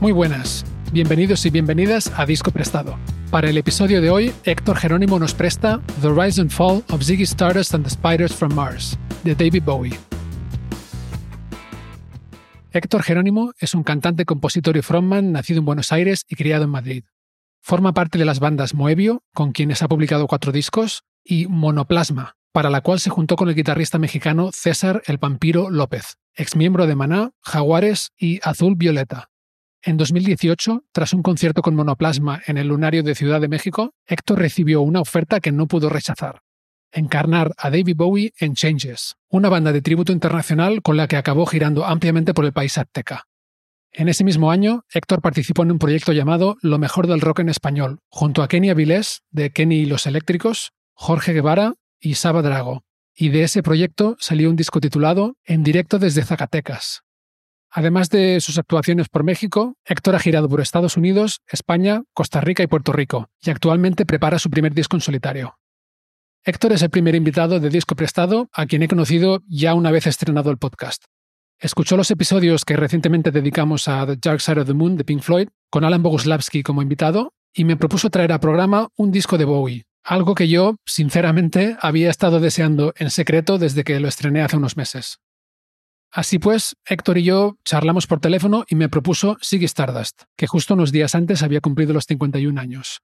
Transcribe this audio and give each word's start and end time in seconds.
Muy 0.00 0.12
buenas, 0.12 0.64
bienvenidos 0.92 1.44
y 1.44 1.50
bienvenidas 1.50 2.12
a 2.16 2.24
Disco 2.24 2.52
Prestado. 2.52 2.96
Para 3.32 3.50
el 3.50 3.58
episodio 3.58 4.00
de 4.00 4.10
hoy, 4.10 4.32
Héctor 4.44 4.76
Jerónimo 4.76 5.18
nos 5.18 5.34
presta 5.34 5.80
The 6.00 6.10
Rise 6.10 6.40
and 6.40 6.52
Fall 6.52 6.84
of 6.90 7.02
Ziggy 7.02 7.24
Stardust 7.24 7.74
and 7.74 7.82
the 7.82 7.90
Spiders 7.90 8.32
from 8.32 8.54
Mars, 8.54 8.96
de 9.24 9.34
David 9.34 9.64
Bowie. 9.64 9.98
Héctor 12.70 13.02
Jerónimo 13.02 13.54
es 13.58 13.74
un 13.74 13.82
cantante, 13.82 14.24
compositor 14.24 14.76
y 14.76 14.82
frontman 14.82 15.32
nacido 15.32 15.58
en 15.58 15.64
Buenos 15.64 15.90
Aires 15.90 16.24
y 16.28 16.36
criado 16.36 16.62
en 16.62 16.70
Madrid. 16.70 17.02
Forma 17.60 17.92
parte 17.92 18.18
de 18.18 18.24
las 18.24 18.38
bandas 18.38 18.74
Moebio, 18.74 19.24
con 19.34 19.50
quienes 19.50 19.82
ha 19.82 19.88
publicado 19.88 20.28
cuatro 20.28 20.52
discos, 20.52 21.02
y 21.24 21.48
Monoplasma, 21.48 22.36
para 22.52 22.70
la 22.70 22.82
cual 22.82 23.00
se 23.00 23.10
juntó 23.10 23.34
con 23.34 23.48
el 23.48 23.56
guitarrista 23.56 23.98
mexicano 23.98 24.50
César 24.52 25.02
el 25.06 25.18
Pampiro 25.18 25.70
López, 25.70 26.18
exmiembro 26.36 26.86
de 26.86 26.94
Maná, 26.94 27.32
Jaguares 27.42 28.12
y 28.16 28.38
Azul 28.44 28.76
Violeta. 28.76 29.30
En 29.88 29.96
2018, 29.96 30.84
tras 30.92 31.14
un 31.14 31.22
concierto 31.22 31.62
con 31.62 31.74
Monoplasma 31.74 32.42
en 32.46 32.58
el 32.58 32.68
Lunario 32.68 33.02
de 33.02 33.14
Ciudad 33.14 33.40
de 33.40 33.48
México, 33.48 33.94
Héctor 34.06 34.38
recibió 34.38 34.82
una 34.82 35.00
oferta 35.00 35.40
que 35.40 35.50
no 35.50 35.66
pudo 35.66 35.88
rechazar. 35.88 36.42
Encarnar 36.92 37.52
a 37.56 37.70
David 37.70 37.96
Bowie 37.96 38.34
en 38.38 38.52
Changes, 38.52 39.16
una 39.30 39.48
banda 39.48 39.72
de 39.72 39.80
tributo 39.80 40.12
internacional 40.12 40.82
con 40.82 40.98
la 40.98 41.08
que 41.08 41.16
acabó 41.16 41.46
girando 41.46 41.86
ampliamente 41.86 42.34
por 42.34 42.44
el 42.44 42.52
país 42.52 42.76
azteca. 42.76 43.24
En 43.90 44.10
ese 44.10 44.24
mismo 44.24 44.50
año, 44.50 44.82
Héctor 44.92 45.22
participó 45.22 45.62
en 45.62 45.72
un 45.72 45.78
proyecto 45.78 46.12
llamado 46.12 46.58
Lo 46.60 46.76
mejor 46.76 47.06
del 47.06 47.22
rock 47.22 47.38
en 47.38 47.48
español, 47.48 48.00
junto 48.10 48.42
a 48.42 48.48
Kenny 48.48 48.68
Avilés, 48.68 49.22
de 49.30 49.52
Kenny 49.52 49.76
y 49.76 49.86
los 49.86 50.06
Eléctricos, 50.06 50.72
Jorge 50.92 51.32
Guevara 51.32 51.72
y 51.98 52.16
Saba 52.16 52.42
Drago. 52.42 52.82
Y 53.16 53.30
de 53.30 53.44
ese 53.44 53.62
proyecto 53.62 54.18
salió 54.20 54.50
un 54.50 54.56
disco 54.56 54.80
titulado 54.80 55.36
En 55.46 55.62
directo 55.62 55.98
desde 55.98 56.24
Zacatecas, 56.24 57.04
Además 57.70 58.08
de 58.08 58.40
sus 58.40 58.58
actuaciones 58.58 59.08
por 59.08 59.24
México, 59.24 59.76
Héctor 59.84 60.16
ha 60.16 60.20
girado 60.20 60.48
por 60.48 60.60
Estados 60.60 60.96
Unidos, 60.96 61.42
España, 61.46 62.02
Costa 62.14 62.40
Rica 62.40 62.62
y 62.62 62.66
Puerto 62.66 62.92
Rico, 62.92 63.28
y 63.40 63.50
actualmente 63.50 64.06
prepara 64.06 64.38
su 64.38 64.50
primer 64.50 64.72
disco 64.72 64.96
en 64.96 65.02
solitario. 65.02 65.58
Héctor 66.44 66.72
es 66.72 66.82
el 66.82 66.90
primer 66.90 67.14
invitado 67.14 67.60
de 67.60 67.68
Disco 67.68 67.94
Prestado 67.94 68.48
a 68.52 68.66
quien 68.66 68.82
he 68.82 68.88
conocido 68.88 69.42
ya 69.48 69.74
una 69.74 69.90
vez 69.90 70.06
estrenado 70.06 70.50
el 70.50 70.56
podcast. 70.56 71.04
Escuchó 71.60 71.96
los 71.96 72.10
episodios 72.10 72.64
que 72.64 72.76
recientemente 72.76 73.32
dedicamos 73.32 73.88
a 73.88 74.06
The 74.06 74.16
Dark 74.16 74.40
Side 74.40 74.60
of 74.60 74.66
the 74.66 74.74
Moon 74.74 74.96
de 74.96 75.04
Pink 75.04 75.22
Floyd, 75.22 75.48
con 75.70 75.84
Alan 75.84 76.02
Boguslavski 76.02 76.62
como 76.62 76.82
invitado, 76.82 77.34
y 77.52 77.64
me 77.64 77.76
propuso 77.76 78.08
traer 78.08 78.32
al 78.32 78.40
programa 78.40 78.88
un 78.96 79.10
disco 79.10 79.36
de 79.36 79.44
Bowie, 79.44 79.84
algo 80.04 80.34
que 80.34 80.48
yo, 80.48 80.76
sinceramente, 80.86 81.76
había 81.80 82.08
estado 82.10 82.40
deseando 82.40 82.94
en 82.96 83.10
secreto 83.10 83.58
desde 83.58 83.84
que 83.84 84.00
lo 84.00 84.08
estrené 84.08 84.40
hace 84.40 84.56
unos 84.56 84.76
meses. 84.76 85.18
Así 86.10 86.38
pues, 86.38 86.76
Héctor 86.86 87.18
y 87.18 87.24
yo 87.24 87.58
charlamos 87.64 88.06
por 88.06 88.20
teléfono 88.20 88.64
y 88.68 88.76
me 88.76 88.88
propuso 88.88 89.36
Siggy 89.40 89.66
Stardust, 89.66 90.22
que 90.36 90.46
justo 90.46 90.74
unos 90.74 90.90
días 90.90 91.14
antes 91.14 91.42
había 91.42 91.60
cumplido 91.60 91.92
los 91.92 92.04
51 92.04 92.60
años. 92.60 93.00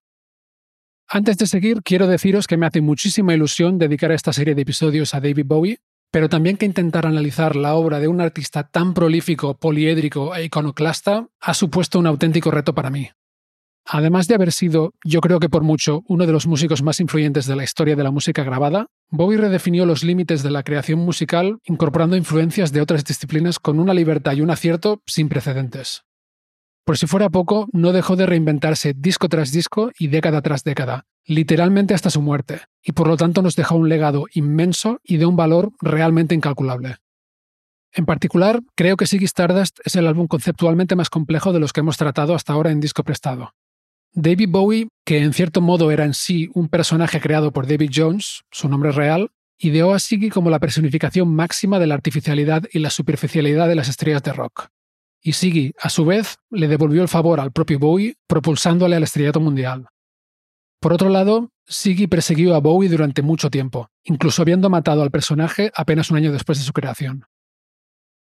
Antes 1.06 1.36
de 1.36 1.46
seguir, 1.46 1.82
quiero 1.82 2.06
deciros 2.06 2.46
que 2.46 2.56
me 2.56 2.66
hace 2.66 2.80
muchísima 2.80 3.34
ilusión 3.34 3.78
dedicar 3.78 4.10
esta 4.10 4.32
serie 4.32 4.54
de 4.54 4.62
episodios 4.62 5.14
a 5.14 5.20
David 5.20 5.44
Bowie, 5.46 5.78
pero 6.10 6.28
también 6.28 6.56
que 6.56 6.64
intentar 6.64 7.06
analizar 7.06 7.56
la 7.56 7.74
obra 7.74 8.00
de 8.00 8.08
un 8.08 8.20
artista 8.20 8.68
tan 8.68 8.94
prolífico, 8.94 9.58
poliédrico 9.58 10.34
e 10.34 10.44
iconoclasta 10.44 11.26
ha 11.40 11.54
supuesto 11.54 11.98
un 11.98 12.06
auténtico 12.06 12.50
reto 12.50 12.74
para 12.74 12.88
mí. 12.88 13.10
Además 13.86 14.28
de 14.28 14.34
haber 14.34 14.52
sido, 14.52 14.94
yo 15.04 15.20
creo 15.20 15.40
que 15.40 15.50
por 15.50 15.62
mucho, 15.62 16.02
uno 16.08 16.24
de 16.24 16.32
los 16.32 16.46
músicos 16.46 16.82
más 16.82 17.00
influyentes 17.00 17.46
de 17.46 17.56
la 17.56 17.64
historia 17.64 17.96
de 17.96 18.02
la 18.02 18.10
música 18.10 18.42
grabada, 18.42 18.86
Bowie 19.16 19.38
redefinió 19.38 19.86
los 19.86 20.02
límites 20.02 20.42
de 20.42 20.50
la 20.50 20.64
creación 20.64 20.98
musical 20.98 21.60
incorporando 21.66 22.16
influencias 22.16 22.72
de 22.72 22.80
otras 22.80 23.04
disciplinas 23.04 23.60
con 23.60 23.78
una 23.78 23.94
libertad 23.94 24.32
y 24.32 24.40
un 24.40 24.50
acierto 24.50 25.02
sin 25.06 25.28
precedentes. 25.28 26.02
Por 26.84 26.98
si 26.98 27.06
fuera 27.06 27.30
poco, 27.30 27.68
no 27.72 27.92
dejó 27.92 28.16
de 28.16 28.26
reinventarse 28.26 28.92
disco 28.92 29.28
tras 29.28 29.52
disco 29.52 29.92
y 29.96 30.08
década 30.08 30.42
tras 30.42 30.64
década, 30.64 31.06
literalmente 31.26 31.94
hasta 31.94 32.10
su 32.10 32.22
muerte, 32.22 32.62
y 32.82 32.90
por 32.90 33.06
lo 33.06 33.16
tanto 33.16 33.40
nos 33.40 33.54
dejó 33.54 33.76
un 33.76 33.88
legado 33.88 34.24
inmenso 34.34 34.98
y 35.04 35.18
de 35.18 35.26
un 35.26 35.36
valor 35.36 35.70
realmente 35.80 36.34
incalculable. 36.34 36.96
En 37.92 38.06
particular, 38.06 38.62
creo 38.74 38.96
que 38.96 39.06
Siggy 39.06 39.26
Stardust 39.26 39.78
es 39.84 39.94
el 39.94 40.08
álbum 40.08 40.26
conceptualmente 40.26 40.96
más 40.96 41.08
complejo 41.08 41.52
de 41.52 41.60
los 41.60 41.72
que 41.72 41.80
hemos 41.80 41.98
tratado 41.98 42.34
hasta 42.34 42.52
ahora 42.52 42.72
en 42.72 42.80
disco 42.80 43.04
prestado. 43.04 43.52
David 44.16 44.48
Bowie, 44.48 44.88
que 45.04 45.18
en 45.18 45.32
cierto 45.32 45.60
modo 45.60 45.90
era 45.90 46.04
en 46.04 46.14
sí 46.14 46.48
un 46.54 46.68
personaje 46.68 47.20
creado 47.20 47.52
por 47.52 47.66
David 47.66 47.90
Jones, 47.92 48.44
su 48.52 48.68
nombre 48.68 48.92
real, 48.92 49.32
ideó 49.58 49.92
a 49.92 49.98
Siggy 49.98 50.30
como 50.30 50.50
la 50.50 50.60
personificación 50.60 51.34
máxima 51.34 51.80
de 51.80 51.88
la 51.88 51.94
artificialidad 51.94 52.62
y 52.72 52.78
la 52.78 52.90
superficialidad 52.90 53.66
de 53.66 53.74
las 53.74 53.88
estrellas 53.88 54.22
de 54.22 54.32
rock. 54.32 54.68
Y 55.20 55.32
Siggy, 55.32 55.72
a 55.80 55.90
su 55.90 56.04
vez, 56.04 56.36
le 56.50 56.68
devolvió 56.68 57.02
el 57.02 57.08
favor 57.08 57.40
al 57.40 57.50
propio 57.50 57.80
Bowie, 57.80 58.14
propulsándole 58.28 58.94
al 58.94 59.02
estrellato 59.02 59.40
mundial. 59.40 59.88
Por 60.80 60.92
otro 60.92 61.08
lado, 61.08 61.50
Siggy 61.66 62.06
persiguió 62.06 62.54
a 62.54 62.60
Bowie 62.60 62.90
durante 62.90 63.22
mucho 63.22 63.50
tiempo, 63.50 63.90
incluso 64.04 64.42
habiendo 64.42 64.70
matado 64.70 65.02
al 65.02 65.10
personaje 65.10 65.72
apenas 65.74 66.10
un 66.12 66.18
año 66.18 66.30
después 66.30 66.58
de 66.58 66.64
su 66.64 66.72
creación. 66.72 67.24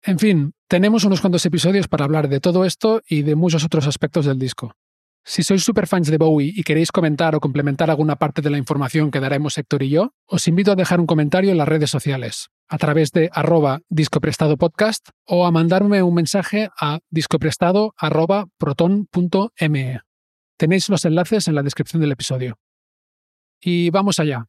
En 0.02 0.20
fin, 0.20 0.52
tenemos 0.68 1.04
unos 1.04 1.20
cuantos 1.20 1.44
episodios 1.46 1.88
para 1.88 2.04
hablar 2.04 2.28
de 2.28 2.38
todo 2.38 2.64
esto 2.64 3.02
y 3.08 3.22
de 3.22 3.34
muchos 3.34 3.64
otros 3.64 3.88
aspectos 3.88 4.26
del 4.26 4.38
disco. 4.38 4.76
Si 5.24 5.42
sois 5.42 5.62
superfans 5.62 6.10
de 6.10 6.16
Bowie 6.16 6.52
y 6.54 6.62
queréis 6.62 6.90
comentar 6.90 7.34
o 7.34 7.40
complementar 7.40 7.90
alguna 7.90 8.16
parte 8.16 8.40
de 8.40 8.48
la 8.50 8.58
información 8.58 9.10
que 9.10 9.20
daremos 9.20 9.58
Héctor 9.58 9.82
y 9.82 9.90
yo, 9.90 10.14
os 10.26 10.48
invito 10.48 10.72
a 10.72 10.76
dejar 10.76 10.98
un 10.98 11.06
comentario 11.06 11.50
en 11.50 11.58
las 11.58 11.68
redes 11.68 11.90
sociales, 11.90 12.48
a 12.68 12.78
través 12.78 13.12
de 13.12 13.28
arroba 13.32 13.80
discoprestadopodcast 13.90 15.10
o 15.26 15.46
a 15.46 15.50
mandarme 15.50 16.02
un 16.02 16.14
mensaje 16.14 16.70
a 16.80 17.00
discoprestado.proton.me. 17.10 20.00
Tenéis 20.56 20.88
los 20.88 21.04
enlaces 21.04 21.48
en 21.48 21.54
la 21.54 21.62
descripción 21.62 22.00
del 22.00 22.12
episodio. 22.12 22.58
Y 23.60 23.90
vamos 23.90 24.20
allá. 24.20 24.46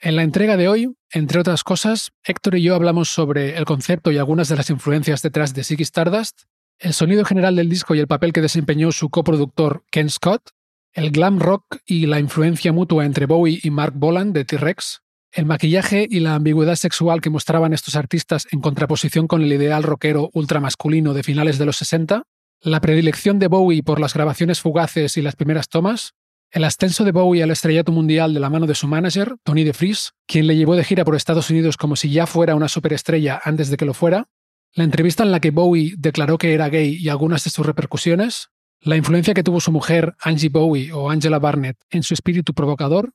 En 0.00 0.16
la 0.16 0.22
entrega 0.22 0.56
de 0.56 0.68
hoy, 0.68 0.94
entre 1.12 1.40
otras 1.40 1.64
cosas, 1.64 2.12
Héctor 2.24 2.56
y 2.56 2.62
yo 2.62 2.74
hablamos 2.74 3.08
sobre 3.08 3.56
el 3.56 3.64
concepto 3.64 4.10
y 4.10 4.18
algunas 4.18 4.48
de 4.48 4.56
las 4.56 4.70
influencias 4.70 5.22
detrás 5.22 5.54
de 5.54 5.64
Ziggy 5.64 5.82
Stardust, 5.82 6.42
el 6.78 6.92
sonido 6.94 7.24
general 7.24 7.56
del 7.56 7.68
disco 7.68 7.94
y 7.94 8.00
el 8.00 8.06
papel 8.06 8.32
que 8.32 8.40
desempeñó 8.40 8.92
su 8.92 9.10
coproductor 9.10 9.84
Ken 9.90 10.10
Scott, 10.10 10.50
el 10.92 11.10
glam 11.10 11.38
rock 11.38 11.78
y 11.86 12.06
la 12.06 12.20
influencia 12.20 12.72
mutua 12.72 13.04
entre 13.04 13.26
Bowie 13.26 13.60
y 13.62 13.70
Mark 13.70 13.94
Boland 13.96 14.34
de 14.34 14.44
T-Rex, 14.44 15.00
el 15.32 15.46
maquillaje 15.46 16.06
y 16.08 16.20
la 16.20 16.36
ambigüedad 16.36 16.76
sexual 16.76 17.20
que 17.20 17.30
mostraban 17.30 17.72
estos 17.72 17.96
artistas 17.96 18.46
en 18.52 18.60
contraposición 18.60 19.26
con 19.26 19.42
el 19.42 19.52
ideal 19.52 19.82
rockero 19.82 20.30
ultramasculino 20.32 21.12
de 21.12 21.24
finales 21.24 21.58
de 21.58 21.66
los 21.66 21.76
60, 21.76 22.22
la 22.60 22.80
predilección 22.80 23.38
de 23.38 23.48
Bowie 23.48 23.82
por 23.82 24.00
las 24.00 24.14
grabaciones 24.14 24.60
fugaces 24.60 25.16
y 25.16 25.22
las 25.22 25.34
primeras 25.34 25.68
tomas, 25.68 26.14
el 26.52 26.62
ascenso 26.62 27.04
de 27.04 27.10
Bowie 27.10 27.42
al 27.42 27.50
estrellato 27.50 27.90
mundial 27.90 28.32
de 28.32 28.38
la 28.38 28.48
mano 28.48 28.66
de 28.66 28.76
su 28.76 28.86
manager, 28.86 29.34
Tony 29.42 29.64
DeFries, 29.64 30.12
quien 30.26 30.46
le 30.46 30.56
llevó 30.56 30.76
de 30.76 30.84
gira 30.84 31.04
por 31.04 31.16
Estados 31.16 31.50
Unidos 31.50 31.76
como 31.76 31.96
si 31.96 32.10
ya 32.10 32.26
fuera 32.26 32.54
una 32.54 32.68
superestrella 32.68 33.40
antes 33.44 33.70
de 33.70 33.76
que 33.76 33.84
lo 33.84 33.92
fuera, 33.92 34.28
la 34.74 34.84
entrevista 34.84 35.22
en 35.22 35.30
la 35.30 35.40
que 35.40 35.52
Bowie 35.52 35.94
declaró 35.96 36.36
que 36.36 36.52
era 36.52 36.68
gay 36.68 36.96
y 36.96 37.08
algunas 37.08 37.44
de 37.44 37.50
sus 37.50 37.64
repercusiones, 37.64 38.48
la 38.80 38.96
influencia 38.96 39.32
que 39.32 39.44
tuvo 39.44 39.60
su 39.60 39.70
mujer 39.70 40.14
Angie 40.20 40.48
Bowie 40.48 40.92
o 40.92 41.10
Angela 41.10 41.38
Barnett 41.38 41.78
en 41.90 42.02
su 42.02 42.12
espíritu 42.12 42.54
provocador 42.54 43.12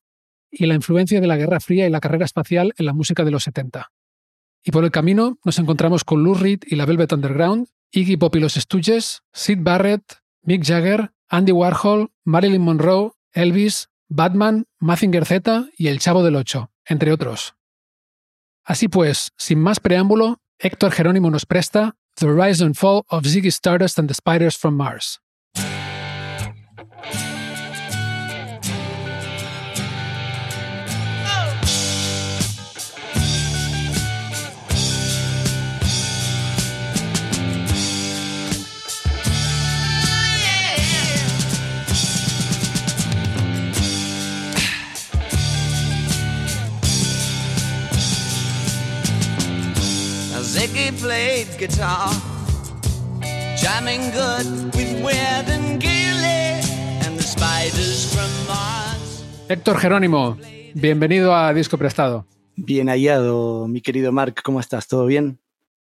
y 0.50 0.65
la 0.65 0.73
influencia 0.73 1.19
de 1.21 1.27
la 1.27 1.38
Guerra 1.38 1.59
Fría 1.59 1.85
y 1.85 1.89
la 1.89 2.00
carrera 2.00 2.25
espacial 2.25 2.73
en 2.77 2.85
la 2.85 2.94
música 2.94 3.23
de 3.23 3.31
los 3.31 3.44
70. 3.44 3.91
Y 4.63 4.71
por 4.71 4.83
el 4.83 4.91
camino 4.91 5.38
nos 5.44 5.59
encontramos 5.59 6.03
con 6.03 6.23
Lou 6.23 6.33
Reed 6.33 6.61
y 6.65 6.75
la 6.75 6.85
Velvet 6.85 7.11
Underground, 7.11 7.67
Iggy 7.91 8.17
Pop 8.17 8.35
y 8.35 8.39
los 8.39 8.53
Stooges, 8.53 9.21
Sid 9.33 9.59
Barrett, 9.61 10.21
Mick 10.41 10.63
Jagger, 10.65 11.11
Andy 11.27 11.51
Warhol, 11.51 12.11
Marilyn 12.23 12.61
Monroe, 12.61 13.11
Elvis, 13.33 13.89
Batman, 14.07 14.65
Mazinger 14.79 15.25
Z 15.25 15.67
y 15.77 15.88
El 15.88 16.00
Chavo 16.00 16.23
del 16.23 16.35
Ocho, 16.35 16.71
entre 16.85 17.11
otros. 17.11 17.56
Así 18.63 18.88
pues, 18.88 19.31
sin 19.38 19.59
más 19.59 19.79
preámbulo, 19.79 20.41
Héctor 20.61 20.91
Jerónimo 20.91 21.31
nos 21.31 21.45
presta 21.45 21.95
The 22.15 22.27
Rise 22.27 22.61
and 22.61 22.75
Fall 22.75 23.06
of 23.09 23.23
Ziggy 23.23 23.50
Stardust 23.50 23.97
and 23.97 24.09
the 24.09 24.13
Spiders 24.13 24.57
from 24.57 24.75
he 50.59 50.91
played 50.91 51.47
guitar, 51.57 52.11
jamming 53.56 54.11
good 54.11 54.75
with 54.75 55.01
Weird 55.01 55.47
and 55.47 55.81
Gilly 55.81 56.59
and 57.06 57.17
the 57.17 57.23
spiders 57.23 58.13
from 58.13 58.29
Mars. 58.47 59.23
Héctor 59.47 59.77
Jerónimo, 59.77 60.38
bienvenido 60.73 61.33
a 61.33 61.53
Disco 61.53 61.77
Prestado. 61.77 62.25
Bien 62.57 62.89
hallado, 62.89 63.67
mi 63.69 63.79
querido 63.81 64.11
Mark, 64.11 64.41
¿cómo 64.44 64.59
estás? 64.59 64.88
¿Todo 64.88 65.06
bien? 65.06 65.39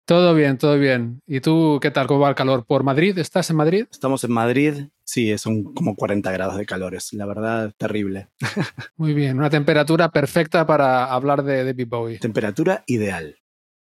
Todo 0.07 0.35
bien, 0.35 0.59
todo 0.59 0.77
bien. 0.77 1.23
¿Y 1.27 1.41
tú 1.41 1.79
qué 1.81 1.91
tal? 1.91 2.07
¿Cómo 2.09 2.21
va 2.21 2.29
el 2.29 2.35
calor? 2.35 2.67
¿Por 2.67 2.83
Madrid? 2.83 3.17
¿Estás 3.17 3.49
en 3.51 3.57
Madrid? 3.57 3.87
Estamos 3.91 4.23
en 4.25 4.33
Madrid. 4.33 4.75
Sí, 5.05 5.39
son 5.39 5.73
como 5.73 5.95
40 5.95 6.31
grados 6.33 6.59
de 6.59 6.67
calores. 6.67 7.13
La 7.13 7.25
verdad, 7.27 7.73
terrible. 7.79 8.29
Muy 8.97 9.15
bien, 9.15 9.39
una 9.39 9.51
temperatura 9.51 10.11
perfecta 10.11 10.67
para 10.67 11.07
hablar 11.07 11.45
de 11.45 11.65
David 11.65 11.87
Bowie. 11.89 12.19
Temperatura 12.19 12.83
ideal. 12.87 13.37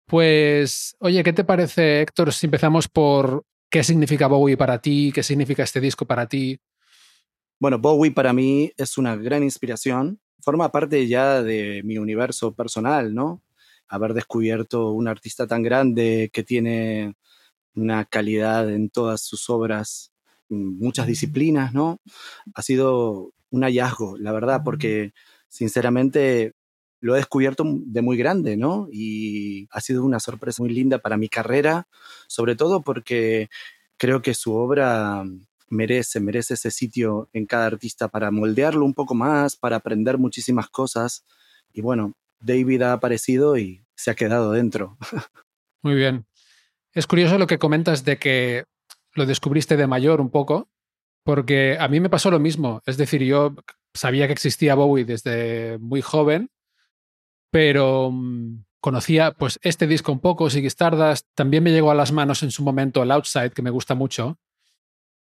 Pues, 0.06 0.96
oye, 1.00 1.24
¿qué 1.24 1.34
te 1.34 1.44
parece, 1.44 2.02
Héctor, 2.02 2.31
si 2.31 2.46
empezamos 2.48 2.88
por 2.88 3.44
qué 3.69 3.84
significa 3.84 4.28
Bowie 4.28 4.57
para 4.57 4.80
ti? 4.80 5.12
¿Qué 5.13 5.24
significa 5.24 5.63
este 5.63 5.81
disco 5.81 6.06
para 6.06 6.28
ti? 6.28 6.60
Bueno, 7.60 7.80
Bowie 7.80 8.12
para 8.12 8.34
mí 8.34 8.72
es 8.78 8.98
una 8.98 9.16
gran 9.16 9.44
inspiración. 9.44 10.19
Forma 10.42 10.72
parte 10.72 11.07
ya 11.07 11.42
de 11.42 11.81
mi 11.84 11.98
universo 11.98 12.54
personal, 12.54 13.16
¿no? 13.16 13.42
haber 13.88 14.13
descubierto 14.13 14.92
un 14.92 15.07
artista 15.07 15.48
tan 15.48 15.63
grande 15.63 16.30
que 16.34 16.44
tiene 16.44 17.16
una 17.75 18.06
calidad 18.06 18.69
en 18.69 18.90
todas 18.90 19.22
sus 19.22 19.50
obras, 19.50 20.12
muchas 20.50 21.07
disciplinas, 21.07 21.74
¿no? 21.74 22.00
Ha 22.54 22.62
sido 22.62 23.34
un 23.50 23.63
hallazgo, 23.63 24.18
la 24.18 24.31
verdad, 24.31 24.62
porque 24.63 25.13
sinceramente 25.48 26.54
lo 27.06 27.13
he 27.13 27.19
descubierto 27.19 27.63
de 27.68 28.02
muy 28.02 28.18
grande, 28.18 28.57
¿no? 28.57 28.88
Y 28.92 29.68
ha 29.69 29.80
sido 29.80 30.04
una 30.04 30.19
sorpresa 30.19 30.63
muy 30.63 30.74
linda 30.74 30.98
para 30.98 31.18
mi 31.18 31.30
carrera, 31.30 31.88
sobre 32.25 32.56
todo 32.56 32.81
porque 32.81 33.50
creo 33.98 34.24
que 34.24 34.34
su 34.34 34.56
obra 34.56 35.24
merece, 35.69 36.19
merece 36.19 36.56
ese 36.56 36.72
sitio 36.72 37.30
en 37.31 37.46
cada 37.46 37.68
artista 37.68 38.07
para 38.07 38.31
moldearlo 38.31 38.84
un 38.84 38.96
poco 38.96 39.13
más, 39.13 39.56
para 39.56 39.75
aprender 39.75 40.18
muchísimas 40.18 40.68
cosas. 40.69 41.24
Y 41.72 41.81
bueno, 41.81 42.13
David 42.40 42.81
ha 42.81 42.94
aparecido 42.94 43.56
y 43.56 43.86
se 43.96 44.10
ha 44.10 44.16
quedado 44.16 44.52
dentro. 44.52 44.98
Muy 45.84 45.94
bien. 45.94 46.25
Es 46.92 47.06
curioso 47.06 47.38
lo 47.38 47.46
que 47.46 47.60
comentas 47.60 48.04
de 48.04 48.18
que 48.18 48.66
lo 49.13 49.28
descubriste 49.28 49.78
de 49.78 49.86
mayor 49.86 50.22
un 50.22 50.31
poco, 50.31 50.69
porque 51.24 51.78
a 51.80 51.88
mí 51.88 52.00
me 52.00 52.10
pasó 52.10 52.31
lo 52.31 52.40
mismo. 52.40 52.81
Es 52.88 52.98
decir, 52.98 53.22
yo 53.22 53.54
sabía 53.94 54.25
que 54.25 54.34
existía 54.34 54.74
Bowie 54.74 55.06
desde 55.06 55.78
muy 55.78 56.02
joven, 56.02 56.50
pero 57.56 58.12
mm, 58.12 58.66
conocía 58.81 59.31
pues 59.31 59.60
este 59.62 59.88
disco 59.88 60.12
un 60.12 60.19
poco, 60.19 60.50
Ziggy 60.50 60.68
Stardust. 60.68 61.25
También 61.36 61.63
me 61.63 61.72
llegó 61.72 61.90
a 61.90 61.96
las 61.96 62.12
manos 62.12 62.44
en 62.44 62.52
su 62.52 62.63
momento 62.63 63.02
el 63.02 63.12
Outside, 63.12 63.52
que 63.52 63.62
me 63.62 63.69
gusta 63.69 63.96
mucho. 63.96 64.38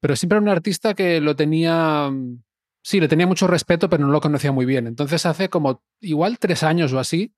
Pero 0.01 0.17
siempre 0.17 0.37
era 0.39 0.43
un 0.43 0.49
artista 0.49 0.95
que 0.95 1.21
lo 1.21 1.37
tenía 1.37 2.09
mm, 2.11 2.43
sí, 2.83 2.99
le 2.99 3.09
tenía 3.09 3.27
mucho 3.27 3.47
respeto, 3.47 3.91
pero 3.91 4.07
no 4.07 4.11
lo 4.11 4.23
conocía 4.23 4.53
muy 4.53 4.65
bien. 4.65 4.87
Entonces 4.87 5.27
hace 5.27 5.51
como 5.51 5.85
igual 6.01 6.39
tres 6.39 6.63
años 6.63 6.95
o 6.95 6.99
así, 6.99 7.35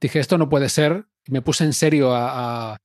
dije, 0.00 0.18
esto 0.18 0.38
no 0.38 0.48
puede 0.48 0.70
ser. 0.70 1.06
Y 1.24 1.30
me 1.30 1.40
puse 1.40 1.62
en 1.62 1.72
serio 1.72 2.12
a, 2.12 2.80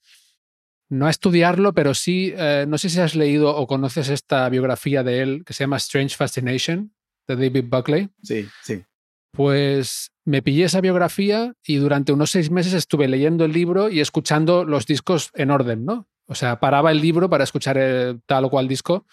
no 0.90 1.08
a 1.08 1.10
estudiarlo, 1.10 1.74
pero 1.74 1.96
sí, 1.96 2.36
eh, 2.38 2.66
no 2.68 2.78
sé 2.78 2.92
si 2.92 3.00
has 3.00 3.16
leído 3.16 3.56
o 3.56 3.66
conoces 3.66 4.10
esta 4.10 4.48
biografía 4.50 5.02
de 5.02 5.24
él 5.24 5.44
que 5.44 5.54
se 5.54 5.64
llama 5.64 5.78
Strange 5.78 6.16
Fascination, 6.16 6.94
de 7.28 7.36
David 7.36 7.66
Buckley. 7.68 8.10
Sí, 8.22 8.48
sí. 8.62 8.84
Pues 9.32 10.12
me 10.26 10.42
pillé 10.42 10.66
esa 10.66 10.82
biografía 10.82 11.54
y 11.64 11.76
durante 11.76 12.12
unos 12.12 12.32
seis 12.32 12.50
meses 12.52 12.74
estuve 12.74 13.08
leyendo 13.08 13.46
el 13.46 13.54
libro 13.54 13.90
y 13.90 14.00
escuchando 14.00 14.66
los 14.66 14.86
discos 14.86 15.32
en 15.36 15.52
orden, 15.52 15.86
¿no? 15.86 16.08
O 16.28 16.36
sea, 16.36 16.60
paraba 16.60 16.92
el 16.92 17.00
libro 17.00 17.30
para 17.30 17.44
escuchar 17.44 17.78
tal 18.26 18.46
o 18.46 18.50
cual 18.50 18.68
disco 18.68 19.06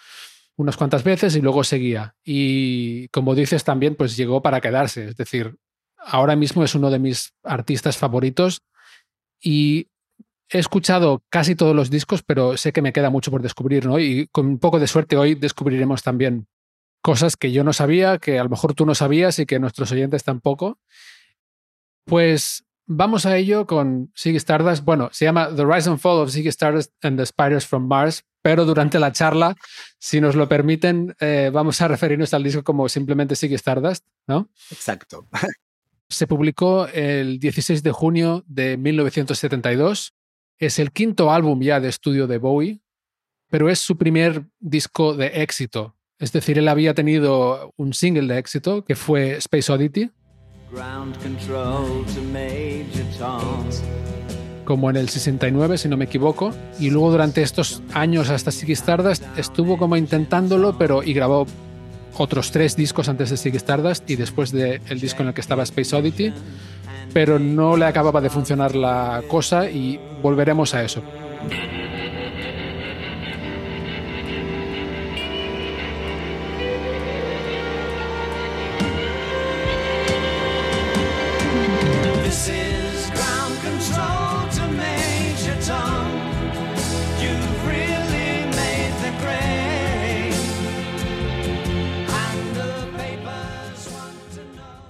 unas 0.55 0.77
cuantas 0.77 1.03
veces 1.03 1.35
y 1.35 1.41
luego 1.41 1.63
seguía. 1.63 2.15
Y 2.23 3.07
como 3.09 3.35
dices 3.35 3.63
también, 3.63 3.95
pues 3.95 4.17
llegó 4.17 4.41
para 4.41 4.61
quedarse. 4.61 5.09
Es 5.09 5.15
decir, 5.15 5.55
ahora 5.97 6.35
mismo 6.35 6.63
es 6.63 6.75
uno 6.75 6.89
de 6.89 6.99
mis 6.99 7.33
artistas 7.43 7.97
favoritos 7.97 8.61
y 9.39 9.87
he 10.49 10.59
escuchado 10.59 11.23
casi 11.29 11.55
todos 11.55 11.75
los 11.75 11.89
discos, 11.89 12.23
pero 12.23 12.57
sé 12.57 12.71
que 12.71 12.81
me 12.81 12.93
queda 12.93 13.09
mucho 13.09 13.31
por 13.31 13.41
descubrir, 13.41 13.85
¿no? 13.85 13.99
Y 13.99 14.27
con 14.31 14.45
un 14.45 14.59
poco 14.59 14.79
de 14.79 14.87
suerte 14.87 15.17
hoy 15.17 15.35
descubriremos 15.35 16.03
también 16.03 16.47
cosas 17.03 17.35
que 17.35 17.51
yo 17.51 17.63
no 17.63 17.73
sabía, 17.73 18.17
que 18.17 18.39
a 18.39 18.43
lo 18.43 18.49
mejor 18.49 18.73
tú 18.73 18.85
no 18.85 18.95
sabías 18.95 19.37
y 19.37 19.45
que 19.45 19.59
nuestros 19.59 19.91
oyentes 19.91 20.23
tampoco. 20.23 20.79
Pues 22.05 22.65
vamos 22.85 23.25
a 23.25 23.35
ello 23.37 23.67
con 23.67 24.11
Ziggy 24.17 24.37
Stardust. 24.37 24.83
Bueno, 24.83 25.09
se 25.11 25.25
llama 25.25 25.53
The 25.53 25.65
Rise 25.65 25.89
and 25.89 25.99
Fall 25.99 26.21
of 26.21 26.31
Ziggy 26.31 26.47
Stardust 26.47 26.93
and 27.03 27.19
the 27.19 27.25
Spiders 27.25 27.67
from 27.67 27.87
Mars, 27.87 28.23
pero 28.41 28.63
durante 28.65 28.99
la 28.99 29.11
charla, 29.11 29.55
si 29.99 30.21
nos 30.21 30.35
lo 30.35 30.47
permiten, 30.47 31.13
eh, 31.19 31.51
vamos 31.53 31.81
a 31.81 31.89
referirnos 31.89 32.33
al 32.33 32.43
disco 32.43 32.63
como 32.63 32.87
simplemente 32.87 33.35
Ziggy 33.35 33.55
Stardust, 33.55 34.05
¿no? 34.25 34.49
Exacto. 34.71 35.27
Se 36.09 36.25
publicó 36.25 36.87
el 36.87 37.37
16 37.37 37.83
de 37.83 37.91
junio 37.91 38.45
de 38.47 38.77
1972. 38.77 40.13
Es 40.57 40.79
el 40.79 40.91
quinto 40.91 41.31
álbum 41.31 41.61
ya 41.61 41.81
de 41.81 41.89
estudio 41.89 42.27
de 42.27 42.37
Bowie, 42.37 42.81
pero 43.49 43.69
es 43.69 43.79
su 43.79 43.97
primer 43.97 44.45
disco 44.59 45.15
de 45.15 45.41
éxito. 45.43 45.97
Es 46.19 46.31
decir, 46.31 46.57
él 46.57 46.67
había 46.67 46.93
tenido 46.93 47.73
un 47.77 47.93
single 47.93 48.33
de 48.33 48.39
éxito 48.39 48.85
que 48.85 48.95
fue 48.95 49.37
Space 49.37 49.71
Oddity. 49.71 50.11
Como 54.63 54.89
en 54.89 54.95
el 54.95 55.09
69, 55.09 55.77
si 55.77 55.89
no 55.89 55.97
me 55.97 56.05
equivoco, 56.05 56.53
y 56.79 56.89
luego 56.89 57.11
durante 57.11 57.41
estos 57.41 57.83
años 57.93 58.29
hasta 58.29 58.51
Ziggy 58.51 58.73
Stardust 58.73 59.23
estuvo 59.37 59.77
como 59.77 59.97
intentándolo, 59.97 60.77
pero 60.77 61.03
y 61.03 61.13
grabó 61.13 61.45
otros 62.15 62.51
tres 62.51 62.75
discos 62.75 63.09
antes 63.09 63.29
de 63.29 63.37
Ziggy 63.37 63.57
Stardust 63.57 64.09
y 64.09 64.15
después 64.15 64.51
del 64.51 64.99
disco 64.99 65.23
en 65.23 65.29
el 65.29 65.33
que 65.33 65.41
estaba 65.41 65.63
Space 65.63 65.95
Oddity, 65.95 66.33
pero 67.13 67.39
no 67.39 67.75
le 67.75 67.85
acababa 67.85 68.21
de 68.21 68.29
funcionar 68.29 68.75
la 68.75 69.21
cosa 69.27 69.69
y 69.69 69.99
volveremos 70.21 70.73
a 70.73 70.83
eso. 70.83 71.03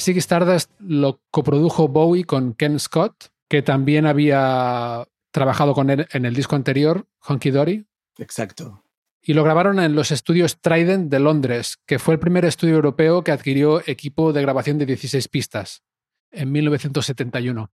Ziggy 0.03 0.19
Stardust 0.19 0.71
lo 0.79 1.21
coprodujo 1.31 1.87
Bowie 1.87 2.25
con 2.25 2.53
Ken 2.53 2.79
Scott, 2.79 3.31
que 3.49 3.61
también 3.61 4.05
había 4.05 5.07
trabajado 5.31 5.73
con 5.73 5.89
él 5.89 6.07
en 6.11 6.25
el 6.25 6.35
disco 6.35 6.55
anterior, 6.55 7.07
Honky 7.19 7.51
Dory. 7.51 7.87
Exacto. 8.17 8.83
Y 9.21 9.33
lo 9.33 9.43
grabaron 9.43 9.79
en 9.79 9.95
los 9.95 10.11
estudios 10.11 10.59
Trident 10.59 11.09
de 11.09 11.19
Londres, 11.19 11.77
que 11.85 11.97
fue 11.97 12.13
el 12.13 12.19
primer 12.19 12.43
estudio 12.45 12.75
europeo 12.75 13.23
que 13.23 13.31
adquirió 13.31 13.81
equipo 13.87 14.33
de 14.33 14.41
grabación 14.41 14.77
de 14.77 14.85
16 14.85 15.27
pistas 15.29 15.83
en 16.31 16.51
1971. 16.51 17.71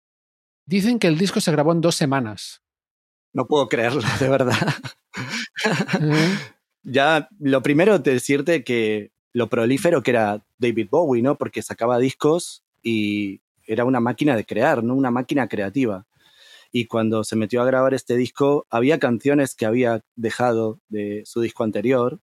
Dicen 0.65 0.97
que 0.97 1.07
el 1.07 1.17
disco 1.17 1.39
se 1.39 1.51
grabó 1.51 1.71
en 1.71 1.81
dos 1.81 1.95
semanas. 1.95 2.63
No 3.31 3.45
puedo 3.45 3.69
creerlo, 3.69 4.01
de 4.19 4.29
verdad. 4.29 4.57
ya, 6.83 7.29
lo 7.39 7.61
primero, 7.61 7.99
decirte 7.99 8.63
que 8.63 9.11
lo 9.35 9.49
prolífero 9.49 10.01
que 10.01 10.11
era 10.11 10.45
David 10.59 10.87
Bowie, 10.89 11.21
¿no? 11.21 11.37
Porque 11.37 11.61
sacaba 11.61 11.99
discos 11.99 12.63
y 12.81 13.41
era 13.67 13.83
una 13.83 13.99
máquina 13.99 14.33
de 14.33 14.45
crear, 14.45 14.81
¿no? 14.81 14.95
Una 14.95 15.11
máquina 15.11 15.49
creativa. 15.49 16.07
Y 16.71 16.85
cuando 16.85 17.25
se 17.25 17.35
metió 17.35 17.61
a 17.61 17.65
grabar 17.65 17.93
este 17.93 18.15
disco, 18.15 18.65
había 18.69 18.97
canciones 18.97 19.53
que 19.53 19.65
había 19.65 20.05
dejado 20.15 20.79
de 20.87 21.23
su 21.25 21.41
disco 21.41 21.65
anterior. 21.65 22.21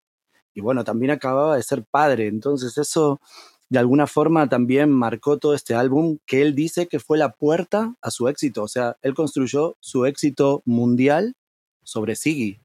Y 0.55 0.63
bueno, 0.63 0.85
también 0.85 1.11
acababa 1.11 1.57
de 1.57 1.63
ser 1.63 1.85
padre. 1.85 2.29
Entonces 2.29 2.79
eso, 2.79 3.21
de 3.69 3.79
alguna 3.79 4.07
forma, 4.07 4.49
también 4.49 4.91
marcó 4.91 5.39
todo 5.39 5.53
este 5.53 5.75
álbum 5.75 6.17
que 6.25 6.41
él 6.41 6.55
dice 6.55 6.89
que 6.89 6.99
fue 6.99 7.19
la 7.19 7.35
puerta 7.35 7.95
a 8.01 8.11
su 8.11 8.27
éxito. 8.29 8.63
O 8.63 8.69
sea, 8.69 8.97
él 9.03 9.13
construyó 9.13 9.77
su 9.81 10.07
éxito 10.07 10.63
mundial 10.65 11.35
sobre 11.83 12.17
Siggy. 12.17 12.62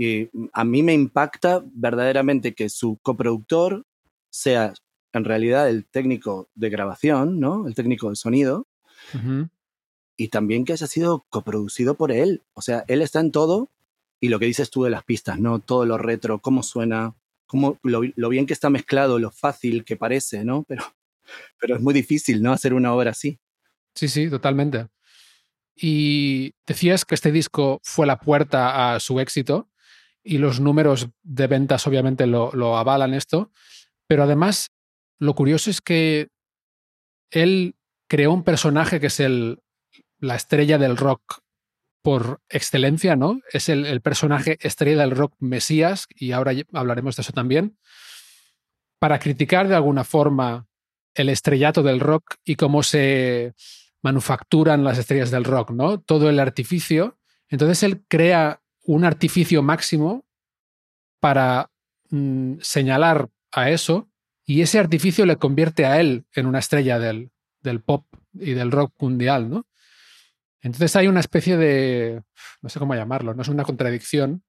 Y 0.00 0.30
a 0.54 0.64
mí 0.64 0.82
me 0.82 0.94
impacta 0.94 1.62
verdaderamente 1.74 2.54
que 2.54 2.70
su 2.70 2.98
coproductor 3.02 3.84
sea 4.30 4.72
en 5.12 5.24
realidad 5.26 5.68
el 5.68 5.84
técnico 5.84 6.48
de 6.54 6.70
grabación, 6.70 7.38
¿no? 7.38 7.68
El 7.68 7.74
técnico 7.74 8.08
de 8.08 8.16
sonido. 8.16 8.66
Y 10.16 10.28
también 10.28 10.64
que 10.64 10.72
haya 10.72 10.86
sido 10.86 11.26
coproducido 11.28 11.96
por 11.96 12.12
él. 12.12 12.42
O 12.54 12.62
sea, 12.62 12.82
él 12.88 13.02
está 13.02 13.20
en 13.20 13.30
todo 13.30 13.68
y 14.20 14.30
lo 14.30 14.38
que 14.38 14.46
dices 14.46 14.70
tú 14.70 14.84
de 14.84 14.90
las 14.90 15.04
pistas, 15.04 15.38
¿no? 15.38 15.58
Todo 15.58 15.84
lo 15.84 15.98
retro, 15.98 16.38
cómo 16.38 16.62
suena, 16.62 17.14
cómo, 17.44 17.78
lo, 17.82 18.28
bien 18.30 18.46
que 18.46 18.54
está 18.54 18.70
mezclado, 18.70 19.18
lo 19.18 19.30
fácil 19.30 19.84
que 19.84 19.96
parece, 19.96 20.46
¿no? 20.46 20.64
Pero, 20.66 20.82
pero 21.60 21.76
es 21.76 21.82
muy 21.82 21.92
difícil, 21.92 22.42
¿no? 22.42 22.54
Hacer 22.54 22.72
una 22.72 22.94
obra 22.94 23.10
así. 23.10 23.38
Sí, 23.94 24.08
sí, 24.08 24.30
totalmente. 24.30 24.86
Y 25.76 26.54
decías 26.66 27.04
que 27.04 27.14
este 27.14 27.32
disco 27.32 27.82
fue 27.84 28.06
la 28.06 28.18
puerta 28.18 28.94
a 28.94 29.00
su 29.00 29.20
éxito 29.20 29.66
y 30.22 30.38
los 30.38 30.60
números 30.60 31.08
de 31.22 31.46
ventas 31.46 31.86
obviamente 31.86 32.26
lo, 32.26 32.52
lo 32.52 32.76
avalan 32.76 33.14
esto, 33.14 33.50
pero 34.06 34.24
además 34.24 34.70
lo 35.18 35.34
curioso 35.34 35.70
es 35.70 35.80
que 35.80 36.28
él 37.30 37.76
creó 38.08 38.32
un 38.32 38.42
personaje 38.42 39.00
que 39.00 39.06
es 39.06 39.20
el, 39.20 39.60
la 40.18 40.36
estrella 40.36 40.78
del 40.78 40.96
rock 40.96 41.40
por 42.02 42.40
excelencia, 42.48 43.16
¿no? 43.16 43.40
Es 43.52 43.68
el, 43.68 44.00
personaje 44.00 44.58
estrella 44.60 45.02
del 45.02 45.10
rock 45.10 45.34
Mesías, 45.38 46.06
y 46.14 46.32
ahora 46.32 46.52
hablaremos 46.72 47.16
de 47.16 47.22
eso 47.22 47.32
también, 47.32 47.78
para 48.98 49.18
criticar 49.18 49.68
de 49.68 49.76
alguna 49.76 50.04
forma 50.04 50.66
el 51.14 51.28
estrellato 51.28 51.82
del 51.82 52.00
rock 52.00 52.36
y 52.44 52.56
cómo 52.56 52.82
se 52.82 53.54
manufacturan 54.02 54.84
las 54.84 54.98
estrellas 54.98 55.30
del 55.30 55.44
rock, 55.44 55.70
¿no? 55.70 56.00
Todo 56.00 56.30
el 56.30 56.40
artificio. 56.40 57.18
Entonces 57.48 57.82
él 57.82 58.02
crea 58.08 58.62
un 58.84 59.04
artificio 59.04 59.62
máximo 59.62 60.24
para 61.20 61.70
mm, 62.10 62.54
señalar 62.60 63.28
a 63.52 63.70
eso 63.70 64.08
y 64.44 64.62
ese 64.62 64.78
artificio 64.78 65.26
le 65.26 65.36
convierte 65.36 65.86
a 65.86 66.00
él 66.00 66.24
en 66.34 66.46
una 66.46 66.58
estrella 66.58 66.98
del, 66.98 67.30
del 67.62 67.80
pop 67.80 68.06
y 68.34 68.52
del 68.52 68.70
rock 68.70 68.94
mundial, 68.98 69.50
¿no? 69.50 69.66
Entonces 70.62 70.94
hay 70.96 71.08
una 71.08 71.20
especie 71.20 71.56
de, 71.56 72.22
no 72.60 72.68
sé 72.68 72.78
cómo 72.78 72.94
llamarlo, 72.94 73.34
no 73.34 73.42
es 73.42 73.48
una 73.48 73.64
contradicción, 73.64 74.42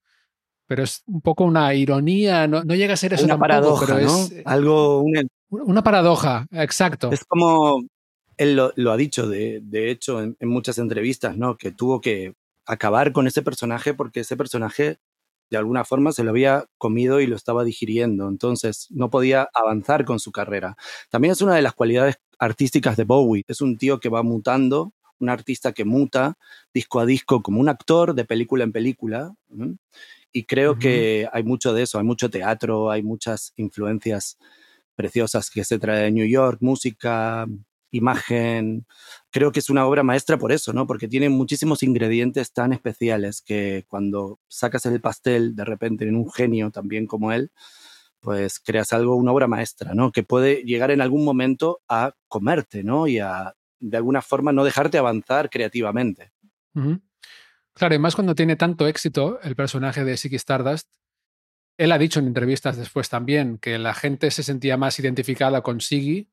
pero 0.67 0.83
es 0.83 1.03
un 1.05 1.21
poco 1.21 1.43
una 1.43 1.73
ironía, 1.73 2.47
no, 2.47 2.63
llega 2.63 2.93
a 2.93 2.97
ser 2.97 3.13
eso 3.13 3.25
una 3.25 3.37
paradoja, 3.37 3.85
pero 3.85 3.99
es 3.99 4.33
algo 4.45 5.03
una, 5.49 5.83
paradoja, 5.83 6.47
exacto. 6.51 7.11
Es 7.11 7.25
como 7.25 7.83
él 8.37 8.55
lo, 8.55 8.91
ha 8.91 8.97
dicho, 8.97 9.27
de, 9.27 9.61
hecho, 9.91 10.21
en, 10.21 10.35
muchas 10.41 10.77
entrevistas, 10.77 11.37
¿no? 11.37 11.57
Que 11.57 11.71
tuvo 11.71 12.01
que 12.01 12.33
acabar 12.71 13.11
con 13.11 13.27
ese 13.27 13.41
personaje 13.41 13.93
porque 13.93 14.21
ese 14.21 14.37
personaje 14.37 14.99
de 15.49 15.57
alguna 15.57 15.83
forma 15.83 16.13
se 16.13 16.23
lo 16.23 16.29
había 16.29 16.65
comido 16.77 17.19
y 17.19 17.27
lo 17.27 17.35
estaba 17.35 17.65
digiriendo, 17.65 18.29
entonces 18.29 18.87
no 18.89 19.09
podía 19.09 19.49
avanzar 19.53 20.05
con 20.05 20.19
su 20.19 20.31
carrera. 20.31 20.77
También 21.09 21.33
es 21.33 21.41
una 21.41 21.55
de 21.55 21.61
las 21.61 21.73
cualidades 21.73 22.15
artísticas 22.39 22.95
de 22.95 23.03
Bowie, 23.03 23.43
es 23.47 23.59
un 23.59 23.77
tío 23.77 23.99
que 23.99 24.07
va 24.07 24.23
mutando 24.23 24.93
un 25.19 25.29
artista 25.29 25.71
que 25.71 25.85
muta 25.85 26.37
disco 26.73 26.99
a 26.99 27.05
disco 27.05 27.41
como 27.41 27.59
un 27.59 27.69
actor 27.69 28.15
de 28.15 28.25
película 28.25 28.63
en 28.63 28.71
película. 28.71 29.33
Y 30.31 30.45
creo 30.45 30.79
que 30.79 31.27
hay 31.31 31.43
mucho 31.43 31.73
de 31.73 31.83
eso, 31.83 31.99
hay 31.99 32.05
mucho 32.05 32.29
teatro, 32.29 32.89
hay 32.89 33.03
muchas 33.03 33.53
influencias 33.57 34.37
preciosas 34.95 35.49
que 35.49 35.63
se 35.63 35.77
trae 35.77 36.03
de 36.03 36.11
New 36.11 36.27
York, 36.27 36.57
música, 36.61 37.45
imagen. 37.91 38.85
Creo 39.29 39.51
que 39.51 39.59
es 39.59 39.69
una 39.69 39.85
obra 39.85 40.03
maestra 40.03 40.37
por 40.37 40.51
eso, 40.51 40.73
¿no? 40.73 40.87
Porque 40.87 41.07
tiene 41.07 41.29
muchísimos 41.29 41.83
ingredientes 41.83 42.53
tan 42.53 42.73
especiales 42.73 43.41
que 43.41 43.85
cuando 43.87 44.39
sacas 44.47 44.85
el 44.85 45.01
pastel 45.01 45.55
de 45.55 45.65
repente 45.65 46.07
en 46.07 46.15
un 46.15 46.31
genio 46.31 46.71
también 46.71 47.05
como 47.05 47.31
él, 47.31 47.51
pues 48.19 48.59
creas 48.59 48.93
algo, 48.93 49.15
una 49.15 49.31
obra 49.31 49.47
maestra, 49.47 49.93
¿no? 49.93 50.11
Que 50.11 50.23
puede 50.23 50.63
llegar 50.63 50.91
en 50.91 51.01
algún 51.01 51.25
momento 51.25 51.81
a 51.87 52.15
comerte, 52.27 52.83
¿no? 52.83 53.07
Y 53.07 53.19
a 53.19 53.55
de 53.79 53.97
alguna 53.97 54.21
forma 54.21 54.53
no 54.53 54.63
dejarte 54.63 54.97
avanzar 54.97 55.49
creativamente. 55.49 56.31
Claro, 57.73 57.95
y 57.95 57.99
más 57.99 58.15
cuando 58.15 58.35
tiene 58.35 58.55
tanto 58.55 58.87
éxito 58.87 59.39
el 59.41 59.55
personaje 59.55 60.03
de 60.05 60.17
Siki 60.17 60.35
Stardust, 60.35 60.87
él 61.77 61.91
ha 61.91 61.97
dicho 61.97 62.19
en 62.19 62.27
entrevistas 62.27 62.77
después 62.77 63.09
también 63.09 63.57
que 63.57 63.79
la 63.79 63.93
gente 63.95 64.29
se 64.29 64.43
sentía 64.43 64.77
más 64.77 64.99
identificada 64.99 65.61
con 65.61 65.81
Siggy 65.81 66.29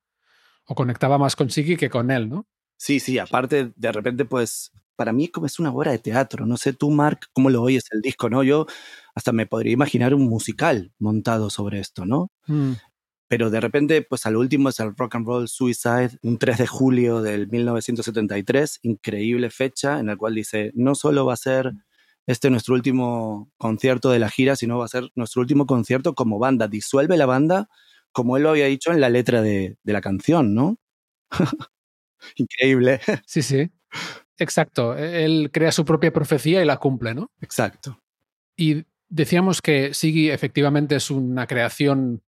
o 0.69 0.75
conectaba 0.75 1.19
más 1.19 1.35
con 1.35 1.51
Siggy 1.51 1.77
que 1.77 1.91
con 1.91 2.11
él, 2.11 2.29
¿no? 2.29 2.47
Sí, 2.77 3.01
sí, 3.01 3.19
aparte 3.19 3.73
de 3.75 3.93
repente 3.93 4.25
pues 4.25 4.71
para 4.95 5.13
mí 5.13 5.29
como 5.29 5.47
es 5.47 5.59
una 5.59 5.73
obra 5.73 5.93
de 5.93 5.99
teatro, 5.99 6.47
no 6.47 6.57
sé 6.57 6.73
tú 6.73 6.91
Mark 6.91 7.21
cómo 7.33 7.51
lo 7.51 7.63
oyes 7.63 7.85
el 7.91 8.03
disco, 8.03 8.29
¿no? 8.29 8.43
Yo 8.43 8.67
hasta 9.15 9.33
me 9.33 9.47
podría 9.47 9.73
imaginar 9.73 10.15
un 10.15 10.29
musical 10.29 10.93
montado 10.99 11.51
sobre 11.51 11.81
esto, 11.81 12.05
¿no? 12.05 12.31
Mm. 12.47 12.73
Pero 13.29 13.51
de 13.51 13.61
repente, 13.61 14.03
pues 14.03 14.25
al 14.25 14.37
último 14.37 14.71
es 14.71 14.81
el 14.81 14.97
Rock 14.97 15.17
and 15.17 15.27
Roll 15.27 15.49
Suicide, 15.49 16.19
un 16.23 16.39
3 16.39 16.59
de 16.59 16.67
julio 16.67 17.21
del 17.21 17.47
1973, 17.49 18.81
increíble 18.83 19.51
fecha 19.51 20.01
en 20.01 20.07
la 20.07 20.17
cual 20.17 20.35
dice, 20.35 20.73
no 20.75 20.95
solo 20.95 21.27
va 21.27 21.35
a 21.35 21.37
ser 21.37 21.73
este 22.27 22.51
nuestro 22.51 22.75
último 22.75 23.51
concierto 23.59 24.11
de 24.11 24.19
la 24.19 24.31
gira, 24.31 24.57
sino 24.57 24.79
va 24.79 24.87
a 24.87 24.89
ser 24.89 25.11
nuestro 25.15 25.43
último 25.43 25.67
concierto 25.67 26.15
como 26.15 26.39
banda. 26.39 26.69
Disuelve 26.69 27.17
la 27.17 27.27
banda 27.27 27.69
como 28.19 28.37
él 28.37 28.43
lo 28.43 28.51
había 28.51 28.67
dicho 28.67 28.91
en 28.91 29.01
la 29.01 29.11
letra 29.11 29.43
de, 29.43 29.77
de 29.81 29.93
la 29.93 30.01
canción, 30.01 30.53
¿no? 30.53 30.77
Increíble. 32.35 33.01
Sí, 33.25 33.43
sí. 33.43 33.71
Exacto. 34.39 34.97
Él 34.97 35.51
crea 35.53 35.71
su 35.71 35.85
propia 35.85 36.13
profecía 36.13 36.61
y 36.61 36.65
la 36.65 36.79
cumple, 36.79 37.15
¿no? 37.15 37.31
Exacto. 37.41 38.03
Y 38.57 38.87
decíamos 39.09 39.63
que 39.63 39.95
Siggy 39.95 40.31
efectivamente 40.31 40.97
es 40.97 41.13
una 41.13 41.47
creación 41.47 42.25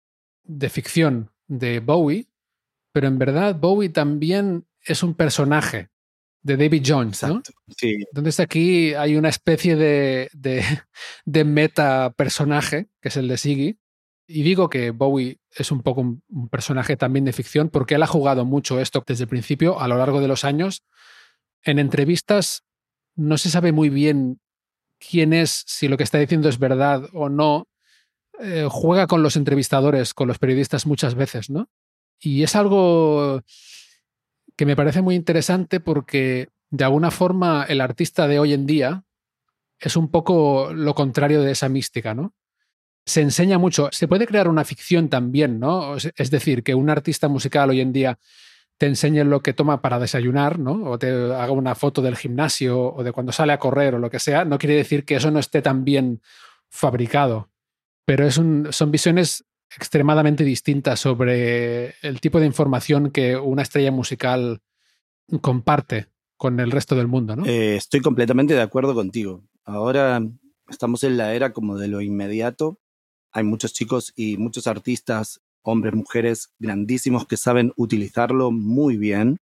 de 0.43 0.69
ficción 0.69 1.31
de 1.47 1.79
Bowie, 1.79 2.27
pero 2.91 3.07
en 3.07 3.17
verdad 3.17 3.55
Bowie 3.55 3.87
también 3.87 4.67
es 4.83 5.03
un 5.03 5.13
personaje 5.13 5.89
de 6.41 6.57
David 6.57 6.83
Jones, 6.85 7.23
¿no? 7.23 7.41
Sí. 7.77 7.95
Entonces 8.11 8.41
aquí 8.41 8.93
hay 8.93 9.15
una 9.15 9.29
especie 9.29 9.77
de, 9.77 10.29
de, 10.33 11.43
meta 11.45 12.13
personaje, 12.17 12.89
que 13.01 13.07
es 13.07 13.15
el 13.15 13.29
de 13.29 13.37
Siggy. 13.37 13.79
Y 14.27 14.43
digo 14.43 14.69
que 14.69 14.91
Bowie 14.91 15.39
es 15.51 15.71
un 15.71 15.81
poco 15.81 16.01
un, 16.01 16.49
personaje 16.49 16.97
también 16.97 17.23
de 17.23 17.31
ficción 17.31 17.69
porque 17.69 17.95
él 17.95 18.03
ha 18.03 18.07
jugado 18.07 18.43
mucho 18.43 18.79
esto 18.79 19.03
desde 19.07 19.23
el 19.23 19.29
principio, 19.29 19.79
a 19.79 19.87
lo 19.87 19.97
largo 19.97 20.19
de 20.19 20.27
los 20.27 20.43
años. 20.43 20.83
En 21.63 21.79
entrevistas 21.79 22.63
no 23.15 23.37
se 23.37 23.49
sabe 23.49 23.71
muy 23.71 23.89
bien 23.89 24.41
quién 24.99 25.31
es, 25.31 25.63
si 25.65 25.87
lo 25.87 25.95
que 25.95 26.03
está 26.03 26.17
diciendo 26.17 26.49
es 26.49 26.59
verdad 26.59 27.09
o 27.13 27.29
no, 27.29 27.67
eh, 28.39 28.67
juega 28.69 29.07
con 29.07 29.23
los 29.23 29.37
entrevistadores, 29.37 30.13
con 30.13 30.27
los 30.27 30.39
periodistas 30.39 30.85
muchas 30.85 31.15
veces, 31.15 31.49
¿no? 31.49 31.69
Y 32.19 32.43
es 32.43 32.55
algo 32.55 33.41
que 34.55 34.65
me 34.65 34.75
parece 34.75 35.01
muy 35.01 35.15
interesante 35.15 35.79
porque 35.79 36.49
de 36.69 36.83
alguna 36.83 37.11
forma 37.11 37.65
el 37.67 37.79
artista 37.79 38.27
de 38.27 38.39
hoy 38.39 38.53
en 38.53 38.65
día 38.65 39.03
es 39.79 39.95
un 39.95 40.09
poco 40.09 40.73
lo 40.73 40.95
contrario 40.95 41.41
de 41.41 41.51
esa 41.51 41.69
mística, 41.69 42.13
¿no? 42.13 42.33
Se 43.07 43.21
enseña 43.21 43.57
mucho, 43.57 43.89
se 43.91 44.07
puede 44.07 44.27
crear 44.27 44.47
una 44.47 44.63
ficción 44.63 45.09
también, 45.09 45.59
¿no? 45.59 45.95
Es 45.95 46.29
decir, 46.29 46.61
que 46.61 46.75
un 46.75 46.91
artista 46.91 47.27
musical 47.27 47.71
hoy 47.71 47.81
en 47.81 47.91
día 47.91 48.19
te 48.77 48.85
enseñe 48.85 49.23
lo 49.23 49.41
que 49.41 49.53
toma 49.53 49.81
para 49.81 49.97
desayunar, 49.97 50.59
¿no? 50.59 50.91
O 50.91 50.99
te 50.99 51.09
haga 51.09 51.51
una 51.51 51.73
foto 51.73 52.03
del 52.03 52.15
gimnasio 52.15 52.93
o 52.93 53.03
de 53.03 53.11
cuando 53.11 53.31
sale 53.31 53.53
a 53.53 53.59
correr 53.59 53.95
o 53.95 53.99
lo 53.99 54.11
que 54.11 54.19
sea, 54.19 54.45
no 54.45 54.59
quiere 54.59 54.75
decir 54.75 55.03
que 55.03 55.15
eso 55.15 55.31
no 55.31 55.39
esté 55.39 55.63
tan 55.63 55.83
bien 55.83 56.21
fabricado 56.69 57.49
pero 58.07 58.25
es 58.25 58.37
un, 58.37 58.69
son 58.71 58.89
visiones 58.89 59.43
extremadamente 59.75 60.45
distintas 60.45 61.01
sobre 61.01 61.95
el 62.01 62.21
tipo 62.21 62.39
de 62.39 62.45
información 62.45 63.11
que 63.11 63.35
una 63.35 63.63
estrella 63.63 63.91
musical 63.91 64.61
comparte 65.41 66.07
con 66.37 66.61
el 66.61 66.71
resto 66.71 66.95
del 66.95 67.07
mundo, 67.07 67.35
¿no? 67.35 67.45
Eh, 67.45 67.75
estoy 67.75 67.99
completamente 67.99 68.53
de 68.53 68.61
acuerdo 68.61 68.95
contigo. 68.95 69.43
Ahora 69.65 70.21
estamos 70.69 71.03
en 71.03 71.17
la 71.17 71.33
era 71.33 71.51
como 71.51 71.77
de 71.77 71.89
lo 71.89 71.99
inmediato. 71.99 72.79
Hay 73.31 73.43
muchos 73.43 73.73
chicos 73.73 74.13
y 74.15 74.37
muchos 74.37 74.67
artistas, 74.67 75.41
hombres, 75.61 75.93
mujeres, 75.93 76.53
grandísimos 76.59 77.27
que 77.27 77.37
saben 77.37 77.73
utilizarlo 77.75 78.51
muy 78.51 78.97
bien 78.97 79.37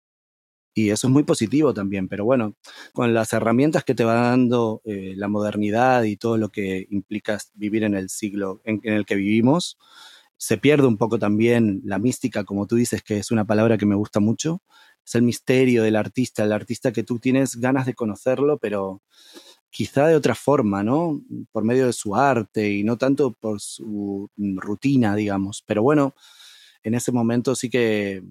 y 0.75 0.89
eso 0.89 1.07
es 1.07 1.13
muy 1.13 1.23
positivo 1.23 1.73
también, 1.73 2.07
pero 2.07 2.25
bueno, 2.25 2.55
con 2.93 3.13
las 3.13 3.31
herramientas 3.33 3.83
que 3.83 3.93
te 3.93 4.03
va 4.03 4.15
dando 4.15 4.81
eh, 4.85 5.13
la 5.15 5.27
modernidad 5.27 6.03
y 6.03 6.17
todo 6.17 6.37
lo 6.37 6.49
que 6.49 6.87
implica 6.89 7.37
vivir 7.53 7.83
en 7.83 7.93
el 7.93 8.09
siglo 8.09 8.61
en, 8.63 8.81
el 8.83 9.05
que 9.05 9.15
vivimos, 9.15 9.77
se 10.37 10.57
pierde 10.57 10.87
un 10.87 10.97
poco 10.97 11.19
también 11.19 11.81
la 11.85 11.99
mística, 11.99 12.43
como 12.43 12.65
tú 12.65 12.75
dices, 12.75 13.03
que 13.03 13.17
es 13.17 13.31
una 13.31 13.45
palabra 13.45 13.77
que 13.77 13.85
me 13.85 13.95
gusta 13.95 14.19
mucho. 14.19 14.63
Es 15.05 15.15
el 15.15 15.21
misterio 15.21 15.83
del 15.83 15.95
artista, 15.95 16.43
el 16.43 16.51
artista 16.51 16.91
que 16.91 17.03
tú 17.03 17.19
tienes 17.19 17.57
ganas 17.57 17.85
de 17.85 17.93
conocerlo, 17.93 18.57
pero 18.57 19.01
quizá 19.73 20.07
de 20.07 20.15
otra 20.15 20.35
forma, 20.35 20.83
¿no? 20.83 21.19
Por 21.51 21.63
medio 21.63 21.87
de 21.87 21.93
su 21.93 22.15
arte 22.15 22.69
y 22.69 22.83
no 22.83 22.97
tanto 22.97 23.31
por 23.33 23.59
su 23.59 24.29
rutina, 24.37 25.15
digamos. 25.15 25.63
Pero 25.65 25.81
bueno, 25.81 26.13
en 26.83 26.93
ese 26.93 27.11
momento 27.11 27.55
sí 27.55 27.71
que 27.71 28.23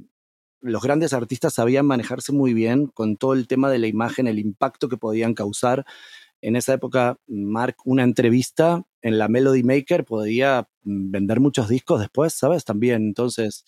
los 0.60 0.82
grandes 0.82 1.12
artistas 1.12 1.54
sabían 1.54 1.84
manejarse 1.84 2.32
muy 2.32 2.54
bien 2.54 2.86
con 2.86 3.16
todo 3.16 3.32
el 3.32 3.48
tema 3.48 3.70
de 3.70 3.80
la 3.80 3.88
imagen, 3.88 4.28
el 4.28 4.38
impacto 4.38 4.88
que 4.88 4.96
podían 4.96 5.34
causar. 5.34 5.84
En 6.40 6.54
esa 6.54 6.74
época, 6.74 7.18
Mark, 7.26 7.76
una 7.84 8.04
entrevista 8.04 8.84
en 9.00 9.18
la 9.18 9.26
Melody 9.26 9.64
Maker 9.64 10.04
podía 10.04 10.68
mm, 10.84 11.10
vender 11.10 11.40
muchos 11.40 11.68
discos 11.68 11.98
después, 11.98 12.34
¿sabes? 12.34 12.64
También, 12.64 13.02
entonces, 13.02 13.64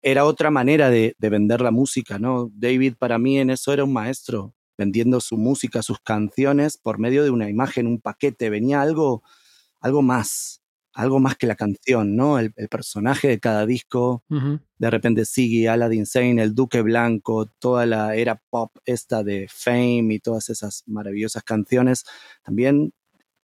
era 0.00 0.24
otra 0.24 0.50
manera 0.50 0.88
de, 0.88 1.14
de, 1.18 1.28
vender 1.28 1.60
la 1.60 1.70
música, 1.70 2.18
¿no? 2.18 2.50
David 2.54 2.94
para 2.98 3.18
mí 3.18 3.38
en 3.38 3.50
eso 3.50 3.74
era 3.74 3.84
un 3.84 3.92
maestro, 3.92 4.54
vendiendo 4.78 5.20
su 5.20 5.36
música, 5.36 5.82
sus 5.82 6.00
canciones 6.00 6.78
por 6.78 6.98
medio 6.98 7.24
de 7.24 7.30
una 7.30 7.50
imagen, 7.50 7.88
un 7.88 8.00
paquete, 8.00 8.48
venía 8.48 8.80
algo, 8.80 9.24
algo 9.80 10.00
más, 10.02 10.62
algo 10.94 11.18
más 11.18 11.36
que 11.36 11.48
la 11.48 11.56
canción, 11.56 12.16
¿no? 12.16 12.38
El, 12.38 12.52
personaje 12.70 13.28
de 13.28 13.40
cada 13.40 13.66
disco, 13.66 14.24
de 14.78 14.90
repente 14.90 15.24
Siggy, 15.24 15.66
Aladdin 15.66 16.06
Sane, 16.06 16.42
El 16.42 16.54
Duque 16.54 16.80
Blanco, 16.82 17.46
toda 17.58 17.86
la 17.86 18.14
era 18.14 18.40
pop 18.50 18.76
esta 18.84 19.22
de 19.24 19.48
Fame 19.50 20.14
y 20.14 20.20
todas 20.20 20.48
esas 20.48 20.84
maravillosas 20.86 21.42
canciones, 21.42 22.04
también 22.42 22.92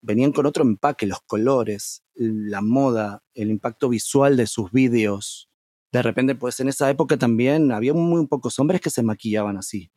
venían 0.01 0.31
con 0.31 0.45
otro 0.45 0.63
empaque, 0.63 1.05
los 1.05 1.21
colores, 1.21 2.03
la 2.13 2.61
moda, 2.61 3.23
el 3.33 3.49
impacto 3.49 3.89
visual 3.89 4.37
de 4.37 4.47
sus 4.47 4.71
vídeos. 4.71 5.49
De 5.91 6.01
repente, 6.01 6.35
pues 6.35 6.59
en 6.59 6.69
esa 6.69 6.89
época 6.89 7.17
también 7.17 7.71
había 7.71 7.93
muy 7.93 8.27
pocos 8.27 8.59
hombres 8.59 8.81
que 8.81 8.89
se 8.89 9.03
maquillaban 9.03 9.57
así. 9.57 9.91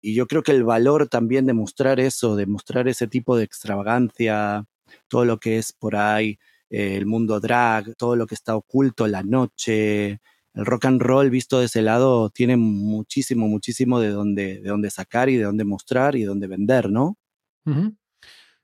Y 0.00 0.14
yo 0.14 0.26
creo 0.26 0.42
que 0.42 0.52
el 0.52 0.64
valor 0.64 1.08
también 1.08 1.46
de 1.46 1.52
mostrar 1.52 2.00
eso, 2.00 2.36
de 2.36 2.46
mostrar 2.46 2.88
ese 2.88 3.06
tipo 3.06 3.36
de 3.36 3.44
extravagancia, 3.44 4.64
todo 5.08 5.24
lo 5.24 5.38
que 5.38 5.58
es 5.58 5.72
por 5.72 5.96
ahí, 5.96 6.38
eh, 6.70 6.96
el 6.96 7.06
mundo 7.06 7.40
drag, 7.40 7.94
todo 7.96 8.16
lo 8.16 8.26
que 8.26 8.34
está 8.34 8.56
oculto, 8.56 9.06
la 9.06 9.22
noche, 9.22 10.20
el 10.54 10.66
rock 10.66 10.86
and 10.86 11.02
roll 11.02 11.30
visto 11.30 11.60
de 11.60 11.66
ese 11.66 11.82
lado 11.82 12.30
tiene 12.30 12.56
muchísimo, 12.56 13.46
muchísimo 13.48 14.00
de 14.00 14.08
dónde, 14.08 14.60
de 14.60 14.68
dónde 14.68 14.90
sacar 14.90 15.28
y 15.28 15.36
de 15.36 15.44
dónde 15.44 15.64
mostrar 15.64 16.16
y 16.16 16.20
de 16.20 16.26
dónde 16.26 16.46
vender, 16.46 16.90
¿no? 16.90 17.16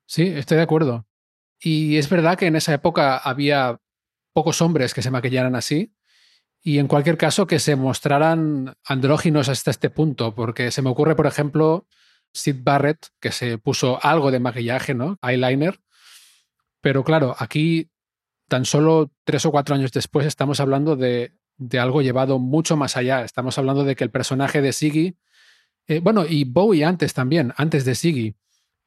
Sí, 0.07 0.23
estoy 0.23 0.57
de 0.57 0.63
acuerdo. 0.63 1.07
Y 1.61 1.97
es 1.97 2.09
verdad 2.09 2.39
que 2.39 2.47
en 2.47 2.57
esa 2.57 2.75
época 2.75 3.17
había 3.19 3.81
pocos 4.33 4.61
hombres 4.61 4.95
que 4.95 5.03
se 5.03 5.11
maquillaran 5.11 5.55
así, 5.55 5.96
y 6.67 6.81
en 6.81 6.89
cualquier 6.89 7.17
caso 7.17 7.47
que 7.47 7.61
se 7.61 7.77
mostraran 7.77 8.75
andróginos 8.85 9.49
hasta 9.49 9.71
este 9.71 9.89
punto, 9.89 10.35
porque 10.35 10.73
se 10.73 10.83
me 10.83 10.91
ocurre, 10.91 11.15
por 11.15 11.29
ejemplo, 11.29 11.87
Sid 12.33 12.57
Barrett, 12.65 13.07
que 13.21 13.31
se 13.31 13.57
puso 13.57 14.01
algo 14.03 14.33
de 14.33 14.41
maquillaje, 14.41 14.93
¿no? 14.93 15.17
Eyeliner. 15.23 15.79
Pero 16.81 17.05
claro, 17.05 17.37
aquí, 17.39 17.93
tan 18.49 18.65
solo 18.65 19.13
tres 19.23 19.47
o 19.47 19.53
cuatro 19.53 19.77
años 19.77 19.93
después, 19.93 20.27
estamos 20.27 20.59
hablando 20.59 20.97
de, 20.97 21.35
algo 21.79 22.03
llevado 22.03 22.41
mucho 22.41 22.77
más 22.77 22.97
allá. 22.97 23.23
Estamos 23.23 23.57
hablando 23.59 23.85
de 23.85 23.95
que 23.95 24.03
el 24.03 24.11
personaje 24.11 24.61
de 24.61 24.73
Siggy, 24.73 25.17
eh, 25.87 26.01
bueno, 26.01 26.27
y 26.29 26.43
Bowie 26.43 26.85
antes 26.85 27.15
también, 27.15 27.55
antes 27.57 27.85
de 27.85 27.95
Siggy, 27.95 28.35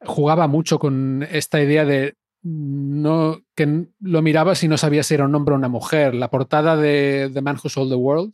jugaba 0.01 0.47
mucho 0.47 0.79
con 0.79 1.25
esta 1.31 1.61
idea 1.61 1.85
de 1.85 2.17
no, 2.41 3.41
que 3.55 3.87
lo 3.99 4.21
mirabas 4.21 4.63
y 4.63 4.67
no 4.67 4.77
sabías 4.77 5.07
si 5.07 5.13
era 5.13 5.25
un 5.25 5.35
hombre 5.35 5.53
o 5.53 5.57
una 5.57 5.67
mujer. 5.67 6.15
La 6.15 6.29
portada 6.29 6.77
de 6.77 7.29
The 7.33 7.41
Man 7.41 7.57
Who 7.63 7.69
Sold 7.69 7.91
the 7.91 7.95
World 7.95 8.33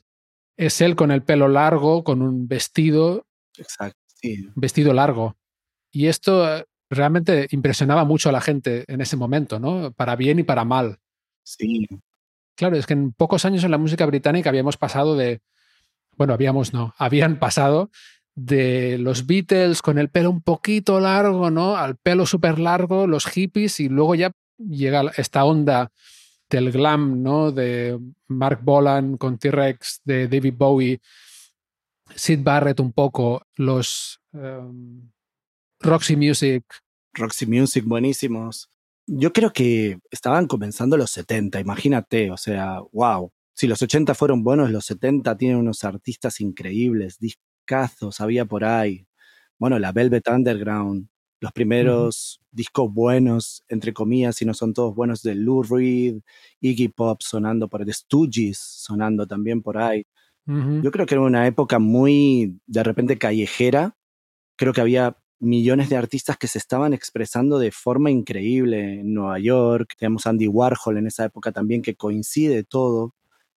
es 0.57 0.79
él 0.81 0.95
con 0.95 1.11
el 1.11 1.23
pelo 1.23 1.47
largo, 1.47 2.03
con 2.03 2.21
un 2.21 2.47
vestido. 2.47 3.25
Exacto, 3.57 3.99
Vestido 4.55 4.93
largo. 4.93 5.37
Y 5.91 6.07
esto 6.07 6.57
eh, 6.57 6.65
realmente 6.89 7.47
impresionaba 7.51 8.05
mucho 8.05 8.29
a 8.29 8.31
la 8.31 8.41
gente 8.41 8.83
en 8.87 9.01
ese 9.01 9.17
momento, 9.17 9.59
¿no? 9.59 9.91
Para 9.91 10.15
bien 10.15 10.39
y 10.39 10.43
para 10.43 10.65
mal. 10.65 10.99
Sí. 11.43 11.87
Claro, 12.55 12.75
es 12.75 12.85
que 12.85 12.93
en 12.93 13.11
pocos 13.11 13.45
años 13.45 13.63
en 13.63 13.71
la 13.71 13.77
música 13.77 14.05
británica 14.05 14.49
habíamos 14.49 14.77
pasado 14.77 15.15
de. 15.15 15.41
Bueno, 16.17 16.33
habíamos 16.33 16.73
no, 16.73 16.93
habían 16.97 17.39
pasado 17.39 17.91
de 18.35 18.97
los 18.97 19.25
Beatles 19.25 19.81
con 19.81 19.97
el 19.97 20.09
pelo 20.09 20.29
un 20.29 20.41
poquito 20.41 20.99
largo, 20.99 21.49
¿no? 21.49 21.77
Al 21.77 21.95
pelo 21.95 22.25
súper 22.25 22.59
largo, 22.59 23.07
los 23.07 23.25
hippies, 23.25 23.79
y 23.79 23.89
luego 23.89 24.13
ya 24.15 24.31
llega 24.57 25.11
esta 25.17 25.45
onda 25.45 25.91
del 26.49 26.71
glam, 26.71 27.23
¿no? 27.23 27.51
De 27.51 27.97
Mark 28.27 28.59
Bolan 28.61 29.17
con 29.17 29.37
T-Rex, 29.37 30.01
de 30.03 30.27
David 30.27 30.53
Bowie, 30.57 31.01
Sid 32.13 32.39
Barrett 32.43 32.79
un 32.79 32.91
poco, 32.91 33.47
los 33.55 34.19
em, 34.33 35.09
Roxy 35.79 36.15
Music. 36.15 36.63
Roxy 37.13 37.45
Music, 37.45 37.85
buenísimos. 37.85 38.69
Yo 39.07 39.31
creo 39.31 39.53
que 39.53 39.99
estaban 40.11 40.47
comenzando 40.47 40.97
los 40.97 41.11
70, 41.11 41.59
imagínate, 41.59 42.31
o 42.31 42.37
sea, 42.37 42.79
wow. 42.91 43.31
Si 43.53 43.67
los 43.67 43.81
80 43.81 44.13
fueron 44.15 44.43
buenos, 44.43 44.71
los 44.71 44.85
70 44.85 45.37
tienen 45.37 45.57
unos 45.57 45.85
artistas 45.85 46.41
increíbles, 46.41 47.17
discazos 47.65 48.21
había 48.21 48.45
por 48.45 48.63
ahí. 48.63 49.07
Bueno, 49.57 49.79
la 49.79 49.91
Velvet 49.91 50.27
Underground, 50.27 51.07
los 51.39 51.51
primeros 51.51 52.39
discos 52.51 52.93
buenos, 52.93 53.63
entre 53.67 53.93
comillas, 53.93 54.35
si 54.35 54.45
no 54.45 54.53
son 54.53 54.73
todos 54.73 54.93
buenos, 54.93 55.23
de 55.23 55.35
Lou 55.35 55.63
Reed, 55.63 56.19
Iggy 56.61 56.89
Pop 56.89 57.21
sonando 57.21 57.67
por 57.67 57.81
ahí, 57.81 57.91
Stooges 57.91 58.59
sonando 58.59 59.25
también 59.25 59.61
por 59.61 59.77
ahí. 59.77 60.05
Yo 60.47 60.91
creo 60.91 61.07
que 61.07 61.15
era 61.15 61.23
una 61.23 61.47
época 61.47 61.79
muy, 61.79 62.59
de 62.67 62.83
repente, 62.83 63.17
callejera. 63.17 63.97
Creo 64.55 64.73
que 64.73 64.81
había 64.81 65.17
millones 65.39 65.89
de 65.89 65.95
artistas 65.95 66.37
que 66.37 66.47
se 66.47 66.59
estaban 66.59 66.93
expresando 66.93 67.57
de 67.57 67.71
forma 67.71 68.11
increíble 68.11 68.99
en 68.99 69.11
Nueva 69.15 69.39
York. 69.39 69.95
Tenemos 69.97 70.27
Andy 70.27 70.47
Warhol 70.47 70.99
en 70.99 71.07
esa 71.07 71.25
época 71.25 71.51
también, 71.51 71.81
que 71.81 71.95
coincide 71.95 72.63
todo 72.63 73.15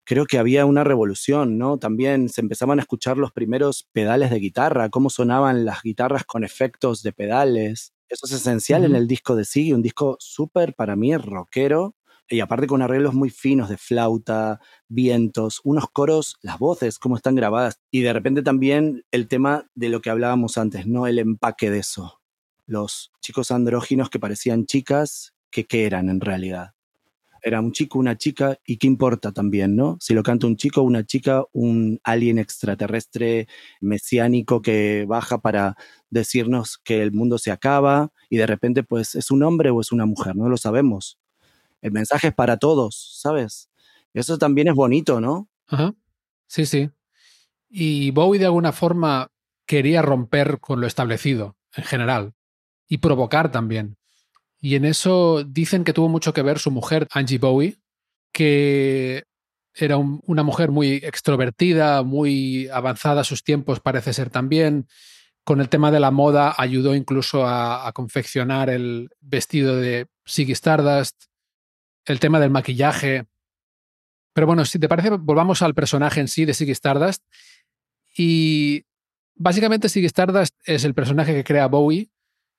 creo 0.09 0.25
que 0.25 0.39
había 0.39 0.65
una 0.65 0.85
revolución, 0.85 1.59
¿no? 1.59 1.77
También 1.79 2.31
se 2.31 2.41
empezaban 2.41 2.79
a 2.79 2.83
escuchar 2.83 3.19
los 3.19 3.31
primeros 3.31 3.87
pedales 3.93 4.31
de 4.31 4.39
guitarra, 4.39 4.89
cómo 4.89 5.11
sonaban 5.11 5.67
las 5.67 5.83
guitarras 5.83 6.25
con 6.25 6.45
efectos 6.45 7.03
de 7.03 7.13
pedales. 7.13 7.93
Eso 8.09 8.25
es 8.25 8.33
esencial 8.33 8.87
en 8.87 8.97
el 8.97 9.07
disco 9.07 9.37
de 9.37 9.45
Siggy, 9.45 9.75
un 9.75 9.83
disco 9.83 10.17
súper 10.19 10.75
para 10.75 10.97
mí 10.97 11.15
rockero 11.15 11.95
y 12.27 12.41
aparte 12.41 12.67
con 12.67 12.81
arreglos 12.81 13.13
muy 13.13 13.29
finos 13.29 13.69
de 13.69 13.77
flauta, 13.77 14.61
vientos, 14.89 15.61
unos 15.63 15.91
coros, 15.93 16.39
las 16.41 16.59
voces, 16.59 16.99
cómo 16.99 17.15
están 17.17 17.35
grabadas 17.35 17.79
y 17.91 18.01
de 18.01 18.15
repente 18.15 18.41
también 18.41 19.05
el 19.11 19.29
tema 19.29 19.69
de 19.75 19.91
lo 19.91 20.01
que 20.01 20.09
hablábamos 20.09 20.57
antes, 20.57 20.87
¿no? 20.87 21.07
El 21.07 21.19
empaque 21.19 21.71
de 21.71 21.81
eso. 21.81 22.23
Los 22.65 23.13
chicos 23.21 23.51
andróginos 23.51 24.09
que 24.09 24.19
parecían 24.19 24.65
chicas, 24.65 25.35
que 25.51 25.67
qué 25.67 25.85
eran 25.85 26.09
en 26.09 26.23
realidad 26.23 26.78
era 27.49 27.61
un 27.61 27.73
chico, 27.73 27.99
una 27.99 28.17
chica, 28.17 28.59
y 28.65 28.77
qué 28.77 28.87
importa 28.87 29.33
también, 29.33 29.75
¿no? 29.75 29.97
Si 30.01 30.15
lo 30.15 30.23
canta 30.23 30.47
un 30.47 30.57
chico, 30.57 30.83
una 30.83 31.05
chica, 31.05 31.45
un 31.53 32.01
alien 32.05 32.39
extraterrestre 32.39 33.49
mesiánico 33.81 34.63
que 34.63 35.05
baja 35.09 35.39
para 35.39 35.77
decirnos 36.11 36.79
que 36.79 37.03
el 37.03 37.13
mundo 37.13 37.39
se 37.39 37.51
acaba 37.51 38.13
y 38.31 38.37
de 38.37 38.47
repente 38.47 38.83
pues 38.83 39.15
es 39.15 39.31
un 39.31 39.43
hombre 39.43 39.71
o 39.71 39.81
es 39.81 39.93
una 39.93 40.07
mujer, 40.07 40.37
no 40.37 40.49
lo 40.49 40.57
sabemos. 40.57 41.19
El 41.83 41.93
mensaje 41.93 42.29
es 42.29 42.35
para 42.35 42.57
todos, 42.57 43.19
¿sabes? 43.21 43.69
Eso 44.15 44.39
también 44.39 44.69
es 44.69 44.75
bonito, 44.75 45.21
¿no? 45.21 45.49
Ajá. 45.67 45.95
Sí, 46.47 46.67
sí. 46.67 46.91
Y 47.69 48.11
Bowie 48.13 48.39
de 48.39 48.47
alguna 48.47 48.73
forma 48.73 49.31
quería 49.67 50.01
romper 50.03 50.61
con 50.61 50.81
lo 50.81 50.87
establecido 50.87 51.57
en 51.77 51.85
general 51.85 52.35
y 52.89 52.99
provocar 52.99 53.53
también. 53.53 53.98
Y 54.61 54.75
en 54.75 54.85
eso 54.85 55.45
dicen 55.45 55.85
que 55.85 55.93
tuvo 55.93 56.09
mucho 56.09 56.33
que 56.33 56.43
ver 56.43 56.59
su 56.59 56.71
mujer, 56.71 57.07
Angie 57.13 57.39
Bowie, 57.39 57.79
que 58.33 59.25
era 59.75 59.97
una 59.97 60.43
mujer 60.43 60.71
muy 60.71 60.95
extrovertida, 60.97 62.03
muy 62.03 62.69
avanzada 62.69 63.21
a 63.21 63.25
sus 63.25 63.45
tiempos, 63.45 63.81
parece 63.81 64.13
ser 64.13 64.31
también. 64.31 64.89
Con 65.45 65.61
el 65.61 65.69
tema 65.69 65.91
de 65.91 66.01
la 66.01 66.11
moda 66.11 66.55
ayudó 66.59 66.95
incluso 66.95 67.47
a, 67.47 67.91
confeccionar 67.93 68.69
el 68.69 69.11
vestido 69.21 69.77
de 69.77 70.07
Siggy 70.25 70.53
Stardust, 70.53 71.25
el 72.05 72.21
tema 72.21 72.41
del 72.41 72.51
maquillaje. 72.51 73.27
Pero 74.33 74.47
bueno, 74.47 74.65
si 74.65 74.79
te 74.79 74.89
parece, 74.89 75.11
volvamos 75.11 75.63
al 75.63 75.75
personaje 75.75 76.21
en 76.21 76.29
sí 76.29 76.45
de 76.45 76.55
Siggy 76.55 76.73
Stardust. 76.73 77.23
Y 78.17 78.85
básicamente 79.37 79.89
Siggy 79.89 80.07
Stardust 80.07 80.55
es 80.65 80.85
el 80.85 80.95
personaje 80.95 81.33
que 81.35 81.45
crea 81.45 81.69
Bowie 81.69 82.11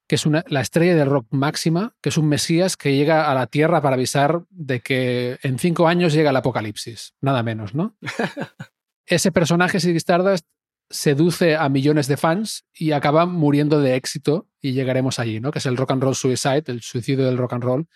que 0.10 0.16
es 0.16 0.26
una, 0.26 0.44
la 0.48 0.62
estrella 0.62 0.96
del 0.96 1.08
rock 1.08 1.28
máxima, 1.30 1.96
que 2.02 2.10
es 2.10 2.18
un 2.18 2.28
Mesías 2.28 2.76
que 2.76 2.96
llega 2.96 3.30
a 3.30 3.36
la 3.36 3.46
Tierra 3.46 3.80
para 3.80 3.94
avisar 3.94 4.42
de 4.50 4.80
que 4.80 5.38
en 5.44 5.60
cinco 5.60 5.88
años 5.88 6.14
llega 6.14 6.32
el 6.32 6.36
apocalipsis, 6.36 7.14
nada 7.22 7.44
menos, 7.44 7.76
¿no? 7.76 7.96
Ese 9.06 9.32
personaje, 9.32 9.80
Siggy 9.80 9.98
Stardust, 9.98 10.48
seduce 10.90 11.56
a 11.56 11.70
millones 11.70 12.08
de 12.08 12.18
fans 12.18 12.66
y 12.74 12.92
acaba 12.94 13.28
muriendo 13.28 13.82
de 13.82 13.96
éxito 13.96 14.50
y 14.60 14.72
llegaremos 14.72 15.20
allí, 15.20 15.40
¿no? 15.40 15.52
Que 15.52 15.60
es 15.60 15.68
el 15.68 15.78
rock 15.78 15.92
and 15.92 16.02
roll 16.02 16.16
suicide, 16.16 16.64
el 16.66 16.82
suicidio 16.82 17.28
del 17.28 17.38
rock 17.38 17.54
and 17.54 17.64
roll 17.64 17.88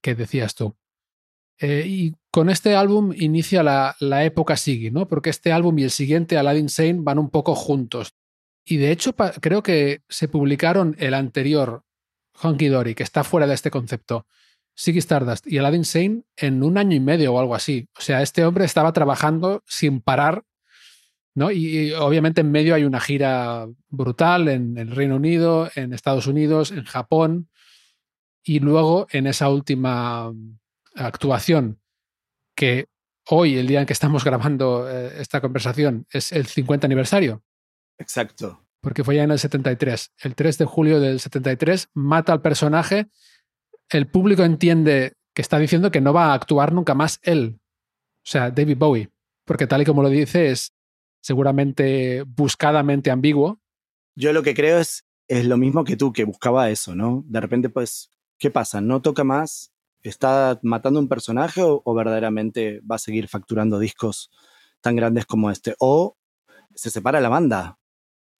que 0.00 0.14
decías 0.14 0.54
tú. 0.54 0.76
Eh, 1.58 1.84
y 1.84 2.14
con 2.30 2.48
este 2.48 2.76
álbum 2.76 3.12
inicia 3.16 3.64
la, 3.64 3.96
la 3.98 4.24
época 4.24 4.56
Siggy, 4.56 4.92
¿no? 4.92 5.08
Porque 5.08 5.30
este 5.30 5.50
álbum 5.50 5.76
y 5.80 5.82
el 5.82 5.90
siguiente, 5.90 6.38
Aladdin 6.38 6.68
Sane, 6.68 6.98
van 7.00 7.18
un 7.18 7.28
poco 7.28 7.56
juntos. 7.56 8.14
Y 8.70 8.76
de 8.76 8.92
hecho, 8.92 9.16
creo 9.16 9.64
que 9.64 10.02
se 10.08 10.28
publicaron 10.28 10.94
el 11.00 11.14
anterior, 11.14 11.82
Honky 12.40 12.68
Dory, 12.68 12.94
que 12.94 13.02
está 13.02 13.24
fuera 13.24 13.48
de 13.48 13.54
este 13.54 13.68
concepto, 13.68 14.28
Siggy 14.76 15.00
Stardust 15.00 15.44
y 15.48 15.58
Aladdin 15.58 15.84
Sane 15.84 16.22
en 16.36 16.62
un 16.62 16.78
año 16.78 16.94
y 16.94 17.00
medio 17.00 17.34
o 17.34 17.40
algo 17.40 17.56
así. 17.56 17.88
O 17.98 18.00
sea, 18.00 18.22
este 18.22 18.44
hombre 18.44 18.64
estaba 18.64 18.92
trabajando 18.92 19.64
sin 19.66 20.00
parar, 20.00 20.44
¿no? 21.34 21.50
Y, 21.50 21.90
obviamente 21.94 22.42
en 22.42 22.52
medio 22.52 22.76
hay 22.76 22.84
una 22.84 23.00
gira 23.00 23.66
brutal 23.88 24.46
en 24.46 24.78
el 24.78 24.94
Reino 24.94 25.16
Unido, 25.16 25.68
en 25.74 25.92
Estados 25.92 26.28
Unidos, 26.28 26.70
en 26.70 26.84
Japón, 26.84 27.48
y 28.44 28.60
luego 28.60 29.08
en 29.10 29.26
esa 29.26 29.48
última 29.48 30.30
mm, 30.30 30.58
actuación 30.94 31.80
que 32.54 32.86
hoy, 33.26 33.58
el 33.58 33.66
día 33.66 33.80
en 33.80 33.86
que 33.86 33.94
estamos 33.94 34.24
grabando 34.24 34.88
eh, 34.88 35.20
esta 35.20 35.40
conversación, 35.40 36.06
es 36.12 36.30
el 36.30 36.46
50 36.46 36.86
aniversario 36.86 37.42
Exacto. 38.00 38.60
Porque 38.80 39.04
fue 39.04 39.16
ya 39.16 39.22
en 39.22 39.30
el 39.30 39.38
73. 39.38 40.12
El 40.22 40.34
3 40.34 40.58
de 40.58 40.64
julio 40.64 41.00
del 41.00 41.20
73 41.20 41.90
mata 41.94 42.32
al 42.32 42.42
personaje. 42.42 43.08
El 43.90 44.08
público 44.08 44.42
entiende 44.42 45.12
que 45.34 45.42
está 45.42 45.58
diciendo 45.58 45.90
que 45.90 46.00
no 46.00 46.12
va 46.12 46.26
a 46.26 46.34
actuar 46.34 46.72
nunca 46.72 46.94
más 46.94 47.20
él, 47.22 47.60
o 47.60 48.28
sea, 48.30 48.50
David 48.50 48.76
Bowie, 48.78 49.10
porque 49.44 49.66
tal 49.66 49.82
y 49.82 49.84
como 49.84 50.02
lo 50.02 50.08
dice 50.08 50.50
es 50.50 50.72
seguramente 51.20 52.22
buscadamente 52.26 53.10
ambiguo. 53.10 53.60
Yo 54.14 54.32
lo 54.32 54.42
que 54.42 54.54
creo 54.54 54.78
es, 54.78 55.04
es 55.28 55.46
lo 55.46 55.56
mismo 55.56 55.84
que 55.84 55.96
tú, 55.96 56.12
que 56.12 56.24
buscaba 56.24 56.70
eso, 56.70 56.94
¿no? 56.94 57.24
De 57.26 57.40
repente, 57.40 57.68
pues, 57.68 58.10
¿qué 58.38 58.50
pasa? 58.50 58.80
¿No 58.80 59.02
toca 59.02 59.24
más? 59.24 59.72
¿Está 60.02 60.58
matando 60.62 60.98
un 60.98 61.08
personaje 61.08 61.62
o, 61.62 61.82
o 61.84 61.94
verdaderamente 61.94 62.80
va 62.80 62.96
a 62.96 62.98
seguir 62.98 63.28
facturando 63.28 63.78
discos 63.78 64.30
tan 64.80 64.96
grandes 64.96 65.26
como 65.26 65.50
este? 65.50 65.74
O 65.78 66.16
se 66.74 66.90
separa 66.90 67.20
la 67.20 67.28
banda, 67.28 67.78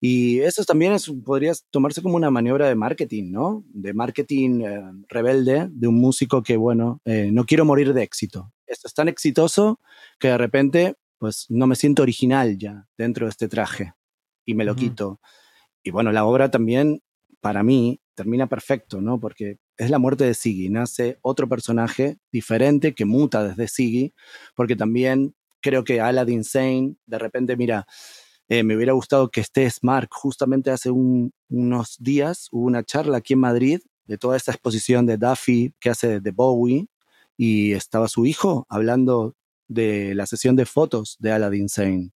y 0.00 0.40
eso 0.40 0.64
también 0.64 0.94
es, 0.94 1.12
podría 1.24 1.52
tomarse 1.70 2.00
como 2.00 2.16
una 2.16 2.30
maniobra 2.30 2.68
de 2.68 2.74
marketing, 2.74 3.30
¿no? 3.30 3.64
De 3.68 3.92
marketing 3.92 4.62
eh, 4.62 4.82
rebelde 5.08 5.68
de 5.70 5.88
un 5.88 5.96
músico 5.96 6.42
que, 6.42 6.56
bueno, 6.56 7.02
eh, 7.04 7.28
no 7.30 7.44
quiero 7.44 7.66
morir 7.66 7.92
de 7.92 8.02
éxito. 8.02 8.50
Esto 8.66 8.88
es 8.88 8.94
tan 8.94 9.08
exitoso 9.08 9.78
que 10.18 10.28
de 10.28 10.38
repente, 10.38 10.94
pues 11.18 11.44
no 11.50 11.66
me 11.66 11.76
siento 11.76 12.02
original 12.02 12.56
ya 12.56 12.88
dentro 12.96 13.26
de 13.26 13.30
este 13.30 13.48
traje 13.48 13.92
y 14.46 14.54
me 14.54 14.64
lo 14.64 14.74
quito. 14.74 15.20
Y 15.82 15.90
bueno, 15.90 16.12
la 16.12 16.24
obra 16.24 16.50
también, 16.50 17.02
para 17.40 17.62
mí, 17.62 18.00
termina 18.14 18.48
perfecto, 18.48 19.02
¿no? 19.02 19.20
Porque 19.20 19.58
es 19.76 19.90
la 19.90 19.98
muerte 19.98 20.24
de 20.24 20.34
Siggy. 20.34 20.70
Nace 20.70 21.18
otro 21.20 21.46
personaje 21.46 22.18
diferente 22.32 22.94
que 22.94 23.04
muta 23.04 23.46
desde 23.46 23.68
Siggy, 23.68 24.14
porque 24.54 24.76
también 24.76 25.34
creo 25.60 25.84
que 25.84 26.00
Aladdin 26.00 26.44
Sane, 26.44 26.96
de 27.06 27.18
repente, 27.18 27.56
mira, 27.56 27.86
eh, 28.50 28.64
me 28.64 28.74
hubiera 28.74 28.92
gustado 28.94 29.30
que 29.30 29.40
estés, 29.40 29.78
Mark. 29.82 30.08
Justamente 30.10 30.72
hace 30.72 30.90
unos 30.90 31.96
días 32.00 32.48
hubo 32.50 32.66
una 32.66 32.82
charla 32.82 33.18
aquí 33.18 33.34
en 33.34 33.38
Madrid 33.38 33.80
de 34.06 34.18
toda 34.18 34.36
esta 34.36 34.50
exposición 34.50 35.06
de 35.06 35.16
Duffy 35.16 35.72
que 35.78 35.88
hace 35.88 36.18
de 36.18 36.30
Bowie 36.32 36.88
y 37.36 37.74
estaba 37.74 38.08
su 38.08 38.26
hijo 38.26 38.66
hablando 38.68 39.36
de 39.68 40.16
la 40.16 40.26
sesión 40.26 40.56
de 40.56 40.66
fotos 40.66 41.16
de 41.20 41.30
Aladdin 41.30 41.68
Sane. 41.68 42.10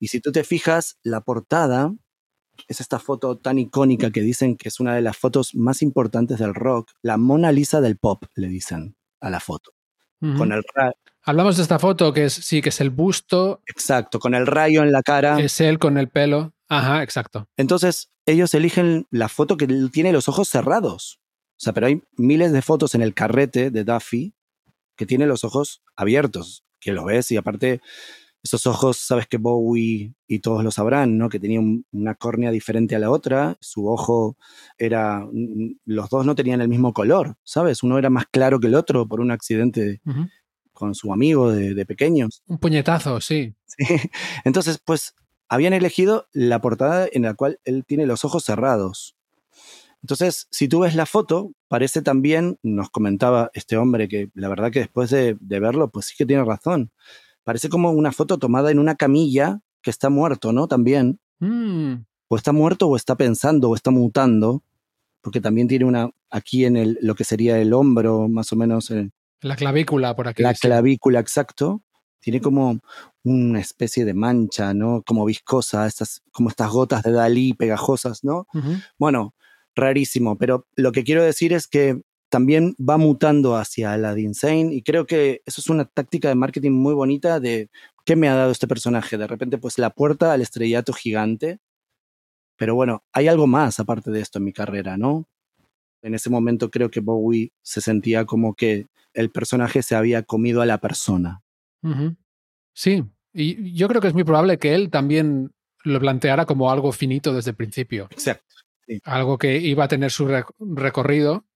Y 0.00 0.08
si 0.08 0.20
tú 0.20 0.32
te 0.32 0.44
fijas, 0.44 0.98
la 1.02 1.20
portada 1.20 1.94
es 2.66 2.80
esta 2.80 2.98
foto 2.98 3.36
tan 3.36 3.58
icónica 3.58 4.10
que 4.10 4.22
dicen 4.22 4.56
que 4.56 4.70
es 4.70 4.80
una 4.80 4.94
de 4.94 5.02
las 5.02 5.18
fotos 5.18 5.54
más 5.54 5.82
importantes 5.82 6.38
del 6.38 6.54
rock, 6.54 6.90
la 7.02 7.18
Mona 7.18 7.52
Lisa 7.52 7.82
del 7.82 7.98
pop, 7.98 8.24
le 8.34 8.48
dicen 8.48 8.96
a 9.20 9.28
la 9.28 9.40
foto. 9.40 9.72
Con 10.20 10.52
el 10.52 10.64
Hablamos 11.28 11.58
de 11.58 11.62
esta 11.62 11.78
foto 11.78 12.14
que 12.14 12.24
es, 12.24 12.32
sí, 12.32 12.62
que 12.62 12.70
es 12.70 12.80
el 12.80 12.88
busto. 12.88 13.60
Exacto, 13.66 14.18
con 14.18 14.34
el 14.34 14.46
rayo 14.46 14.82
en 14.82 14.92
la 14.92 15.02
cara. 15.02 15.38
Es 15.38 15.60
él 15.60 15.78
con 15.78 15.98
el 15.98 16.08
pelo. 16.08 16.54
Ajá, 16.70 17.02
exacto. 17.02 17.50
Entonces, 17.58 18.10
ellos 18.24 18.54
eligen 18.54 19.06
la 19.10 19.28
foto 19.28 19.58
que 19.58 19.66
tiene 19.92 20.10
los 20.10 20.30
ojos 20.30 20.48
cerrados. 20.48 21.20
O 21.50 21.60
sea, 21.60 21.74
pero 21.74 21.86
hay 21.86 22.02
miles 22.16 22.50
de 22.52 22.62
fotos 22.62 22.94
en 22.94 23.02
el 23.02 23.12
carrete 23.12 23.70
de 23.70 23.84
Duffy 23.84 24.32
que 24.96 25.04
tiene 25.04 25.26
los 25.26 25.44
ojos 25.44 25.82
abiertos, 25.96 26.64
que 26.80 26.92
lo 26.92 27.04
ves 27.04 27.30
y 27.30 27.36
aparte 27.36 27.82
esos 28.42 28.66
ojos, 28.66 28.96
sabes 28.96 29.26
que 29.26 29.36
Bowie 29.36 30.14
y 30.26 30.38
todos 30.38 30.64
lo 30.64 30.70
sabrán, 30.70 31.18
¿no? 31.18 31.28
Que 31.28 31.40
tenía 31.40 31.60
una 31.92 32.14
córnea 32.14 32.50
diferente 32.50 32.96
a 32.96 32.98
la 32.98 33.10
otra, 33.10 33.58
su 33.60 33.86
ojo 33.86 34.38
era, 34.78 35.26
los 35.84 36.08
dos 36.08 36.24
no 36.24 36.34
tenían 36.34 36.62
el 36.62 36.68
mismo 36.68 36.94
color, 36.94 37.36
¿sabes? 37.44 37.82
Uno 37.82 37.98
era 37.98 38.08
más 38.08 38.24
claro 38.30 38.60
que 38.60 38.68
el 38.68 38.74
otro 38.74 39.06
por 39.06 39.20
un 39.20 39.30
accidente 39.30 40.00
con 40.78 40.94
su 40.94 41.12
amigo 41.12 41.50
de, 41.50 41.84
pequeños. 41.84 42.40
Un 42.46 42.58
puñetazo, 42.58 43.20
sí. 43.20 43.52
sí. 43.66 43.84
Entonces, 44.44 44.78
pues 44.84 45.16
habían 45.48 45.72
elegido 45.72 46.28
la 46.32 46.60
portada 46.60 47.08
en 47.10 47.22
la 47.22 47.34
cual 47.34 47.58
él 47.64 47.84
tiene 47.84 48.06
los 48.06 48.24
ojos 48.24 48.44
cerrados. 48.44 49.16
Entonces, 50.02 50.46
si 50.52 50.68
tú 50.68 50.80
ves 50.80 50.94
la 50.94 51.04
foto, 51.04 51.50
parece 51.66 52.00
también, 52.00 52.58
nos 52.62 52.90
comentaba 52.90 53.50
este 53.54 53.76
hombre 53.76 54.06
que 54.06 54.30
la 54.34 54.48
verdad 54.48 54.70
que 54.70 54.78
después 54.78 55.10
de, 55.10 55.36
verlo, 55.40 55.90
pues 55.90 56.06
sí 56.06 56.14
que 56.16 56.26
tiene 56.26 56.44
razón. 56.44 56.92
Parece 57.42 57.68
como 57.68 57.90
una 57.90 58.12
foto 58.12 58.38
tomada 58.38 58.70
en 58.70 58.78
una 58.78 58.94
camilla 58.94 59.60
que 59.82 59.90
está 59.90 60.10
muerto, 60.10 60.52
¿no? 60.52 60.68
También. 60.68 61.18
Mm. 61.40 62.04
O 62.28 62.36
está 62.36 62.52
muerto 62.52 62.86
o 62.86 62.94
está 62.94 63.16
pensando 63.16 63.70
o 63.70 63.74
está 63.74 63.90
mutando, 63.90 64.62
porque 65.22 65.40
también 65.40 65.66
tiene 65.66 65.86
una, 65.86 66.10
aquí 66.30 66.66
en 66.66 66.76
el, 66.76 66.98
lo 67.00 67.16
que 67.16 67.24
sería 67.24 67.58
el 67.58 67.72
hombro, 67.72 68.28
más 68.28 68.52
o 68.52 68.56
menos, 68.56 68.90
en, 68.90 69.12
la 69.40 69.56
clavícula 69.56 70.14
por 70.16 70.28
aquí. 70.28 70.42
La 70.42 70.54
clavícula, 70.54 71.20
exacto. 71.20 71.82
Tiene 72.20 72.40
como 72.40 72.80
una 73.22 73.60
especie 73.60 74.04
de 74.04 74.14
mancha, 74.14 74.74
¿no? 74.74 75.02
Como 75.06 75.24
viscosa, 75.24 75.86
estas, 75.86 76.22
como 76.32 76.48
estas 76.48 76.70
gotas 76.70 77.02
de 77.02 77.12
Dalí 77.12 77.54
pegajosas, 77.54 78.24
¿no? 78.24 78.46
Bueno, 78.98 79.34
rarísimo, 79.76 80.36
pero 80.36 80.66
lo 80.74 80.90
que 80.90 81.04
quiero 81.04 81.22
decir 81.22 81.52
es 81.52 81.68
que 81.68 82.00
también 82.28 82.74
va 82.76 82.98
mutando 82.98 83.56
hacia 83.56 83.96
la 83.96 84.18
Insane 84.18 84.74
y 84.74 84.82
creo 84.82 85.06
que 85.06 85.42
eso 85.46 85.60
es 85.60 85.68
una 85.68 85.86
táctica 85.86 86.28
de 86.28 86.34
marketing 86.34 86.72
muy 86.72 86.94
bonita 86.94 87.40
de 87.40 87.70
qué 88.04 88.16
me 88.16 88.28
ha 88.28 88.34
dado 88.34 88.50
este 88.50 88.68
personaje. 88.68 89.16
De 89.16 89.26
repente, 89.26 89.58
pues 89.58 89.78
la 89.78 89.90
puerta 89.90 90.32
al 90.32 90.42
estrellato 90.42 90.92
gigante. 90.92 91.60
Pero 92.56 92.74
bueno, 92.74 93.04
hay 93.12 93.28
algo 93.28 93.46
más 93.46 93.78
aparte 93.78 94.10
de 94.10 94.20
esto 94.20 94.38
en 94.38 94.44
mi 94.44 94.52
carrera, 94.52 94.96
¿no? 94.96 95.28
En 96.02 96.14
ese 96.14 96.30
momento 96.30 96.70
creo 96.70 96.90
que 96.90 97.00
Bowie 97.00 97.52
se 97.62 97.80
sentía 97.80 98.24
como 98.24 98.54
que 98.54 98.86
el 99.14 99.30
personaje 99.30 99.82
se 99.82 99.96
había 99.96 100.22
comido 100.22 100.62
a 100.62 100.66
la 100.66 100.78
persona. 100.78 101.42
Sí, 102.72 103.04
y 103.32 103.74
yo 103.74 103.88
creo 103.88 104.00
que 104.00 104.08
es 104.08 104.14
muy 104.14 104.24
probable 104.24 104.58
que 104.58 104.74
él 104.74 104.90
también 104.90 105.52
lo 105.84 106.00
planteara 106.00 106.46
como 106.46 106.70
algo 106.70 106.92
finito 106.92 107.34
desde 107.34 107.50
el 107.50 107.56
principio. 107.56 108.08
Exacto. 108.10 108.54
Algo 109.04 109.38
que 109.38 109.58
iba 109.58 109.84
a 109.84 109.88
tener 109.88 110.10
su 110.10 110.28
recorrido. 110.58 111.46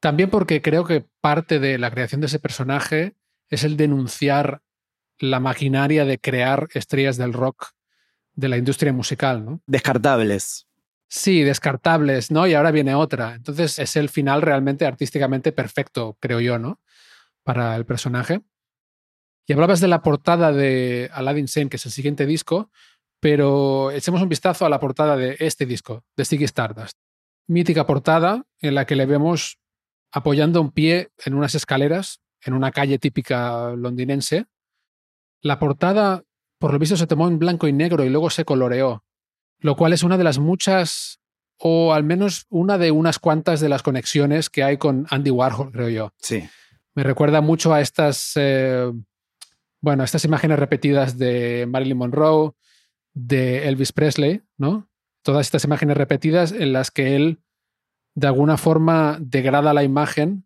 También 0.00 0.30
porque 0.30 0.62
creo 0.62 0.84
que 0.84 1.04
parte 1.20 1.60
de 1.60 1.78
la 1.78 1.90
creación 1.90 2.20
de 2.20 2.26
ese 2.26 2.38
personaje 2.38 3.14
es 3.48 3.64
el 3.64 3.76
denunciar 3.76 4.62
la 5.18 5.38
maquinaria 5.38 6.04
de 6.04 6.18
crear 6.18 6.68
estrellas 6.74 7.16
del 7.16 7.32
rock 7.32 7.68
de 8.34 8.48
la 8.48 8.56
industria 8.56 8.92
musical, 8.92 9.44
¿no? 9.44 9.60
Descartables. 9.66 10.66
Sí, 11.14 11.42
descartables, 11.42 12.30
¿no? 12.30 12.46
Y 12.46 12.54
ahora 12.54 12.70
viene 12.70 12.94
otra. 12.94 13.34
Entonces 13.34 13.78
es 13.78 13.96
el 13.96 14.08
final 14.08 14.40
realmente 14.40 14.86
artísticamente 14.86 15.52
perfecto, 15.52 16.16
creo 16.20 16.40
yo, 16.40 16.58
¿no? 16.58 16.80
Para 17.44 17.76
el 17.76 17.84
personaje. 17.84 18.40
Y 19.46 19.52
hablabas 19.52 19.80
de 19.80 19.88
la 19.88 20.00
portada 20.00 20.52
de 20.52 21.10
Aladdin 21.12 21.48
Sane, 21.48 21.68
que 21.68 21.76
es 21.76 21.84
el 21.84 21.92
siguiente 21.92 22.24
disco, 22.24 22.70
pero 23.20 23.90
echemos 23.90 24.22
un 24.22 24.30
vistazo 24.30 24.64
a 24.64 24.70
la 24.70 24.80
portada 24.80 25.14
de 25.18 25.36
este 25.40 25.66
disco, 25.66 26.02
de 26.16 26.24
Sticky 26.24 26.44
Stardust. 26.44 26.96
Mítica 27.46 27.86
portada 27.86 28.46
en 28.62 28.74
la 28.74 28.86
que 28.86 28.96
le 28.96 29.04
vemos 29.04 29.58
apoyando 30.12 30.62
un 30.62 30.70
pie 30.70 31.10
en 31.26 31.34
unas 31.34 31.54
escaleras 31.54 32.22
en 32.40 32.54
una 32.54 32.70
calle 32.70 32.98
típica 32.98 33.74
londinense. 33.76 34.46
La 35.42 35.58
portada, 35.58 36.24
por 36.58 36.72
lo 36.72 36.78
visto, 36.78 36.96
se 36.96 37.06
tomó 37.06 37.28
en 37.28 37.38
blanco 37.38 37.68
y 37.68 37.74
negro 37.74 38.02
y 38.02 38.08
luego 38.08 38.30
se 38.30 38.46
coloreó 38.46 39.04
lo 39.62 39.76
cual 39.76 39.92
es 39.92 40.02
una 40.02 40.18
de 40.18 40.24
las 40.24 40.38
muchas, 40.38 41.20
o 41.56 41.94
al 41.94 42.04
menos 42.04 42.46
una 42.50 42.76
de 42.76 42.90
unas 42.90 43.18
cuantas 43.18 43.60
de 43.60 43.68
las 43.68 43.82
conexiones 43.82 44.50
que 44.50 44.64
hay 44.64 44.76
con 44.76 45.06
Andy 45.08 45.30
Warhol, 45.30 45.72
creo 45.72 45.88
yo. 45.88 46.12
Sí. 46.18 46.46
Me 46.94 47.04
recuerda 47.04 47.40
mucho 47.40 47.72
a 47.72 47.80
estas, 47.80 48.32
eh, 48.34 48.92
bueno, 49.80 50.04
estas 50.04 50.24
imágenes 50.24 50.58
repetidas 50.58 51.16
de 51.16 51.66
Marilyn 51.68 51.96
Monroe, 51.96 52.52
de 53.14 53.68
Elvis 53.68 53.92
Presley, 53.92 54.42
¿no? 54.58 54.88
Todas 55.22 55.46
estas 55.46 55.64
imágenes 55.64 55.96
repetidas 55.96 56.52
en 56.52 56.72
las 56.72 56.90
que 56.90 57.14
él 57.14 57.40
de 58.14 58.26
alguna 58.26 58.56
forma 58.56 59.16
degrada 59.20 59.72
la 59.72 59.84
imagen 59.84 60.44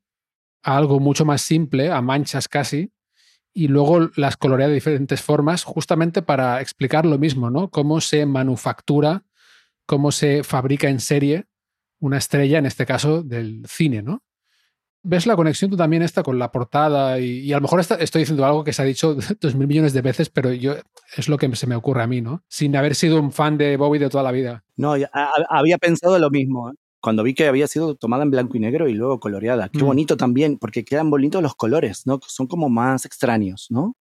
a 0.62 0.76
algo 0.76 1.00
mucho 1.00 1.24
más 1.24 1.40
simple, 1.40 1.90
a 1.90 2.02
manchas 2.02 2.48
casi, 2.48 2.92
y 3.56 3.68
luego 3.68 4.10
las 4.16 4.36
colorea 4.36 4.68
de 4.68 4.74
diferentes 4.74 5.22
formas, 5.22 5.64
justamente 5.64 6.20
para 6.20 6.60
explicar 6.60 7.06
lo 7.06 7.16
mismo, 7.16 7.48
¿no? 7.48 7.70
Cómo 7.70 8.02
se 8.02 8.26
manufactura, 8.26 9.24
cómo 9.86 10.12
se 10.12 10.44
fabrica 10.44 10.90
en 10.90 11.00
serie 11.00 11.46
una 11.98 12.18
estrella, 12.18 12.58
en 12.58 12.66
este 12.66 12.84
caso 12.84 13.22
del 13.22 13.64
cine, 13.66 14.02
¿no? 14.02 14.22
¿Ves 15.02 15.26
la 15.26 15.36
conexión 15.36 15.70
tú 15.70 15.76
también 15.78 16.02
esta 16.02 16.22
con 16.22 16.38
la 16.38 16.52
portada? 16.52 17.18
Y, 17.18 17.50
a 17.50 17.56
lo 17.56 17.62
mejor 17.62 17.80
estoy 17.80 18.20
diciendo 18.20 18.44
algo 18.44 18.62
que 18.62 18.74
se 18.74 18.82
ha 18.82 18.84
dicho 18.84 19.16
dos 19.40 19.54
mil 19.54 19.68
millones 19.68 19.94
de 19.94 20.02
veces, 20.02 20.28
pero 20.28 20.52
yo 20.52 20.74
es 21.16 21.28
lo 21.30 21.38
que 21.38 21.56
se 21.56 21.66
me 21.66 21.76
ocurre 21.76 22.02
a 22.02 22.06
mí, 22.06 22.20
¿no? 22.20 22.44
Sin 22.48 22.76
haber 22.76 22.94
sido 22.94 23.18
un 23.18 23.32
fan 23.32 23.56
de 23.56 23.78
Bowie 23.78 24.00
de 24.00 24.10
toda 24.10 24.22
la 24.22 24.32
vida. 24.32 24.64
No, 24.76 24.96
había 25.48 25.78
pensado 25.78 26.18
lo 26.18 26.28
mismo. 26.28 26.74
Cuando 27.06 27.22
vi 27.22 27.34
que 27.34 27.46
había 27.46 27.68
sido 27.68 27.94
tomada 27.94 28.24
en 28.24 28.32
blanco 28.32 28.56
y 28.56 28.58
negro 28.58 28.88
y 28.88 28.94
luego 28.94 29.20
coloreada. 29.20 29.68
Qué 29.68 29.84
mm. 29.84 29.86
bonito 29.86 30.16
también, 30.16 30.58
porque 30.58 30.84
quedan 30.84 31.08
bonitos 31.08 31.40
los 31.40 31.54
colores, 31.54 32.04
¿no? 32.04 32.18
Son 32.26 32.48
como 32.48 32.68
más 32.68 33.04
extraños, 33.04 33.68
¿no? 33.70 33.96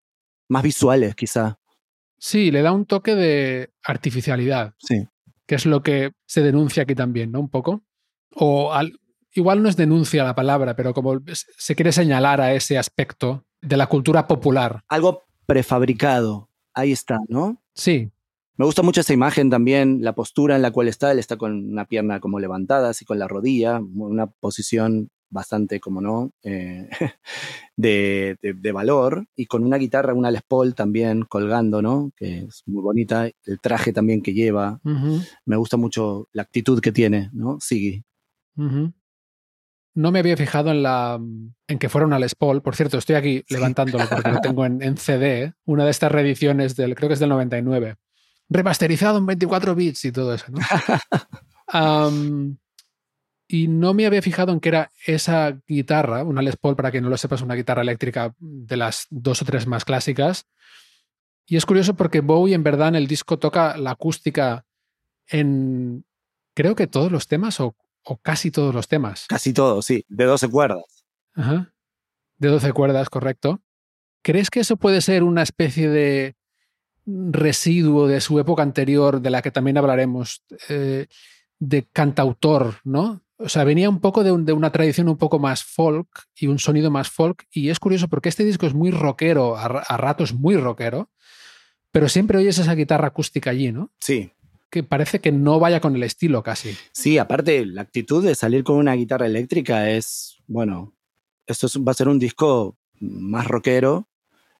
Más 0.49 0.63
visuales, 0.63 1.13
quizá. 1.13 1.59
Sí, 2.17 2.49
le 2.49 2.63
da 2.63 2.71
un 2.71 2.87
toque 2.87 3.13
de 3.13 3.69
artificialidad. 3.83 4.73
Sí. 4.79 5.07
Que 5.45 5.53
es 5.53 5.67
lo 5.67 5.83
que 5.83 6.13
se 6.25 6.41
denuncia 6.41 6.81
aquí 6.81 6.95
también, 6.95 7.31
¿no? 7.31 7.41
Un 7.41 7.49
poco. 7.49 7.83
O 8.33 8.73
igual 9.33 9.61
no 9.61 9.69
es 9.69 9.77
denuncia 9.77 10.23
la 10.23 10.33
palabra, 10.33 10.75
pero 10.75 10.95
como 10.95 11.21
se 11.31 11.75
quiere 11.75 11.91
señalar 11.91 12.41
a 12.41 12.53
ese 12.55 12.79
aspecto 12.79 13.45
de 13.61 13.77
la 13.77 13.85
cultura 13.85 14.25
popular. 14.25 14.83
Algo 14.87 15.25
prefabricado. 15.45 16.49
Ahí 16.73 16.91
está, 16.91 17.19
¿no? 17.27 17.61
Sí, 17.75 18.09
me 18.57 18.65
gusta 18.65 18.81
mucho 18.81 19.01
esa 19.01 19.13
imagen 19.13 19.49
también, 19.49 20.01
la 20.01 20.13
postura 20.13 20.55
en 20.55 20.61
la 20.61 20.71
cual 20.71 20.87
está. 20.87 21.11
Él 21.11 21.19
está 21.19 21.37
con 21.37 21.71
una 21.71 21.85
pierna 21.85 22.19
como 22.19 22.39
levantada, 22.39 22.89
así 22.89 23.03
con 23.03 23.19
la 23.19 23.27
rodilla, 23.27 23.79
una 23.79 24.27
posición 24.27 25.09
bastante, 25.29 25.79
como 25.81 25.99
no, 26.01 26.31
eh, 26.43 26.87
de, 27.75 28.37
de, 28.41 28.71
valor, 28.71 29.25
y 29.35 29.47
con 29.47 29.63
una 29.63 29.77
guitarra, 29.77 30.13
una 30.13 30.31
Les 30.31 30.43
Paul 30.43 30.73
también 30.73 31.23
colgando, 31.23 31.81
¿no? 31.81 32.11
Que 32.15 32.45
es 32.47 32.63
muy 32.65 32.81
bonita, 32.81 33.27
el 33.27 33.59
traje 33.59 33.91
también 33.91 34.21
que 34.21 34.33
lleva. 34.33 34.79
Me 35.45 35.57
gusta 35.57 35.75
mucho 35.75 36.29
la 36.31 36.43
actitud 36.43 36.79
que 36.79 36.93
tiene, 36.93 37.29
¿no? 37.33 37.57
Siggy. 37.59 38.03
No 38.55 40.11
me 40.11 40.19
había 40.19 40.37
fijado 40.37 40.71
en 40.71 40.83
la 40.83 41.19
en 41.67 41.79
que 41.79 41.89
fuera 41.89 42.07
una 42.07 42.19
Les 42.19 42.35
Paul. 42.35 42.61
Por 42.61 42.75
cierto, 42.75 42.97
estoy 42.97 43.15
aquí 43.15 43.43
levantándolo 43.49 44.05
porque 44.09 44.31
lo 44.31 44.39
tengo 44.41 44.65
en, 44.65 44.81
en, 44.81 44.97
CD, 44.97 45.53
una 45.65 45.85
de 45.85 45.91
estas 45.91 46.11
reediciones 46.11 46.75
del, 46.75 46.95
creo 46.95 47.09
que 47.09 47.13
es 47.13 47.19
del 47.19 47.29
99. 47.29 47.95
Remasterizado 48.49 49.17
en 49.17 49.25
24 49.25 49.75
bits 49.75 50.05
y 50.05 50.11
todo 50.11 50.33
eso, 50.33 50.45
¿no? 50.49 50.59
y 53.47 53.67
no 53.67 53.93
me 53.93 54.05
había 54.05 54.21
fijado 54.21 54.51
en 54.51 54.59
que 54.59 54.69
era 54.69 54.91
esa 55.05 55.59
guitarra, 55.67 56.23
una 56.23 56.41
Les 56.41 56.57
Paul, 56.57 56.75
para 56.75 56.91
que 56.91 57.01
no 57.01 57.09
lo 57.09 57.17
sepas, 57.17 57.41
una 57.41 57.55
guitarra 57.55 57.81
eléctrica 57.81 58.35
de 58.39 58.77
las 58.77 59.07
dos 59.09 59.41
o 59.41 59.45
tres 59.45 59.67
más 59.67 59.85
clásicas. 59.85 60.47
Y 61.45 61.57
es 61.57 61.65
curioso 61.65 61.95
porque 61.95 62.21
Bowie 62.21 62.55
en 62.55 62.63
verdad 62.63 62.89
en 62.89 62.95
el 62.95 63.07
disco 63.07 63.37
toca 63.37 63.77
la 63.77 63.91
acústica 63.91 64.65
en 65.27 66.05
creo 66.55 66.75
que 66.75 66.87
todos 66.87 67.11
los 67.11 67.27
temas 67.27 67.59
o, 67.59 67.75
casi 68.21 68.49
todos 68.49 68.73
los 68.73 68.87
temas. 68.87 69.25
Casi 69.27 69.53
todos, 69.53 69.85
sí, 69.85 70.05
de 70.07 70.25
12 70.25 70.49
cuerdas. 70.49 71.05
Ajá. 71.35 71.73
De 72.37 72.47
12 72.47 72.73
cuerdas, 72.73 73.09
correcto. 73.09 73.61
¿Crees 74.23 74.49
que 74.49 74.61
eso 74.61 74.77
puede 74.77 75.01
ser 75.01 75.23
una 75.23 75.43
especie 75.43 75.89
de 75.89 76.35
residuo 77.05 78.07
de 78.07 78.21
su 78.21 78.39
época 78.39 78.63
anterior, 78.63 79.21
de 79.21 79.29
la 79.29 79.41
que 79.41 79.51
también 79.51 79.77
hablaremos, 79.77 80.43
eh, 80.69 81.07
de 81.59 81.87
cantautor, 81.91 82.75
¿no? 82.83 83.21
O 83.37 83.49
sea, 83.49 83.65
venía 83.65 83.89
un 83.89 83.99
poco 83.99 84.23
de, 84.23 84.31
una 84.31 84.71
tradición 84.71 85.09
un 85.09 85.17
poco 85.17 85.39
más 85.39 85.63
folk 85.63 86.07
y 86.35 86.47
un 86.47 86.57
sonido 86.57 86.89
más 86.89 87.09
folk. 87.09 87.45
Y 87.51 87.69
es 87.69 87.79
curioso 87.79 88.07
porque 88.07 88.29
este 88.29 88.45
disco 88.45 88.65
es 88.65 88.73
muy 88.73 88.91
rockero, 88.91 89.57
a, 89.57 89.67
ratos 89.97 90.33
muy 90.33 90.55
rockero, 90.55 91.09
pero 91.91 92.07
siempre 92.07 92.37
oyes 92.37 92.57
esa 92.57 92.75
guitarra 92.75 93.07
acústica 93.07 93.49
allí, 93.49 93.71
¿no? 93.71 93.91
Sí. 93.99 94.31
Que 94.69 94.83
parece 94.83 95.19
que 95.19 95.31
no 95.31 95.59
vaya 95.59 95.81
con 95.81 95.95
el 95.95 96.03
estilo 96.03 96.43
casi. 96.43 96.75
Sí, 96.93 97.17
aparte, 97.17 97.65
la 97.65 97.81
actitud 97.81 98.23
de 98.23 98.35
salir 98.35 98.63
con 98.63 98.77
una 98.77 98.93
guitarra 98.93 99.25
eléctrica 99.25 99.89
es, 99.89 100.37
bueno, 100.47 100.93
esto 101.45 101.67
va 101.83 101.91
a 101.91 101.95
ser 101.95 102.07
un 102.07 102.19
disco 102.19 102.77
más 102.99 103.47
rockero. 103.47 104.07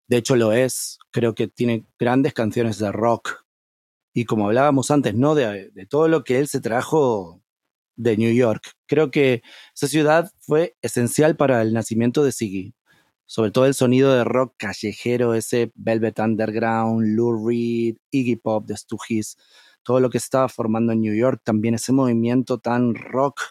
De 0.07 0.17
hecho, 0.17 0.35
lo 0.35 0.53
es. 0.53 0.99
Creo 1.11 1.35
que 1.35 1.47
tiene 1.47 1.85
grandes 1.97 2.33
canciones 2.33 2.77
de 2.77 2.91
rock 2.91 3.45
y 4.17 4.23
como 4.23 4.47
hablábamos 4.47 4.91
antes, 4.91 5.13
¿no? 5.13 5.35
De, 5.35 5.71
todo 5.89 6.07
lo 6.07 6.23
que 6.23 6.39
él 6.39 6.47
se 6.47 6.61
trajo 6.61 7.41
de 7.97 8.15
New 8.15 8.33
York. 8.33 8.71
Creo 8.87 9.11
que 9.11 9.43
esa 9.75 9.87
ciudad 9.89 10.31
fue 10.39 10.77
esencial 10.81 11.35
para 11.35 11.61
el 11.61 11.73
nacimiento 11.73 12.23
de 12.23 12.31
Siggy. 12.31 12.73
Sobre 13.25 13.51
todo 13.51 13.65
el 13.65 13.73
sonido 13.73 14.13
de 14.13 14.23
rock 14.23 14.55
callejero, 14.57 15.33
ese 15.33 15.71
Velvet 15.75 16.19
Underground, 16.19 17.15
Lou 17.15 17.45
Reed, 17.45 17.97
Iggy 18.09 18.37
Pop 18.37 18.65
de 18.65 18.77
Stooges, 18.77 19.37
todo 19.83 19.99
lo 19.99 20.09
que 20.09 20.17
estaba 20.17 20.47
formando 20.47 20.93
en 20.93 21.01
New 21.01 21.13
York, 21.13 21.41
también 21.43 21.75
ese 21.75 21.91
movimiento 21.91 22.59
tan 22.59 22.95
rock, 22.95 23.41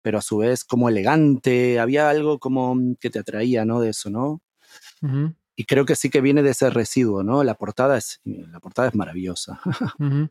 pero 0.00 0.18
a 0.18 0.22
su 0.22 0.38
vez 0.38 0.64
como 0.64 0.88
elegante, 0.88 1.78
había 1.78 2.08
algo 2.08 2.38
como 2.38 2.74
que 3.00 3.10
te 3.10 3.18
atraía, 3.18 3.66
¿no? 3.66 3.80
De 3.80 3.90
eso, 3.90 4.08
¿no? 4.08 4.40
Y 5.56 5.64
creo 5.64 5.86
que 5.86 5.96
sí 5.96 6.10
que 6.10 6.20
viene 6.20 6.42
de 6.42 6.50
ese 6.50 6.70
residuo, 6.70 7.22
¿no? 7.22 7.42
La 7.42 7.54
portada 7.54 7.96
es, 7.96 8.20
la 8.24 8.60
portada 8.60 8.88
es 8.88 8.94
maravillosa. 8.94 9.60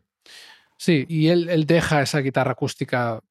Sí, 0.78 1.06
y 1.08 1.28
él, 1.28 1.48
él, 1.48 1.64
deja 1.64 2.02
esa 2.02 2.18
guitarra 2.18 2.52
acústica 2.52 3.22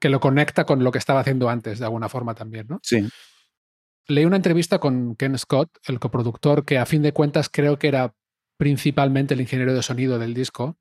que 0.00 0.08
lo 0.08 0.20
conecta 0.20 0.64
con 0.64 0.82
lo 0.82 0.90
que 0.90 0.96
estaba 0.96 1.20
haciendo 1.20 1.50
antes, 1.50 1.78
de 1.78 1.84
alguna 1.84 2.08
forma 2.08 2.34
también, 2.34 2.66
¿no? 2.66 2.80
Sí. 2.82 3.06
Leí 4.06 4.24
una 4.24 4.36
entrevista 4.36 4.78
con 4.78 5.14
Ken 5.14 5.36
Scott, 5.36 5.70
el 5.86 6.00
coproductor, 6.00 6.64
que 6.64 6.78
a 6.78 6.86
fin 6.86 7.02
de 7.02 7.12
cuentas 7.12 7.50
creo 7.50 7.78
que 7.78 7.88
era 7.88 8.14
principalmente 8.56 9.34
el 9.34 9.42
ingeniero 9.42 9.74
de 9.74 9.82
sonido 9.82 10.18
del 10.18 10.32
disco. 10.32 10.78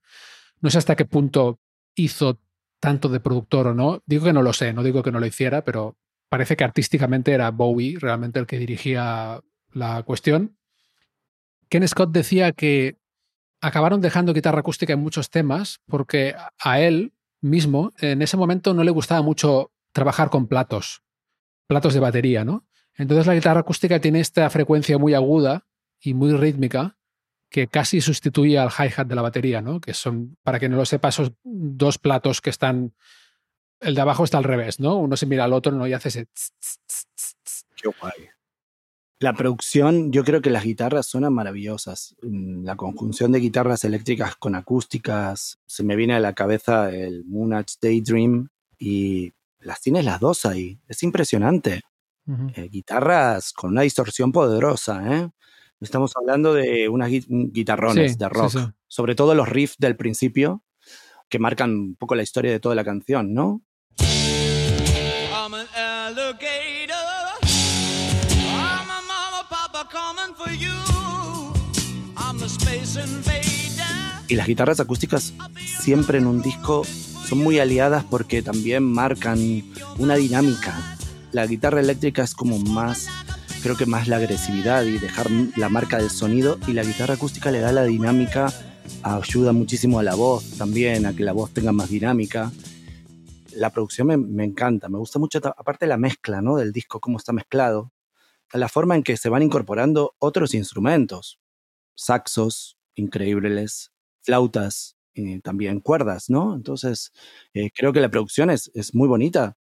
No 0.61 0.69
sé 0.69 0.77
hasta 0.77 0.95
qué 0.95 1.03
punto 1.03 1.59
hizo 1.95 2.39
tanto 2.79 3.09
de 3.09 3.19
productor 3.19 3.67
o 3.67 3.73
no. 3.73 4.01
Digo 4.05 4.25
que 4.25 4.33
no 4.33 4.41
lo 4.41 4.53
sé, 4.53 4.73
no 4.73 4.83
digo 4.83 5.03
que 5.03 5.11
no 5.11 5.19
lo 5.19 5.25
hiciera, 5.25 5.63
pero 5.63 5.97
parece 6.29 6.55
que 6.55 6.63
artísticamente 6.63 7.31
era 7.31 7.51
Bowie 7.51 7.97
realmente 7.99 8.39
el 8.39 8.47
que 8.47 8.59
dirigía 8.59 9.41
la 9.71 10.03
cuestión. 10.03 10.57
Ken 11.73 11.87
Scott 11.87 12.11
decía 12.11 12.51
que 12.51 12.99
acabaron 13.59 13.99
dejando 13.99 14.31
guitarra 14.31 14.59
acústica 14.59 14.93
en 14.93 14.99
muchos 14.99 15.31
temas 15.31 15.81
porque 15.87 16.35
a 16.59 16.79
él 16.79 17.15
mismo 17.41 17.91
en 17.97 18.21
ese 18.21 18.37
momento 18.37 18.75
no 18.75 18.83
le 18.83 18.91
gustaba 18.91 19.23
mucho 19.23 19.71
trabajar 19.91 20.29
con 20.29 20.45
platos, 20.45 21.01
platos 21.65 21.95
de 21.95 21.99
batería, 21.99 22.45
¿no? 22.45 22.67
Entonces 22.93 23.25
la 23.25 23.33
guitarra 23.33 23.61
acústica 23.61 23.99
tiene 23.99 24.19
esta 24.19 24.47
frecuencia 24.51 24.99
muy 24.99 25.15
aguda 25.15 25.65
y 25.99 26.13
muy 26.13 26.33
rítmica 26.33 26.95
que 27.49 27.67
casi 27.67 28.01
sustituye 28.01 28.59
al 28.59 28.69
hi-hat 28.69 29.07
de 29.07 29.15
la 29.15 29.23
batería, 29.23 29.59
¿no? 29.59 29.81
Que 29.81 29.95
son, 29.95 30.37
para 30.43 30.59
que 30.59 30.69
no 30.69 30.77
lo 30.77 30.85
sepa, 30.85 31.09
esos 31.09 31.31
dos 31.43 31.97
platos 31.97 32.39
que 32.39 32.51
están... 32.51 32.93
El 33.79 33.95
de 33.95 34.01
abajo 34.01 34.25
está 34.25 34.37
al 34.37 34.43
revés, 34.43 34.79
¿no? 34.79 34.97
Uno 34.97 35.17
se 35.17 35.25
mira 35.25 35.45
al 35.45 35.53
otro 35.53 35.71
¿no? 35.71 35.87
y 35.87 35.93
hace 35.93 36.09
ese... 36.09 36.27
Qué 37.75 37.89
guay. 37.99 38.29
La 39.23 39.31
producción, 39.31 40.11
yo 40.11 40.25
creo 40.25 40.41
que 40.41 40.49
las 40.49 40.65
guitarras 40.65 41.05
suenan 41.05 41.33
maravillosas. 41.33 42.13
Mm, 42.23 42.65
la 42.65 42.75
conjunción 42.75 43.31
de 43.31 43.39
guitarras 43.39 43.85
eléctricas 43.85 44.35
con 44.35 44.53
acústicas, 44.53 45.61
se 45.65 45.81
me 45.81 45.95
viene 45.95 46.13
a 46.13 46.19
la 46.19 46.33
cabeza 46.33 46.89
el 46.89 47.23
Moonage 47.23 47.75
Daydream 47.81 48.49
y 48.77 49.31
las 49.59 49.79
tienes 49.79 50.03
las 50.03 50.19
dos 50.19 50.45
ahí. 50.45 50.77
Es 50.89 51.03
impresionante. 51.03 51.83
Eh, 52.27 52.67
guitarras 52.69 53.53
con 53.53 53.71
una 53.71 53.83
distorsión 53.83 54.33
poderosa, 54.33 55.01
¿eh? 55.09 55.29
Estamos 55.79 56.11
hablando 56.17 56.53
de 56.53 56.89
unas 56.89 57.09
guitarrones 57.09 58.17
de 58.17 58.27
rock. 58.27 58.73
Sobre 58.89 59.15
todo 59.15 59.35
los 59.35 59.47
riffs 59.47 59.77
del 59.77 59.95
principio, 59.95 60.65
que 61.29 61.39
marcan 61.39 61.69
un 61.71 61.95
poco 61.95 62.15
la 62.15 62.23
historia 62.23 62.51
de 62.51 62.59
toda 62.59 62.75
la 62.75 62.83
canción, 62.83 63.33
¿no? 63.33 63.61
Y 74.27 74.35
las 74.35 74.47
guitarras 74.47 74.79
acústicas 74.79 75.33
siempre 75.81 76.17
en 76.17 76.27
un 76.27 76.41
disco 76.41 76.83
son 77.27 77.39
muy 77.39 77.59
aliadas 77.59 78.03
porque 78.03 78.41
también 78.41 78.83
marcan 78.83 79.39
una 79.97 80.15
dinámica. 80.15 80.97
La 81.31 81.45
guitarra 81.45 81.79
eléctrica 81.79 82.23
es 82.23 82.33
como 82.33 82.59
más, 82.59 83.07
creo 83.61 83.75
que 83.75 83.85
más 83.85 84.07
la 84.07 84.17
agresividad 84.17 84.83
y 84.83 84.97
dejar 84.97 85.29
la 85.55 85.69
marca 85.69 85.97
del 85.97 86.09
sonido 86.09 86.57
y 86.67 86.73
la 86.73 86.83
guitarra 86.83 87.15
acústica 87.15 87.51
le 87.51 87.59
da 87.59 87.71
la 87.71 87.83
dinámica, 87.83 88.53
ayuda 89.01 89.51
muchísimo 89.51 89.99
a 89.99 90.03
la 90.03 90.15
voz 90.15 90.57
también, 90.57 91.05
a 91.05 91.15
que 91.15 91.23
la 91.23 91.33
voz 91.33 91.51
tenga 91.51 91.71
más 91.71 91.89
dinámica. 91.89 92.51
La 93.55 93.69
producción 93.69 94.07
me, 94.07 94.17
me 94.17 94.43
encanta, 94.43 94.89
me 94.89 94.97
gusta 94.97 95.19
mucho, 95.19 95.39
aparte 95.43 95.87
la 95.87 95.97
mezcla 95.97 96.41
¿no? 96.41 96.57
del 96.57 96.71
disco, 96.71 96.99
cómo 96.99 97.17
está 97.17 97.33
mezclado 97.33 97.91
la 98.53 98.69
forma 98.69 98.95
en 98.95 99.03
que 99.03 99.17
se 99.17 99.29
van 99.29 99.41
incorporando 99.41 100.15
otros 100.19 100.53
instrumentos, 100.53 101.39
saxos 101.95 102.77
increíbles, 102.95 103.91
flautas, 104.21 104.97
y 105.15 105.39
también 105.41 105.79
cuerdas, 105.79 106.29
¿no? 106.29 106.55
Entonces, 106.55 107.11
eh, 107.53 107.69
creo 107.75 107.93
que 107.93 108.01
la 108.01 108.09
producción 108.09 108.49
es, 108.49 108.71
es 108.73 108.95
muy 108.95 109.07
bonita. 109.07 109.57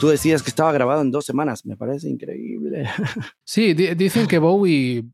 Tú 0.00 0.08
decías 0.08 0.42
que 0.42 0.48
estaba 0.48 0.72
grabado 0.72 1.02
en 1.02 1.10
dos 1.10 1.26
semanas, 1.26 1.66
me 1.66 1.76
parece 1.76 2.08
increíble. 2.08 2.88
Sí, 3.44 3.74
dicen 3.74 4.26
que 4.26 4.38
Bowie 4.38 5.04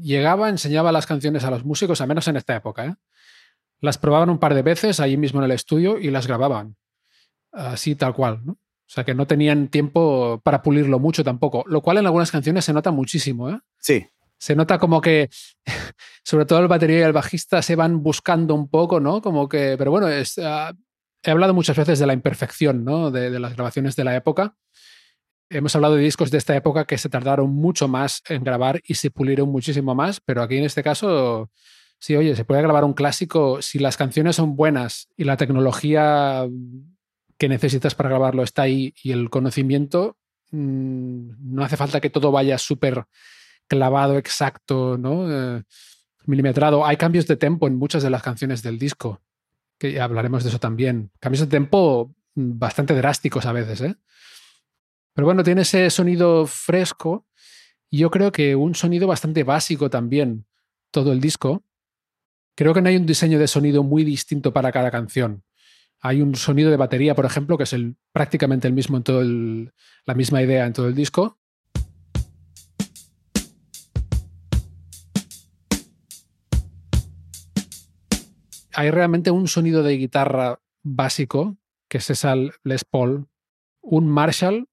llegaba, 0.00 0.48
enseñaba 0.48 0.92
las 0.92 1.06
canciones 1.06 1.44
a 1.44 1.50
los 1.50 1.64
músicos, 1.64 2.00
al 2.00 2.08
menos 2.08 2.26
en 2.28 2.36
esta 2.36 2.54
época. 2.54 2.84
¿eh? 2.84 2.94
Las 3.80 3.96
probaban 3.96 4.28
un 4.28 4.38
par 4.38 4.54
de 4.54 4.62
veces 4.62 5.00
allí 5.00 5.16
mismo 5.16 5.40
en 5.40 5.44
el 5.44 5.52
estudio 5.52 5.98
y 5.98 6.10
las 6.10 6.26
grababan. 6.26 6.76
Así 7.52 7.94
tal 7.94 8.12
cual, 8.12 8.44
¿no? 8.44 8.52
O 8.52 8.88
sea 8.88 9.04
que 9.04 9.14
no 9.14 9.26
tenían 9.26 9.68
tiempo 9.68 10.40
para 10.44 10.62
pulirlo 10.62 10.98
mucho 10.98 11.24
tampoco, 11.24 11.64
lo 11.66 11.80
cual 11.80 11.98
en 11.98 12.06
algunas 12.06 12.30
canciones 12.30 12.64
se 12.64 12.72
nota 12.72 12.90
muchísimo. 12.90 13.48
¿eh? 13.50 13.58
Sí. 13.78 14.06
Se 14.38 14.54
nota 14.54 14.78
como 14.78 15.00
que, 15.00 15.30
sobre 16.24 16.44
todo 16.44 16.58
el 16.58 16.68
batería 16.68 16.98
y 16.98 17.02
el 17.02 17.12
bajista 17.12 17.62
se 17.62 17.74
van 17.74 18.02
buscando 18.02 18.54
un 18.54 18.68
poco, 18.68 19.00
¿no? 19.00 19.22
Como 19.22 19.48
que, 19.48 19.76
pero 19.78 19.90
bueno, 19.90 20.08
es, 20.08 20.38
ah, 20.38 20.74
he 21.26 21.32
hablado 21.32 21.54
muchas 21.54 21.76
veces 21.76 21.98
de 21.98 22.06
la 22.06 22.12
imperfección 22.12 22.84
¿no? 22.84 23.10
de, 23.10 23.38
las 23.40 23.54
grabaciones 23.54 23.96
de 23.96 24.04
la 24.04 24.14
época. 24.14 24.56
Hemos 25.50 25.74
hablado 25.74 25.96
de 25.96 26.02
discos 26.02 26.30
de 26.30 26.38
esta 26.38 26.56
época 26.56 26.84
que 26.84 26.98
se 26.98 27.08
tardaron 27.08 27.50
mucho 27.50 27.88
más 27.88 28.22
en 28.28 28.44
grabar 28.44 28.80
y 28.84 28.94
se 28.94 29.10
pulieron 29.10 29.48
muchísimo 29.48 29.94
más, 29.94 30.20
pero 30.20 30.42
aquí 30.42 30.56
en 30.56 30.64
este 30.64 30.82
caso, 30.82 31.50
sí, 31.98 32.16
oye, 32.16 32.34
se 32.34 32.44
puede 32.44 32.62
grabar 32.62 32.84
un 32.84 32.94
clásico 32.94 33.60
si 33.60 33.78
las 33.78 33.96
canciones 33.96 34.36
son 34.36 34.56
buenas 34.56 35.08
y 35.16 35.24
la 35.24 35.36
tecnología 35.36 36.48
que 37.38 37.48
necesitas 37.48 37.94
para 37.94 38.08
grabarlo 38.08 38.42
está 38.42 38.62
ahí 38.62 38.94
y 39.02 39.12
el 39.12 39.30
conocimiento 39.30 40.16
mm, 40.50 41.54
no 41.54 41.64
hace 41.64 41.76
falta 41.76 42.00
que 42.00 42.10
todo 42.10 42.32
vaya 42.32 42.58
súper 42.58 43.04
clavado, 43.68 44.16
exacto, 44.16 44.96
¿no? 44.96 45.30
Eh, 45.30 45.62
milimetrado. 46.24 46.84
Hay 46.86 46.96
cambios 46.96 47.26
de 47.26 47.36
tempo 47.36 47.66
en 47.66 47.76
muchas 47.76 48.02
de 48.02 48.10
las 48.10 48.22
canciones 48.22 48.62
del 48.62 48.78
disco, 48.78 49.22
que 49.78 50.00
hablaremos 50.00 50.42
de 50.42 50.50
eso 50.50 50.58
también. 50.58 51.10
Cambios 51.20 51.40
de 51.40 51.46
tempo 51.46 52.14
bastante 52.34 52.94
drásticos 52.94 53.46
a 53.46 53.52
veces, 53.52 53.80
¿eh? 53.80 53.96
Pero 55.14 55.26
bueno, 55.26 55.42
tiene 55.42 55.62
ese 55.62 55.88
sonido 55.88 56.46
fresco 56.46 57.26
y 57.90 57.98
yo 57.98 58.10
creo 58.10 58.32
que 58.32 58.54
un 58.54 58.74
sonido 58.74 59.06
bastante 59.06 59.44
básico 59.44 59.88
también, 59.88 60.46
todo 60.90 61.12
el 61.12 61.20
disco. 61.20 61.64
Creo 62.54 62.74
que 62.74 62.82
no 62.82 62.88
hay 62.88 62.96
un 62.96 63.06
diseño 63.06 63.38
de 63.38 63.48
sonido 63.48 63.82
muy 63.82 64.04
distinto 64.04 64.52
para 64.52 64.72
cada 64.72 64.90
canción. 64.90 65.42
Hay 66.00 66.20
un 66.20 66.34
sonido 66.34 66.70
de 66.70 66.76
batería, 66.76 67.14
por 67.14 67.24
ejemplo, 67.24 67.56
que 67.56 67.64
es 67.64 67.72
el, 67.72 67.96
prácticamente 68.12 68.68
el 68.68 68.74
mismo 68.74 68.98
en 68.98 69.02
todo 69.02 69.22
el, 69.22 69.72
la 70.04 70.14
misma 70.14 70.42
idea 70.42 70.66
en 70.66 70.74
todo 70.74 70.88
el 70.88 70.94
disco. 70.94 71.38
Hay 78.78 78.90
realmente 78.90 79.30
un 79.30 79.48
sonido 79.48 79.82
de 79.82 79.96
guitarra 79.96 80.60
básico, 80.82 81.56
que 81.88 81.96
es 81.96 82.10
esa 82.10 82.34
Les 82.62 82.84
Paul, 82.84 83.26
un 83.80 84.06
Marshall 84.06 84.68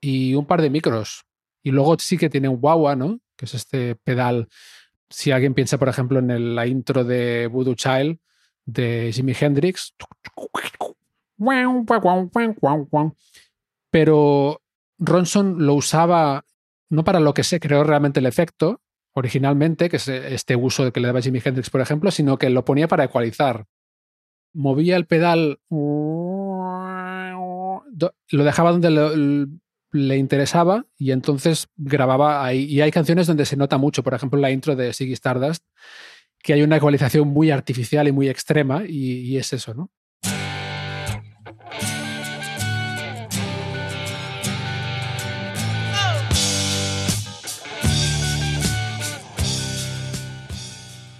y 0.00 0.36
un 0.36 0.46
par 0.46 0.62
de 0.62 0.70
micros. 0.70 1.24
Y 1.60 1.72
luego 1.72 1.98
sí 1.98 2.16
que 2.16 2.30
tiene 2.30 2.48
un 2.48 2.60
wah 2.62 2.94
¿no? 2.94 3.18
Que 3.36 3.46
es 3.46 3.54
este 3.54 3.96
pedal. 3.96 4.48
Si 5.10 5.32
alguien 5.32 5.52
piensa, 5.52 5.78
por 5.78 5.88
ejemplo, 5.88 6.20
en 6.20 6.54
la 6.54 6.68
intro 6.68 7.02
de 7.02 7.48
Voodoo 7.48 7.74
Child 7.74 8.20
de 8.66 9.10
Jimi 9.12 9.34
Hendrix. 9.38 9.96
Pero 13.90 14.62
Ronson 14.98 15.66
lo 15.66 15.74
usaba 15.74 16.44
no 16.88 17.02
para 17.02 17.18
lo 17.18 17.34
que 17.34 17.42
se 17.42 17.58
creó 17.58 17.82
realmente 17.82 18.20
el 18.20 18.26
efecto 18.26 18.80
originalmente, 19.14 19.88
que 19.88 19.96
es 19.96 20.08
este 20.08 20.56
uso 20.56 20.92
que 20.92 21.00
le 21.00 21.06
daba 21.06 21.22
Jimi 21.22 21.40
Hendrix, 21.42 21.70
por 21.70 21.80
ejemplo, 21.80 22.10
sino 22.10 22.36
que 22.36 22.50
lo 22.50 22.64
ponía 22.64 22.88
para 22.88 23.04
ecualizar. 23.04 23.66
Movía 24.52 24.96
el 24.96 25.06
pedal, 25.06 25.60
lo 28.30 28.44
dejaba 28.44 28.72
donde 28.72 29.48
le 29.92 30.16
interesaba 30.16 30.86
y 30.98 31.12
entonces 31.12 31.68
grababa 31.76 32.44
ahí. 32.44 32.64
Y 32.64 32.80
hay 32.80 32.90
canciones 32.90 33.26
donde 33.26 33.46
se 33.46 33.56
nota 33.56 33.78
mucho, 33.78 34.02
por 34.02 34.14
ejemplo, 34.14 34.38
la 34.38 34.50
intro 34.50 34.76
de 34.76 34.92
Siggy 34.92 35.12
Stardust, 35.12 35.64
que 36.42 36.52
hay 36.52 36.62
una 36.62 36.76
ecualización 36.76 37.28
muy 37.28 37.50
artificial 37.50 38.06
y 38.08 38.12
muy 38.12 38.28
extrema 38.28 38.82
y, 38.86 39.36
es 39.36 39.52
eso, 39.52 39.74
¿no? 39.74 39.90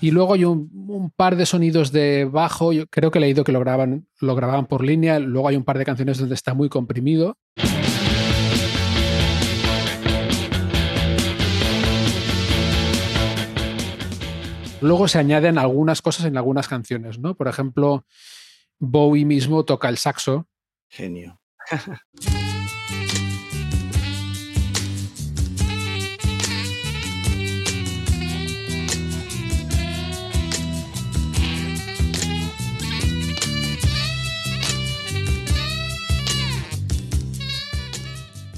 Y 0.04 0.10
luego 0.10 0.34
hay 0.34 0.44
un, 0.44 1.10
par 1.16 1.34
de 1.34 1.46
sonidos 1.46 1.90
de 1.90 2.26
bajo, 2.26 2.74
yo 2.74 2.86
creo 2.88 3.10
que 3.10 3.16
he 3.16 3.20
leído 3.22 3.42
que 3.42 3.52
lo, 3.52 3.60
graban, 3.60 4.06
lo 4.20 4.34
grababan 4.34 4.66
por 4.66 4.84
línea, 4.84 5.18
luego 5.18 5.48
hay 5.48 5.56
un 5.56 5.64
par 5.64 5.78
de 5.78 5.86
canciones 5.86 6.18
donde 6.18 6.34
está 6.34 6.52
muy 6.52 6.68
comprimido. 6.68 7.38
Luego 14.82 15.08
se 15.08 15.18
añaden 15.18 15.56
algunas 15.56 16.02
cosas 16.02 16.26
en 16.26 16.36
algunas 16.36 16.68
canciones, 16.68 17.18
¿no? 17.18 17.34
Por 17.34 17.48
ejemplo, 17.48 18.04
Bowie 18.78 19.24
mismo 19.24 19.64
toca 19.64 19.88
el 19.88 19.96
saxo. 19.96 20.46
Genio. 20.90 21.40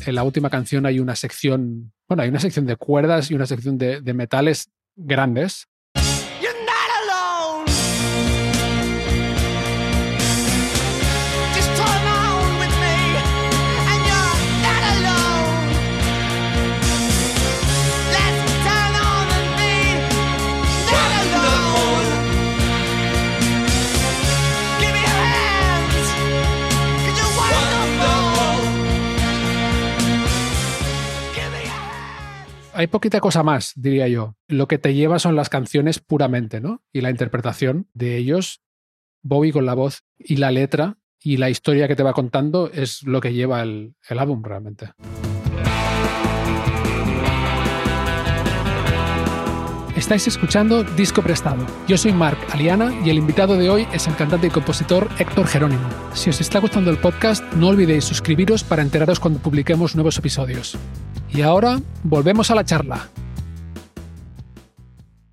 en 0.07 0.15
la 0.15 0.25
última 0.25 0.51
canción 0.51 0.87
hay 0.87 1.01
una 1.01 1.17
sección, 1.17 1.93
bueno, 2.09 2.23
hay 2.23 2.29
una 2.29 2.41
sección 2.41 2.67
de 2.67 2.77
cuerdas 2.77 3.31
y 3.31 3.35
una 3.35 3.47
sección 3.47 3.79
de, 3.79 4.01
de 4.01 4.15
metales 4.15 4.71
grandes 4.97 5.69
hay 32.77 32.89
poquita 32.89 33.21
cosa 33.21 33.43
más, 33.43 33.73
diría 33.75 34.07
yo. 34.07 34.37
Lo 34.49 34.69
que 34.69 34.77
te 34.77 34.95
lleva 34.95 35.19
son 35.19 35.35
las 35.35 35.49
canciones 35.49 35.99
puramente, 35.99 36.61
¿no? 36.61 36.83
Y 36.93 37.01
la 37.01 37.11
interpretación 37.11 37.89
de 37.95 38.19
ellos, 38.19 38.61
Bobby 39.23 39.51
con 39.51 39.65
la 39.65 39.75
voz 39.75 40.05
y 40.19 40.37
la 40.37 40.51
letra 40.51 40.99
y 41.19 41.39
la 41.39 41.49
historia 41.49 41.89
que 41.89 41.97
te 41.97 42.03
va 42.03 42.13
contando 42.13 42.71
es 42.71 43.03
lo 43.03 43.23
que 43.23 43.33
lleva 43.33 43.63
el, 43.63 43.95
el 44.09 44.19
álbum 44.19 44.43
realmente. 44.45 44.91
Estáis 49.97 50.27
escuchando 50.29 50.85
Disco 50.85 51.23
Prestado. 51.23 51.65
Yo 51.89 51.97
soy 51.97 52.13
Marc 52.13 52.39
Aliana 52.53 52.93
y 53.03 53.09
el 53.09 53.17
invitado 53.17 53.57
de 53.57 53.71
hoy 53.71 53.89
es 53.95 54.07
el 54.07 54.15
cantante 54.17 54.49
y 54.49 54.51
compositor 54.51 55.09
Héctor 55.19 55.47
Jerónimo. 55.47 55.89
Si 56.13 56.29
os 56.29 56.43
está 56.43 56.59
gustando 56.59 56.91
el 56.91 56.99
podcast, 56.99 57.43
no 57.55 57.69
olvidéis 57.69 58.05
suscribiros 58.05 58.63
para 58.63 58.83
enteraros 58.83 59.19
cuando 59.19 59.41
publiquemos 59.41 59.95
nuevos 59.95 60.19
episodios. 60.19 60.77
Y 61.37 61.43
ahora 61.43 61.83
volvemos 62.03 62.51
a 62.51 62.55
la 62.55 62.65
charla. 62.65 63.11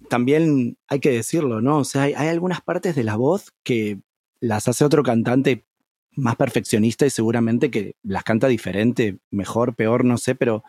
También 0.09 0.77
hay 0.89 0.99
que 0.99 1.11
decirlo, 1.11 1.61
¿no? 1.61 1.77
O 1.77 1.83
sea, 1.85 2.01
hay, 2.01 2.13
algunas 2.13 2.59
partes 2.59 2.93
de 2.93 3.05
la 3.05 3.15
voz 3.15 3.53
que 3.63 4.01
las 4.41 4.67
hace 4.67 4.83
otro 4.83 5.01
cantante 5.01 5.65
más 6.11 6.35
perfeccionista 6.35 7.05
y 7.05 7.09
seguramente 7.09 7.71
que 7.71 7.95
las 8.03 8.25
canta 8.25 8.47
diferente, 8.49 9.19
mejor, 9.31 9.77
peor, 9.77 10.03
no 10.03 10.17
sé, 10.17 10.35
pero 10.35 10.65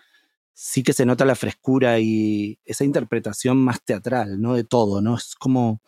sí 0.53 0.85
que 0.85 0.92
se 0.92 1.05
nota 1.05 1.25
la 1.25 1.35
frescura 1.35 1.99
y 1.99 2.61
esa 2.64 2.85
interpretación 2.85 3.57
más 3.57 3.85
teatral, 3.85 4.40
¿no? 4.40 4.55
De 4.55 4.62
todo, 4.62 5.01
¿no? 5.01 5.16
Es 5.16 5.35
como 5.35 5.83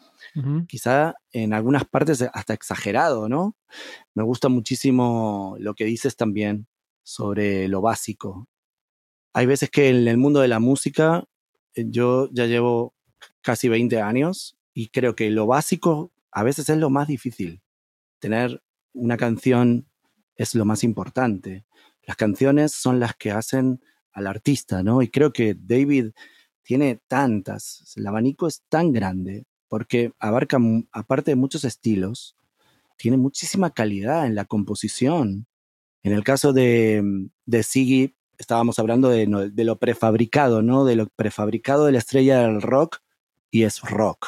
quizá 0.67 1.15
en 1.31 1.53
algunas 1.55 1.85
partes 1.85 2.21
hasta 2.21 2.53
exagerado, 2.53 3.29
¿no? 3.29 3.55
Me 4.13 4.25
gusta 4.25 4.49
muchísimo 4.49 5.55
lo 5.61 5.75
que 5.77 5.85
dices 5.85 6.17
también 6.17 6.67
sobre 7.05 7.69
lo 7.69 7.81
básico, 7.81 8.49
hay 9.37 9.45
veces 9.45 9.69
que 9.69 9.91
en 9.91 10.09
el 10.09 10.17
mundo 10.17 10.41
de 10.41 10.49
la 10.49 10.61
música 10.61 11.29
eh, 11.75 11.85
yo 11.89 12.31
ya 12.33 12.47
llevo 12.47 12.95
casi 13.43 13.69
20 13.69 14.01
años 14.01 14.57
y 14.73 14.89
creo 14.89 15.15
que 15.15 15.29
lo 15.29 15.47
básico 15.47 16.11
a 16.31 16.43
veces 16.43 16.71
es 16.71 16.79
lo 16.79 16.89
más 16.89 17.07
difícil. 17.07 17.61
Tener 18.19 18.63
una 18.95 19.19
canción 19.19 19.91
es 20.37 20.55
lo 20.55 20.65
más 20.65 20.83
importante. 20.85 21.67
Las 22.05 22.17
canciones 22.17 22.73
son 22.73 22.99
las 22.99 23.15
que 23.15 23.31
hacen 23.31 23.83
al 24.13 24.27
artista, 24.27 24.83
¿no? 24.83 25.03
Y 25.03 25.09
creo 25.09 25.35
que 25.35 25.55
David 25.55 26.13
tiene 26.63 26.99
tantas, 27.07 27.93
el 27.97 28.07
abanico 28.07 28.47
es 28.47 28.63
tan 28.71 28.91
grande 28.91 29.45
porque 29.69 30.13
abarca, 30.19 30.59
aparte 30.93 31.33
de 31.33 31.37
muchos 31.37 31.65
estilos, 31.65 32.39
tiene 32.97 33.19
muchísima 33.19 33.69
calidad 33.69 34.25
en 34.25 34.35
la 34.35 34.47
composición. 34.47 35.47
En 36.03 36.13
el 36.15 36.25
caso 36.25 36.55
de, 36.55 37.29
de 37.45 37.63
Siggy, 37.63 38.17
estábamos 38.39 38.79
hablando 38.79 39.09
de, 39.09 39.27
lo 39.27 39.79
prefabricado, 39.79 40.63
¿no? 40.63 40.85
De 40.85 40.97
lo 40.97 41.07
prefabricado 41.09 41.87
de 41.87 41.93
la 41.93 41.99
estrella 41.99 42.41
del 42.41 42.63
rock 42.63 42.99
y 43.51 43.65
es 43.65 43.81
rock. 43.81 44.27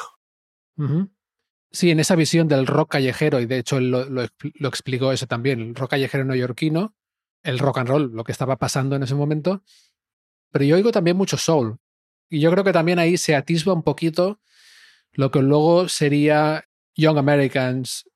Sí, 1.71 1.91
en 1.91 1.99
esa 1.99 2.15
visión 2.15 2.47
del 2.47 2.65
rock 2.65 2.91
callejero, 2.91 3.39
y 3.39 3.45
de 3.45 3.59
hecho 3.59 3.77
él 3.77 3.91
lo, 3.91 4.23
explicó 4.67 5.11
eso 5.11 5.27
también, 5.27 5.59
el 5.59 5.75
rock 5.75 5.91
callejero 5.91 6.23
neoyorquino, 6.25 6.95
el 7.43 7.59
rock 7.59 7.79
and 7.79 7.89
roll, 7.89 8.11
lo 8.13 8.23
que 8.23 8.31
estaba 8.31 8.57
pasando 8.57 8.95
en 8.95 9.03
ese 9.03 9.15
momento. 9.15 9.63
Pero 10.51 10.65
yo 10.65 10.75
oigo 10.75 10.91
también 10.91 11.17
mucho 11.17 11.37
soul. 11.37 11.77
Y 12.29 12.39
yo 12.39 12.51
creo 12.51 12.63
que 12.63 12.73
también 12.73 12.99
ahí 12.99 13.17
se 13.17 13.35
atisba 13.35 13.73
un 13.73 13.83
poquito 13.83 14.39
lo 15.13 15.31
que 15.31 15.41
luego 15.41 15.89
sería 15.89 16.65
Young 16.95 17.17
Americans 17.17 18.09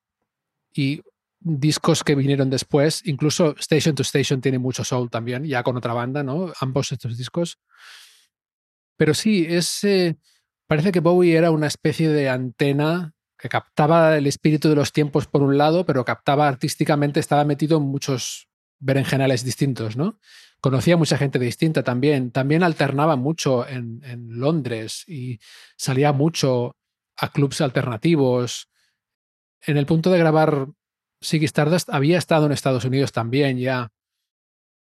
y 0.72 1.02
discos 1.44 2.02
que 2.02 2.14
vinieron 2.14 2.48
después, 2.48 3.02
incluso 3.04 3.54
Station 3.58 3.94
to 3.94 4.02
Station 4.02 4.40
tiene 4.40 4.58
mucho 4.58 4.82
soul 4.82 5.10
también, 5.10 5.44
ya 5.44 5.62
con 5.62 5.76
otra 5.76 5.92
banda, 5.92 6.22
¿no? 6.22 6.52
Ambos 6.58 6.90
estos 6.90 7.18
discos. 7.18 7.58
Pero 8.96 9.12
sí, 9.12 9.46
es, 9.48 9.86
parece 10.66 10.90
que 10.90 11.00
Bowie 11.00 11.36
era 11.36 11.50
una 11.50 11.66
especie 11.66 12.08
de 12.08 12.30
antena 12.30 13.12
que 13.38 13.48
captaba 13.50 14.16
el 14.16 14.26
espíritu 14.26 14.70
de 14.70 14.76
los 14.76 14.92
tiempos 14.92 15.26
por 15.26 15.42
un 15.42 15.58
lado, 15.58 15.84
pero 15.84 16.04
captaba 16.04 16.48
artísticamente, 16.48 17.20
estaba 17.20 17.44
metido 17.44 17.76
en 17.76 17.84
muchos 17.84 18.48
berenjenales 18.78 19.44
distintos, 19.44 19.96
¿no? 19.96 20.18
Conocía 20.60 20.96
mucha 20.96 21.18
gente 21.18 21.38
distinta 21.38 21.82
también. 21.82 22.30
También 22.30 22.62
alternaba 22.62 23.16
mucho 23.16 23.68
en, 23.68 24.00
en 24.02 24.40
Londres 24.40 25.04
y 25.06 25.38
salía 25.76 26.12
mucho 26.12 26.74
a 27.18 27.30
clubs 27.30 27.60
alternativos. 27.60 28.70
En 29.60 29.76
el 29.76 29.84
punto 29.84 30.10
de 30.10 30.18
grabar 30.18 30.68
Siggy 31.24 31.46
Stardust 31.46 31.88
había 31.90 32.18
estado 32.18 32.46
en 32.46 32.52
Estados 32.52 32.84
Unidos 32.84 33.12
también 33.12 33.58
ya. 33.58 33.90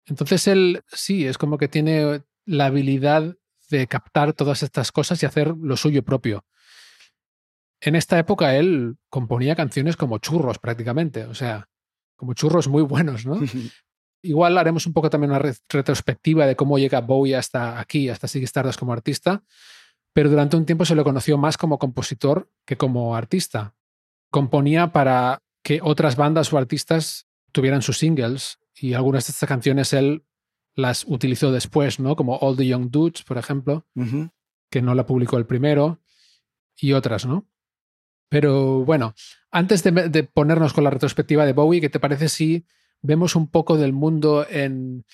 Entonces 0.06 0.46
él 0.46 0.82
sí, 0.86 1.26
es 1.26 1.38
como 1.38 1.58
que 1.58 1.68
tiene 1.68 2.22
la 2.46 2.66
habilidad 2.66 3.36
de 3.68 3.86
captar 3.86 4.32
todas 4.32 4.62
estas 4.62 4.92
cosas 4.92 5.22
y 5.22 5.26
hacer 5.26 5.54
lo 5.56 5.76
suyo 5.76 6.04
propio. 6.04 6.44
En 7.80 7.96
esta 7.96 8.18
época 8.18 8.56
él 8.56 8.96
componía 9.08 9.56
canciones 9.56 9.96
como 9.96 10.18
churros 10.18 10.58
prácticamente, 10.58 11.24
o 11.24 11.34
sea, 11.34 11.68
como 12.16 12.34
churros 12.34 12.68
muy 12.68 12.82
buenos, 12.82 13.26
¿no? 13.26 13.40
Igual 14.22 14.58
haremos 14.58 14.86
un 14.86 14.92
poco 14.92 15.08
también 15.08 15.30
una 15.30 15.38
retrospectiva 15.38 16.46
de 16.46 16.54
cómo 16.54 16.78
llega 16.78 17.00
Bowie 17.00 17.36
hasta 17.36 17.80
aquí, 17.80 18.10
hasta 18.10 18.28
Siggy 18.28 18.44
Stardust 18.44 18.78
como 18.78 18.92
artista, 18.92 19.42
pero 20.12 20.28
durante 20.28 20.56
un 20.56 20.66
tiempo 20.66 20.84
se 20.84 20.94
lo 20.94 21.04
conoció 21.04 21.38
más 21.38 21.56
como 21.56 21.78
compositor 21.78 22.50
que 22.66 22.76
como 22.76 23.16
artista. 23.16 23.74
Componía 24.30 24.92
para 24.92 25.42
que 25.62 25.80
otras 25.82 26.16
bandas 26.16 26.52
o 26.52 26.58
artistas 26.58 27.26
tuvieran 27.52 27.82
sus 27.82 27.98
singles 27.98 28.58
y 28.74 28.94
algunas 28.94 29.26
de 29.26 29.32
estas 29.32 29.48
canciones 29.48 29.92
él 29.92 30.24
las 30.74 31.04
utilizó 31.06 31.52
después, 31.52 32.00
¿no? 32.00 32.16
Como 32.16 32.36
All 32.36 32.56
the 32.56 32.66
Young 32.66 32.90
Dudes, 32.90 33.22
por 33.22 33.38
ejemplo, 33.38 33.86
que 34.70 34.82
no 34.82 34.94
la 34.94 35.04
publicó 35.04 35.36
el 35.36 35.46
primero, 35.46 36.00
y 36.76 36.92
otras, 36.92 37.26
¿no? 37.26 37.46
Pero 38.28 38.84
bueno, 38.84 39.14
antes 39.50 39.82
de, 39.82 39.90
de, 39.90 40.22
ponernos 40.22 40.72
con 40.72 40.84
la 40.84 40.90
retrospectiva 40.90 41.44
de 41.44 41.52
Bowie, 41.52 41.80
¿qué 41.80 41.90
te 41.90 42.00
parece 42.00 42.28
si 42.28 42.64
vemos 43.02 43.34
un 43.34 43.48
poco 43.48 43.76
del 43.76 43.92
mundo 43.92 44.46
en 44.48 45.04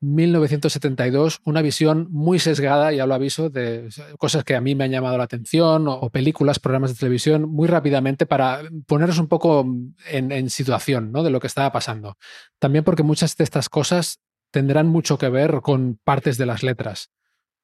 1972, 0.00 1.40
una 1.44 1.62
visión 1.62 2.08
muy 2.10 2.38
sesgada, 2.38 2.92
ya 2.92 3.06
lo 3.06 3.14
aviso, 3.14 3.48
de 3.48 3.88
cosas 4.18 4.44
que 4.44 4.54
a 4.54 4.60
mí 4.60 4.74
me 4.74 4.84
han 4.84 4.90
llamado 4.90 5.16
la 5.16 5.24
atención, 5.24 5.88
o, 5.88 6.10
películas, 6.10 6.58
programas 6.58 6.90
de 6.90 6.98
televisión, 6.98 7.48
muy 7.48 7.66
rápidamente 7.66 8.26
para 8.26 8.62
ponernos 8.86 9.18
un 9.18 9.28
poco 9.28 9.66
en, 10.10 10.32
en 10.32 10.50
situación 10.50 11.12
¿no? 11.12 11.22
de 11.22 11.30
lo 11.30 11.40
que 11.40 11.46
estaba 11.46 11.72
pasando. 11.72 12.16
También 12.58 12.84
porque 12.84 13.02
muchas 13.02 13.36
de 13.36 13.44
estas 13.44 13.68
cosas 13.68 14.20
tendrán 14.50 14.86
mucho 14.86 15.18
que 15.18 15.28
ver 15.28 15.60
con 15.62 15.98
partes 16.04 16.36
de 16.38 16.46
las 16.46 16.62
letras. 16.62 17.10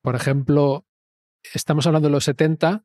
Por 0.00 0.16
ejemplo, 0.16 0.86
estamos 1.54 1.86
hablando 1.86 2.08
de 2.08 2.12
los 2.12 2.24
70, 2.24 2.84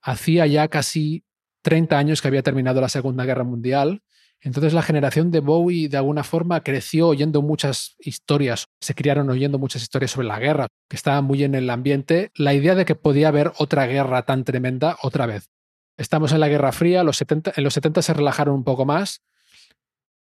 hacía 0.00 0.46
ya 0.46 0.68
casi 0.68 1.24
30 1.62 1.96
años 1.96 2.20
que 2.20 2.28
había 2.28 2.42
terminado 2.42 2.80
la 2.80 2.88
Segunda 2.88 3.24
Guerra 3.24 3.44
Mundial 3.44 4.02
entonces 4.42 4.72
la 4.72 4.82
generación 4.82 5.30
de 5.30 5.38
Bowie 5.38 5.88
de 5.88 5.96
alguna 5.96 6.24
forma 6.24 6.62
creció 6.62 7.08
oyendo 7.08 7.42
muchas 7.42 7.94
historias, 8.00 8.66
se 8.80 8.94
criaron 8.94 9.30
oyendo 9.30 9.58
muchas 9.58 9.82
historias 9.82 10.10
sobre 10.10 10.26
la 10.26 10.40
guerra, 10.40 10.66
que 10.88 10.96
estaba 10.96 11.22
muy 11.22 11.44
en 11.44 11.54
el 11.54 11.70
ambiente, 11.70 12.32
la 12.34 12.52
idea 12.52 12.74
de 12.74 12.84
que 12.84 12.96
podía 12.96 13.28
haber 13.28 13.52
otra 13.58 13.86
guerra 13.86 14.22
tan 14.22 14.42
tremenda 14.44 14.98
otra 15.02 15.26
vez. 15.26 15.48
Estamos 15.96 16.32
en 16.32 16.40
la 16.40 16.48
Guerra 16.48 16.72
Fría, 16.72 17.04
los 17.04 17.18
70, 17.18 17.52
en 17.56 17.62
los 17.62 17.74
70 17.74 18.02
se 18.02 18.14
relajaron 18.14 18.56
un 18.56 18.64
poco 18.64 18.84
más, 18.84 19.22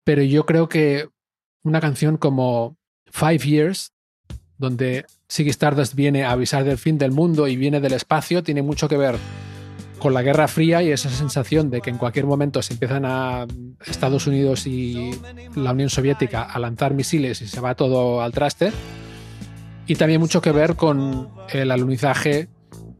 pero 0.04 0.22
yo 0.22 0.44
creo 0.44 0.68
que 0.68 1.08
una 1.62 1.80
canción 1.80 2.18
como 2.18 2.76
Five 3.06 3.38
Years, 3.38 3.92
donde 4.58 5.06
Siggy 5.28 5.50
Stardust 5.50 5.94
viene 5.94 6.24
a 6.24 6.32
avisar 6.32 6.64
del 6.64 6.76
fin 6.76 6.98
del 6.98 7.12
mundo 7.12 7.48
y 7.48 7.56
viene 7.56 7.80
del 7.80 7.94
espacio, 7.94 8.42
tiene 8.42 8.60
mucho 8.60 8.86
que 8.88 8.98
ver 8.98 9.16
con 10.00 10.14
la 10.14 10.22
Guerra 10.22 10.48
Fría 10.48 10.82
y 10.82 10.90
esa 10.90 11.10
sensación 11.10 11.70
de 11.70 11.80
que 11.80 11.90
en 11.90 11.98
cualquier 11.98 12.26
momento 12.26 12.60
se 12.62 12.72
empiezan 12.72 13.04
a 13.04 13.46
Estados 13.86 14.26
Unidos 14.26 14.66
y 14.66 15.12
la 15.54 15.72
Unión 15.72 15.90
Soviética 15.90 16.42
a 16.42 16.58
lanzar 16.58 16.94
misiles 16.94 17.40
y 17.42 17.46
se 17.46 17.60
va 17.60 17.76
todo 17.76 18.22
al 18.22 18.32
traste. 18.32 18.72
Y 19.86 19.94
también 19.94 20.20
mucho 20.20 20.40
que 20.40 20.52
ver 20.52 20.74
con 20.74 21.28
el 21.52 21.70
alunizaje 21.70 22.48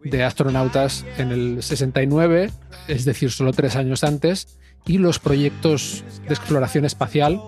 de 0.05 0.22
astronautas 0.24 1.05
en 1.18 1.30
el 1.30 1.62
69, 1.62 2.51
es 2.88 3.05
decir, 3.05 3.30
solo 3.30 3.53
tres 3.53 3.76
años 3.76 4.05
antes, 4.05 4.59
y 4.86 4.98
los 4.98 5.18
proyectos 5.18 6.05
de 6.26 6.34
exploración 6.34 6.84
espacial 6.84 7.40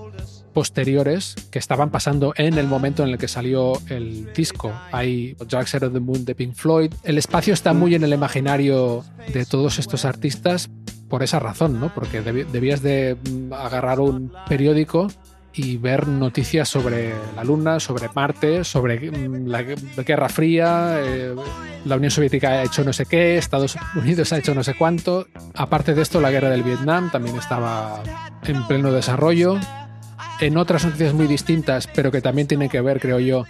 posteriores 0.52 1.34
que 1.50 1.58
estaban 1.58 1.90
pasando 1.90 2.32
en 2.36 2.58
el 2.58 2.66
momento 2.66 3.02
en 3.02 3.10
el 3.10 3.18
que 3.18 3.28
salió 3.28 3.72
el 3.88 4.32
disco. 4.32 4.72
Hay 4.92 5.36
Dark 5.48 5.68
Side 5.68 5.86
of 5.86 5.92
the 5.92 6.00
Moon 6.00 6.24
de 6.24 6.34
Pink 6.34 6.54
Floyd. 6.54 6.92
El 7.02 7.18
espacio 7.18 7.54
está 7.54 7.72
muy 7.72 7.94
en 7.94 8.04
el 8.04 8.12
imaginario 8.12 9.04
de 9.32 9.44
todos 9.44 9.78
estos 9.78 10.04
artistas 10.04 10.70
por 11.08 11.22
esa 11.22 11.38
razón, 11.38 11.78
¿no? 11.78 11.92
Porque 11.94 12.22
debías 12.22 12.82
de 12.82 13.16
mm, 13.16 13.52
agarrar 13.52 14.00
un 14.00 14.32
periódico 14.48 15.08
y 15.54 15.76
ver 15.76 16.08
noticias 16.08 16.68
sobre 16.68 17.12
la 17.36 17.44
Luna, 17.44 17.80
sobre 17.80 18.08
Marte, 18.14 18.64
sobre 18.64 19.10
mm, 19.10 19.46
la 19.46 19.62
Guerra 19.62 20.28
Fría, 20.28 20.96
eh, 21.00 21.34
la 21.84 21.96
Unión 21.96 22.10
Soviética 22.10 22.50
ha 22.50 22.62
hecho 22.62 22.84
no 22.84 22.92
sé 22.92 23.06
qué, 23.06 23.36
Estados 23.36 23.76
Unidos 23.94 24.32
ha 24.32 24.38
hecho 24.38 24.54
no 24.54 24.64
sé 24.64 24.74
cuánto. 24.74 25.26
Aparte 25.54 25.94
de 25.94 26.02
esto, 26.02 26.20
la 26.20 26.30
guerra 26.30 26.48
del 26.48 26.62
Vietnam 26.62 27.10
también 27.10 27.36
estaba 27.36 28.02
en 28.44 28.66
pleno 28.66 28.90
desarrollo 28.92 29.58
en 30.40 30.56
otras 30.56 30.84
noticias 30.84 31.14
muy 31.14 31.26
distintas, 31.26 31.86
pero 31.86 32.10
que 32.10 32.20
también 32.20 32.48
tienen 32.48 32.68
que 32.68 32.80
ver, 32.80 33.00
creo 33.00 33.20
yo, 33.20 33.44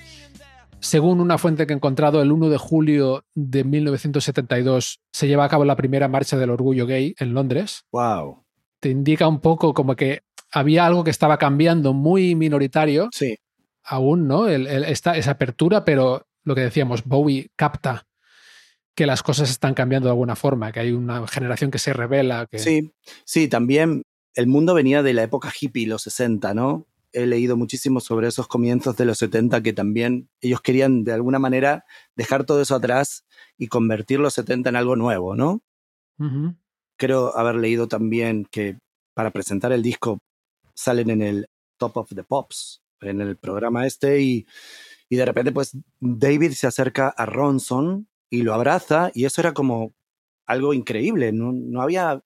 según 0.83 1.20
una 1.20 1.39
fuente 1.39 1.66
que 1.66 1.72
he 1.72 1.76
encontrado, 1.76 2.20
el 2.20 2.33
1 2.33 2.49
de 2.49 2.59
julio 2.59 3.24
de 3.35 3.62
1972 3.62 5.01
se 5.12 5.28
lleva 5.28 5.45
a 5.45 5.49
cabo 5.49 5.64
la 5.64 5.76
primera 5.76 6.09
marcha 6.09 6.37
del 6.37 6.51
orgullo 6.51 6.87
gay 6.87 7.14
en 7.18 7.35
Londres. 7.35 7.85
Wow. 7.93 8.45
Te 8.80 8.91
indica 8.91 9.28
un 9.28 9.41
poco 9.41 9.74
como 9.74 9.95
que 9.95 10.22
había 10.51 10.85
algo 10.85 11.05
que 11.05 11.11
estaba 11.11 11.39
cambiando 11.39 11.93
muy 11.93 12.35
minoritario. 12.35 13.09
Sí. 13.12 13.39
Aún, 13.85 14.26
¿no? 14.26 14.49
esta, 14.49 15.16
esa 15.16 15.30
apertura, 15.30 15.85
pero 15.85 16.26
lo 16.43 16.55
que 16.57 16.62
decíamos, 16.62 17.05
Bowie 17.05 17.51
capta 17.55 18.07
que 18.97 19.07
las 19.07 19.22
cosas 19.22 19.51
están 19.51 19.74
cambiando 19.74 20.09
de 20.09 20.12
alguna 20.12 20.37
forma, 20.37 20.72
que 20.72 20.80
hay 20.80 20.91
una 20.93 21.26
generación 21.28 21.70
que 21.70 21.78
se 21.78 21.93
revela. 21.93 22.47
Que... 22.51 22.59
Sí, 22.59 22.93
sí, 23.24 23.49
también 23.49 24.03
el 24.35 24.47
mundo 24.47 24.74
venía 24.74 25.03
de 25.03 25.14
la 25.14 25.22
época 25.22 25.53
hippie, 25.59 25.87
los 25.87 26.03
60, 26.03 26.55
¿no? 26.55 26.87
He 27.12 27.26
leído 27.26 27.57
muchísimo 27.57 28.01
sobre 28.01 28.28
esos 28.28 28.49
comienzos 28.49 28.97
de 28.97 29.05
los 29.05 29.18
70 29.18 29.62
que 29.62 29.72
también 29.72 30.30
ellos 30.41 30.62
querían 30.62 31.05
de 31.05 31.12
alguna 31.12 31.39
manera 31.39 31.85
dejar 32.16 32.45
todo 32.45 32.62
eso 32.62 32.74
atrás 32.74 33.26
y 33.59 33.68
convertir 33.68 34.18
los 34.20 34.35
70 34.35 34.70
en 34.70 34.76
algo 34.76 34.97
nuevo, 34.97 35.35
¿no? 35.37 35.62
Creo 36.97 37.37
haber 37.37 37.57
leído 37.57 37.89
también 37.89 38.47
que 38.51 38.78
para 39.14 39.30
presentar 39.30 39.72
el 39.72 39.83
disco 39.83 40.18
salen 40.74 41.11
en 41.11 41.22
el 41.22 41.47
Top 41.76 41.97
of 41.97 42.09
the 42.14 42.24
Pops, 42.24 42.80
en 43.01 43.20
el 43.20 43.37
programa 43.37 43.87
este, 43.87 44.22
y, 44.22 44.47
y 45.09 45.16
de 45.16 45.24
repente 45.26 45.53
pues 45.53 45.76
David 46.01 46.53
se 46.53 46.66
acerca 46.66 47.09
a 47.09 47.26
Ronson 47.26 48.09
y 48.30 48.43
lo 48.43 48.55
abraza 48.55 49.11
y 49.14 49.26
eso 49.26 49.41
era 49.41 49.53
como 49.53 49.93
algo 50.47 50.72
increíble, 50.72 51.33
no, 51.33 51.53
no 51.53 51.83
había 51.83 52.22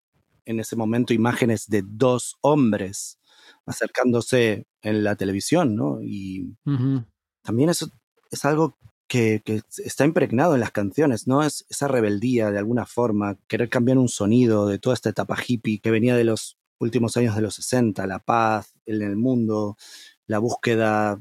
en 0.47 0.61
ese 0.61 0.77
momento 0.77 1.13
imágenes 1.13 1.69
de 1.69 1.83
dos 1.85 2.37
hombres 2.41 3.19
acercándose 3.67 4.67
en 4.81 5.05
la 5.05 5.17
televisión, 5.17 5.75
¿no? 5.75 5.99
Y 6.01 6.57
también 7.43 7.69
eso 7.69 7.91
es 8.31 8.45
algo 8.45 8.79
que, 9.09 9.43
está 9.85 10.05
impregnado 10.05 10.55
en 10.55 10.61
las 10.61 10.71
canciones, 10.71 11.27
¿no? 11.27 11.43
Es 11.43 11.67
esa 11.69 11.89
rebeldía 11.89 12.51
de 12.51 12.59
alguna 12.59 12.87
forma, 12.87 13.39
querer 13.49 13.69
cambiar 13.69 13.99
un 13.99 14.09
sonido 14.09 14.67
de 14.67 14.79
toda 14.79 14.95
esta 14.95 15.11
etapa 15.11 15.37
hippie 15.47 15.81
que 15.81 15.91
venía 15.91 16.17
de 16.17 16.25
los 16.25 16.59
últimos 16.79 17.17
años 17.17 17.35
de 17.35 17.43
los 17.43 17.55
60, 17.57 18.07
la 18.07 18.21
paz 18.21 18.75
en 18.87 19.03
el 19.03 19.17
mundo, 19.17 19.77
la 20.27 20.39
búsqueda 20.39 21.21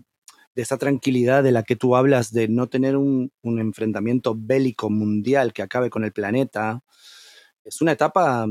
de 0.53 0.61
esa 0.61 0.77
tranquilidad 0.77 1.43
de 1.43 1.51
la 1.51 1.63
que 1.63 1.75
tú 1.75 1.95
hablas, 1.95 2.31
de 2.31 2.47
no 2.47 2.67
tener 2.67 2.95
un, 2.95 3.31
un 3.41 3.59
enfrentamiento 3.59 4.35
bélico 4.37 4.89
mundial 4.89 5.53
que 5.53 5.61
acabe 5.61 5.89
con 5.89 6.03
el 6.05 6.13
planeta. 6.13 6.81
Es 7.63 7.81
una 7.81 7.91
etapa 7.91 8.47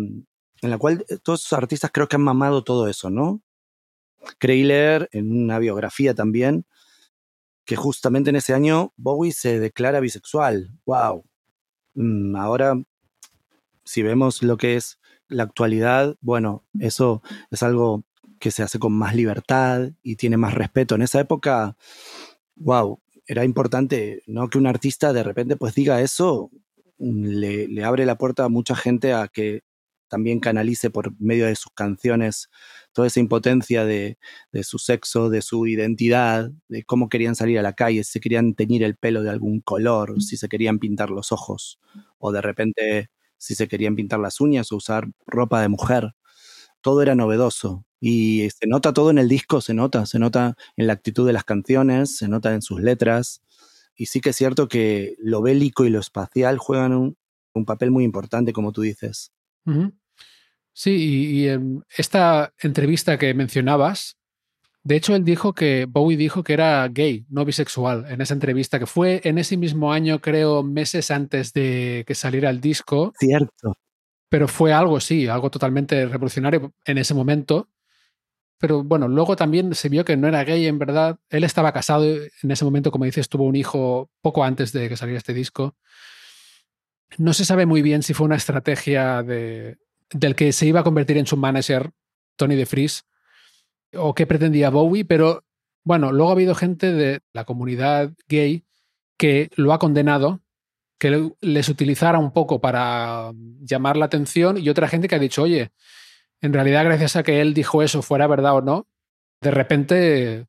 en 0.64 0.70
la 0.70 0.78
cual 0.78 1.04
eh, 1.10 1.18
todos 1.22 1.44
esos 1.44 1.52
artistas 1.52 1.90
creo 1.92 2.08
que 2.08 2.16
han 2.16 2.22
mamado 2.22 2.64
todo 2.64 2.88
eso, 2.88 3.10
¿no? 3.10 3.42
Creí 4.38 4.62
leer 4.64 5.10
en 5.12 5.30
una 5.30 5.58
biografía 5.58 6.14
también 6.14 6.64
que 7.66 7.76
justamente 7.76 8.30
en 8.30 8.36
ese 8.36 8.54
año 8.54 8.94
Bowie 8.96 9.32
se 9.32 9.60
declara 9.60 10.00
bisexual. 10.00 10.70
¡Wow! 10.86 11.26
Mm, 11.94 12.36
ahora, 12.36 12.82
si 13.84 14.02
vemos 14.02 14.42
lo 14.42 14.56
que 14.56 14.76
es 14.76 14.98
la 15.28 15.42
actualidad, 15.42 16.16
bueno, 16.22 16.64
eso 16.80 17.22
es 17.50 17.62
algo 17.62 18.04
que 18.38 18.50
se 18.50 18.62
hace 18.62 18.78
con 18.78 18.94
más 18.94 19.14
libertad 19.14 19.90
y 20.02 20.16
tiene 20.16 20.38
más 20.38 20.54
respeto. 20.54 20.94
En 20.94 21.02
esa 21.02 21.20
época, 21.20 21.76
wow, 22.56 23.00
era 23.26 23.44
importante, 23.44 24.22
¿no? 24.26 24.48
Que 24.48 24.56
un 24.56 24.66
artista 24.66 25.12
de 25.12 25.24
repente 25.24 25.56
pues 25.56 25.74
diga 25.74 26.00
eso, 26.00 26.50
le, 26.98 27.68
le 27.68 27.84
abre 27.84 28.06
la 28.06 28.16
puerta 28.16 28.44
a 28.44 28.48
mucha 28.48 28.74
gente 28.74 29.12
a 29.12 29.28
que 29.28 29.62
también 30.14 30.38
canalice 30.38 30.90
por 30.90 31.20
medio 31.20 31.46
de 31.46 31.56
sus 31.56 31.72
canciones 31.74 32.48
toda 32.92 33.08
esa 33.08 33.18
impotencia 33.18 33.84
de, 33.84 34.16
su 34.62 34.78
sexo, 34.78 35.28
de 35.28 35.42
su 35.42 35.66
identidad, 35.66 36.52
de 36.68 36.84
cómo 36.84 37.08
querían 37.08 37.34
salir 37.34 37.58
a 37.58 37.62
la 37.62 37.72
calle, 37.72 38.04
si 38.04 38.20
querían 38.20 38.54
teñir 38.54 38.84
el 38.84 38.94
pelo 38.94 39.24
de 39.24 39.30
algún 39.30 39.60
color, 39.60 40.22
si 40.22 40.36
se 40.36 40.48
querían 40.48 40.78
pintar 40.78 41.10
los 41.10 41.32
ojos, 41.32 41.80
o 42.18 42.30
de 42.30 42.42
repente 42.42 43.10
si 43.38 43.56
se 43.56 43.66
querían 43.66 43.96
pintar 43.96 44.20
las 44.20 44.40
uñas 44.40 44.70
o 44.70 44.76
usar 44.76 45.08
ropa 45.26 45.60
de 45.60 45.68
mujer. 45.68 46.14
Todo 46.80 47.02
era 47.02 47.16
novedoso. 47.16 47.84
Y 47.98 48.48
se 48.50 48.68
nota 48.68 48.92
todo 48.92 49.10
en 49.10 49.18
el 49.18 49.28
disco, 49.28 49.60
se 49.60 49.74
nota, 49.74 50.06
se 50.06 50.20
nota 50.20 50.56
en 50.76 50.86
la 50.86 50.92
actitud 50.92 51.26
de 51.26 51.32
las 51.32 51.42
canciones, 51.42 52.16
se 52.16 52.28
nota 52.28 52.54
en 52.54 52.62
sus 52.62 52.80
letras. 52.80 53.42
Y 53.96 54.06
sí 54.06 54.20
que 54.20 54.30
es 54.30 54.36
cierto 54.36 54.68
que 54.68 55.16
lo 55.18 55.42
bélico 55.42 55.84
y 55.84 55.90
lo 55.90 55.98
espacial 55.98 56.58
juegan 56.58 56.92
un, 56.92 57.16
papel 57.66 57.90
muy 57.90 58.04
importante, 58.04 58.52
como 58.52 58.70
tú 58.70 58.82
dices. 58.82 59.32
Sí, 60.76 61.40
y, 61.44 61.48
en 61.48 61.84
esta 61.96 62.52
entrevista 62.58 63.16
que 63.16 63.32
mencionabas, 63.32 64.16
de 64.82 64.96
hecho 64.96 65.14
él 65.14 65.24
dijo 65.24 65.54
que 65.54 65.86
Bowie 65.88 66.16
dijo 66.16 66.42
que 66.42 66.52
era 66.52 66.86
gay, 66.88 67.24
no 67.30 67.44
bisexual, 67.44 68.06
en 68.08 68.20
esa 68.20 68.34
entrevista 68.34 68.80
que 68.80 68.86
fue 68.86 69.20
en 69.22 69.38
ese 69.38 69.56
mismo 69.56 69.92
año, 69.92 70.20
creo, 70.20 70.64
meses 70.64 71.12
antes 71.12 71.52
de 71.52 72.04
que 72.08 72.16
saliera 72.16 72.50
el 72.50 72.60
disco. 72.60 73.12
Cierto. 73.18 73.78
Pero 74.28 74.48
fue 74.48 74.72
algo, 74.72 74.98
sí, 74.98 75.28
algo 75.28 75.48
totalmente 75.48 76.06
revolucionario 76.06 76.74
en 76.84 76.98
ese 76.98 77.14
momento. 77.14 77.68
Pero 78.58 78.82
bueno, 78.82 79.06
luego 79.06 79.36
también 79.36 79.74
se 79.76 79.88
vio 79.88 80.04
que 80.04 80.16
no 80.16 80.26
era 80.26 80.42
gay 80.42 80.66
en 80.66 80.78
verdad. 80.80 81.18
Él 81.30 81.44
estaba 81.44 81.72
casado 81.72 82.04
en 82.04 82.50
ese 82.50 82.64
momento, 82.64 82.90
como 82.90 83.04
dices, 83.04 83.28
tuvo 83.28 83.44
un 83.44 83.54
hijo 83.54 84.10
poco 84.20 84.42
antes 84.42 84.72
de 84.72 84.88
que 84.88 84.96
saliera 84.96 85.18
este 85.18 85.34
disco. 85.34 85.76
No 87.16 87.32
se 87.32 87.44
sabe 87.44 87.64
muy 87.64 87.80
bien 87.80 88.02
si 88.02 88.12
fue 88.12 88.26
una 88.26 88.36
estrategia 88.36 89.22
de, 89.22 89.76
del 90.14 90.34
que 90.34 90.52
se 90.52 90.66
iba 90.66 90.80
a 90.80 90.84
convertir 90.84 91.18
en 91.18 91.26
su 91.26 91.36
manager, 91.36 91.90
Tony 92.36 92.54
DeFries, 92.54 93.04
o 93.94 94.14
qué 94.14 94.26
pretendía 94.26 94.70
Bowie, 94.70 95.04
pero 95.04 95.44
bueno, 95.84 96.12
luego 96.12 96.30
ha 96.30 96.34
habido 96.34 96.54
gente 96.54 96.92
de 96.92 97.20
la 97.32 97.44
comunidad 97.44 98.12
gay 98.28 98.64
que 99.18 99.50
lo 99.56 99.72
ha 99.72 99.78
condenado, 99.78 100.40
que 100.98 101.30
les 101.40 101.68
utilizara 101.68 102.18
un 102.18 102.32
poco 102.32 102.60
para 102.60 103.32
llamar 103.60 103.96
la 103.96 104.06
atención 104.06 104.56
y 104.56 104.68
otra 104.68 104.88
gente 104.88 105.08
que 105.08 105.16
ha 105.16 105.18
dicho, 105.18 105.42
oye, 105.42 105.72
en 106.40 106.52
realidad 106.52 106.84
gracias 106.84 107.16
a 107.16 107.22
que 107.22 107.40
él 107.40 107.52
dijo 107.52 107.82
eso, 107.82 108.00
fuera 108.00 108.26
verdad 108.26 108.54
o 108.54 108.62
no, 108.62 108.86
de 109.40 109.50
repente 109.50 110.46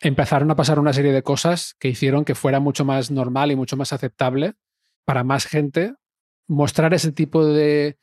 empezaron 0.00 0.50
a 0.50 0.56
pasar 0.56 0.78
una 0.78 0.92
serie 0.92 1.12
de 1.12 1.22
cosas 1.22 1.76
que 1.78 1.88
hicieron 1.88 2.24
que 2.24 2.34
fuera 2.34 2.60
mucho 2.60 2.84
más 2.84 3.10
normal 3.10 3.52
y 3.52 3.56
mucho 3.56 3.76
más 3.76 3.92
aceptable 3.92 4.54
para 5.04 5.24
más 5.24 5.46
gente 5.46 5.94
mostrar 6.46 6.92
ese 6.92 7.12
tipo 7.12 7.46
de 7.46 7.96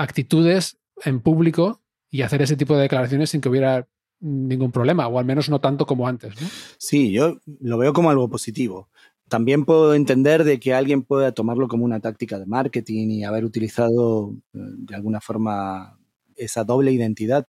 actitudes 0.00 0.78
en 1.04 1.20
público 1.20 1.82
y 2.10 2.22
hacer 2.22 2.42
ese 2.42 2.56
tipo 2.56 2.74
de 2.74 2.82
declaraciones 2.82 3.30
sin 3.30 3.40
que 3.40 3.48
hubiera 3.48 3.88
ningún 4.20 4.70
problema, 4.70 5.08
o 5.08 5.18
al 5.18 5.24
menos 5.24 5.48
no 5.48 5.60
tanto 5.60 5.86
como 5.86 6.06
antes. 6.06 6.34
Sí, 6.78 7.12
yo 7.12 7.38
lo 7.60 7.78
veo 7.78 7.92
como 7.92 8.10
algo 8.10 8.28
positivo. 8.28 8.88
También 9.28 9.64
puedo 9.64 9.94
entender 9.94 10.44
de 10.44 10.58
que 10.58 10.74
alguien 10.74 11.02
pueda 11.02 11.32
tomarlo 11.32 11.68
como 11.68 11.84
una 11.84 12.00
táctica 12.00 12.38
de 12.38 12.46
marketing 12.46 13.08
y 13.10 13.24
haber 13.24 13.44
utilizado 13.44 14.34
eh, 14.52 14.58
de 14.58 14.94
alguna 14.94 15.20
forma 15.20 15.98
esa 16.36 16.64
doble 16.64 16.92
identidad. 16.92 17.46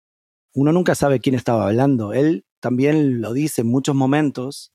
Uno 0.53 0.73
nunca 0.73 0.93
sabe 0.93 1.19
quién 1.19 1.35
estaba 1.35 1.67
hablando. 1.67 2.13
Él 2.13 2.45
también 2.59 3.21
lo 3.21 3.33
dice 3.33 3.61
en 3.61 3.67
muchos 3.67 3.95
momentos, 3.95 4.73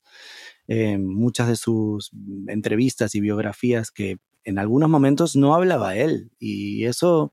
en 0.66 1.06
muchas 1.06 1.48
de 1.48 1.56
sus 1.56 2.10
entrevistas 2.48 3.14
y 3.14 3.20
biografías, 3.20 3.90
que 3.90 4.16
en 4.44 4.58
algunos 4.58 4.88
momentos 4.88 5.36
no 5.36 5.54
hablaba 5.54 5.96
él. 5.96 6.30
Y 6.38 6.84
eso 6.86 7.32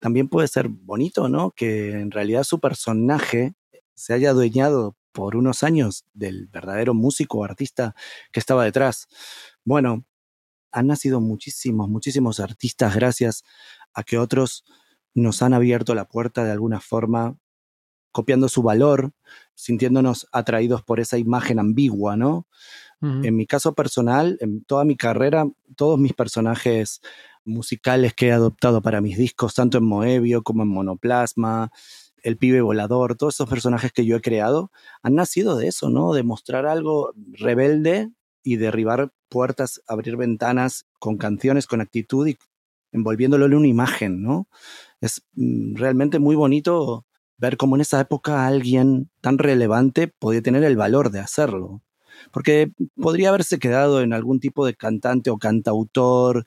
también 0.00 0.28
puede 0.28 0.48
ser 0.48 0.68
bonito, 0.68 1.28
¿no? 1.28 1.50
Que 1.52 1.90
en 1.92 2.10
realidad 2.10 2.44
su 2.44 2.60
personaje 2.60 3.54
se 3.94 4.14
haya 4.14 4.30
adueñado 4.30 4.96
por 5.12 5.36
unos 5.36 5.62
años 5.62 6.04
del 6.14 6.46
verdadero 6.46 6.94
músico 6.94 7.38
o 7.38 7.44
artista 7.44 7.94
que 8.32 8.40
estaba 8.40 8.64
detrás. 8.64 9.08
Bueno, 9.64 10.04
han 10.72 10.86
nacido 10.86 11.20
muchísimos, 11.20 11.88
muchísimos 11.88 12.40
artistas 12.40 12.94
gracias 12.94 13.42
a 13.94 14.04
que 14.04 14.18
otros 14.18 14.64
nos 15.14 15.42
han 15.42 15.54
abierto 15.54 15.94
la 15.94 16.06
puerta 16.06 16.44
de 16.44 16.52
alguna 16.52 16.80
forma, 16.80 17.36
copiando 18.12 18.48
su 18.48 18.62
valor, 18.62 19.12
sintiéndonos 19.54 20.28
atraídos 20.32 20.82
por 20.82 21.00
esa 21.00 21.18
imagen 21.18 21.58
ambigua, 21.58 22.16
¿no? 22.16 22.46
En 23.00 23.36
mi 23.36 23.46
caso 23.46 23.74
personal, 23.74 24.38
en 24.40 24.64
toda 24.64 24.84
mi 24.84 24.96
carrera, 24.96 25.46
todos 25.76 25.98
mis 25.98 26.14
personajes 26.14 27.00
musicales 27.44 28.12
que 28.14 28.28
he 28.28 28.32
adoptado 28.32 28.82
para 28.82 29.00
mis 29.00 29.16
discos, 29.16 29.54
tanto 29.54 29.78
en 29.78 29.84
Moebio 29.84 30.42
como 30.42 30.62
en 30.64 30.68
Monoplasma, 30.68 31.70
El 32.22 32.36
pibe 32.36 32.60
volador, 32.60 33.16
todos 33.16 33.34
esos 33.36 33.48
personajes 33.48 33.92
que 33.92 34.04
yo 34.04 34.16
he 34.16 34.20
creado, 34.20 34.72
han 35.02 35.14
nacido 35.14 35.56
de 35.56 35.68
eso, 35.68 35.88
¿no? 35.90 36.12
De 36.12 36.24
mostrar 36.24 36.66
algo 36.66 37.12
rebelde 37.32 38.10
y 38.42 38.56
derribar 38.56 39.12
puertas, 39.28 39.80
abrir 39.86 40.16
ventanas 40.16 40.86
con 40.98 41.16
canciones, 41.18 41.66
con 41.68 41.80
actitud 41.80 42.26
y 42.26 42.36
envolviéndolo 42.92 43.46
en 43.46 43.54
una 43.54 43.68
imagen, 43.68 44.22
¿no? 44.22 44.48
Es 45.00 45.22
mm, 45.34 45.76
realmente 45.76 46.18
muy 46.18 46.36
bonito 46.36 47.06
ver 47.38 47.56
cómo 47.56 47.76
en 47.76 47.82
esa 47.82 48.00
época 48.00 48.46
alguien 48.46 49.10
tan 49.20 49.38
relevante 49.38 50.08
podía 50.08 50.42
tener 50.42 50.64
el 50.64 50.76
valor 50.76 51.10
de 51.10 51.20
hacerlo. 51.20 51.82
Porque 52.32 52.72
podría 52.96 53.30
haberse 53.30 53.58
quedado 53.58 54.02
en 54.02 54.12
algún 54.12 54.40
tipo 54.40 54.66
de 54.66 54.74
cantante 54.74 55.30
o 55.30 55.38
cantautor 55.38 56.44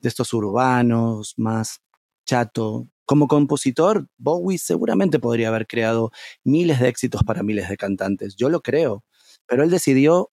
de 0.00 0.08
estos 0.08 0.32
urbanos, 0.32 1.34
más 1.36 1.80
chato. 2.24 2.88
Como 3.04 3.26
compositor, 3.26 4.06
Bowie 4.18 4.58
seguramente 4.58 5.18
podría 5.18 5.48
haber 5.48 5.66
creado 5.66 6.10
miles 6.44 6.80
de 6.80 6.88
éxitos 6.88 7.22
para 7.24 7.42
miles 7.42 7.68
de 7.68 7.76
cantantes, 7.76 8.36
yo 8.36 8.50
lo 8.50 8.60
creo, 8.60 9.02
pero 9.46 9.62
él 9.62 9.70
decidió 9.70 10.30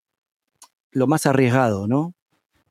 lo 0.91 1.07
más 1.07 1.25
arriesgado, 1.25 1.87
¿no? 1.87 2.13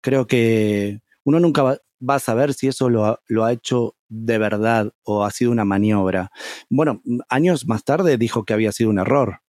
Creo 0.03 0.27
que 0.27 1.01
uno 1.25 1.41
nunca 1.41 1.63
va, 1.63 1.79
a 2.09 2.19
saber 2.19 2.53
si 2.53 2.69
eso 2.69 2.91
lo 2.91 3.07
ha, 3.07 3.21
lo 3.29 3.45
ha 3.45 3.53
hecho 3.53 3.97
de 4.09 4.37
verdad 4.37 4.93
o 5.05 5.25
ha 5.25 5.31
sido 5.31 5.51
una 5.51 5.65
maniobra. 5.65 6.31
Bueno, 6.69 7.01
años 7.31 7.67
más 7.67 7.85
tarde 7.85 8.19
dijo 8.19 8.45
que 8.45 8.53
había 8.53 8.73
sido 8.73 8.91
un 8.91 8.99
error, 8.99 9.41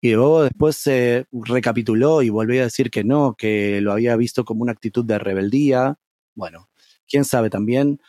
y 0.00 0.12
luego 0.12 0.44
después 0.44 0.76
se 0.76 1.26
recapituló 1.32 2.22
y 2.22 2.30
volvió 2.30 2.60
a 2.60 2.64
decir 2.64 2.90
que 2.90 3.04
no, 3.04 3.34
que 3.36 3.80
lo 3.80 3.92
había 3.92 4.16
visto 4.16 4.44
como 4.44 4.62
una 4.62 4.72
actitud 4.72 5.04
de 5.04 5.18
rebeldía. 5.18 5.98
Bueno, 6.34 6.68
quién 7.08 7.24
sabe 7.24 7.50
también, 7.50 8.00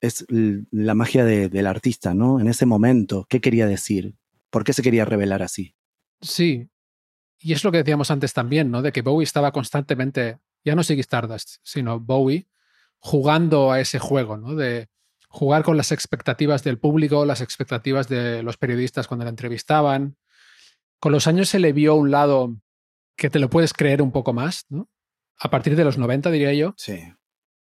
es 0.00 0.24
la 0.28 0.94
magia 0.94 1.24
del 1.24 1.66
artista, 1.66 2.14
¿no? 2.14 2.40
En 2.40 2.48
ese 2.48 2.66
momento, 2.66 3.26
¿qué 3.28 3.40
quería 3.40 3.66
decir? 3.66 4.14
¿Por 4.50 4.64
qué 4.64 4.72
se 4.72 4.82
quería 4.82 5.04
revelar 5.04 5.42
así? 5.42 5.74
Sí, 6.20 6.68
y 7.38 7.52
es 7.52 7.64
lo 7.64 7.72
que 7.72 7.78
decíamos 7.78 8.10
antes 8.10 8.32
también, 8.32 8.70
¿no? 8.70 8.82
De 8.82 8.92
que 8.92 9.02
Bowie 9.02 9.24
estaba 9.24 9.52
constantemente, 9.52 10.38
ya 10.64 10.74
no 10.74 10.84
Ziggy 10.84 11.00
Stardust, 11.00 11.56
sino 11.62 12.00
Bowie, 12.00 12.48
jugando 12.98 13.72
a 13.72 13.80
ese 13.80 13.98
juego, 13.98 14.36
¿no? 14.36 14.54
De 14.54 14.88
jugar 15.28 15.62
con 15.62 15.76
las 15.76 15.92
expectativas 15.92 16.64
del 16.64 16.78
público, 16.78 17.24
las 17.24 17.40
expectativas 17.40 18.08
de 18.08 18.42
los 18.42 18.56
periodistas 18.56 19.06
cuando 19.06 19.24
la 19.24 19.30
entrevistaban. 19.30 20.16
Con 21.00 21.12
los 21.12 21.26
años 21.26 21.48
se 21.48 21.58
le 21.58 21.72
vio 21.72 21.94
un 21.96 22.10
lado 22.10 22.56
que 23.16 23.30
te 23.30 23.38
lo 23.38 23.50
puedes 23.50 23.72
creer 23.72 24.02
un 24.02 24.12
poco 24.12 24.32
más, 24.32 24.66
¿no? 24.68 24.88
A 25.38 25.50
partir 25.50 25.74
de 25.74 25.84
los 25.84 25.98
90, 25.98 26.30
diría 26.30 26.52
yo. 26.52 26.74
Sí 26.76 27.00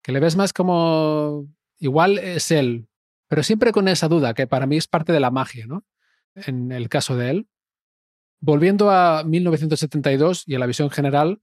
que 0.04 0.12
le 0.12 0.20
ves 0.20 0.36
más 0.36 0.54
como 0.54 1.48
igual 1.80 2.20
es 2.20 2.52
él, 2.52 2.88
pero 3.28 3.42
siempre 3.42 3.72
con 3.72 3.88
esa 3.88 4.10
duda, 4.10 4.34
que 4.34 4.46
para 4.46 4.68
mí 4.68 4.78
es 4.78 4.88
parte 4.88 5.14
de 5.14 5.20
la 5.20 5.32
magia, 5.32 5.66
¿no? 5.66 5.84
En 6.36 6.72
el 6.72 6.90
caso 6.90 7.16
de 7.16 7.32
él. 7.32 7.48
Volviendo 8.40 8.92
a 8.92 9.24
1972 9.24 10.44
y 10.46 10.56
a 10.56 10.60
la 10.60 10.66
visión 10.66 10.90
general, 10.90 11.42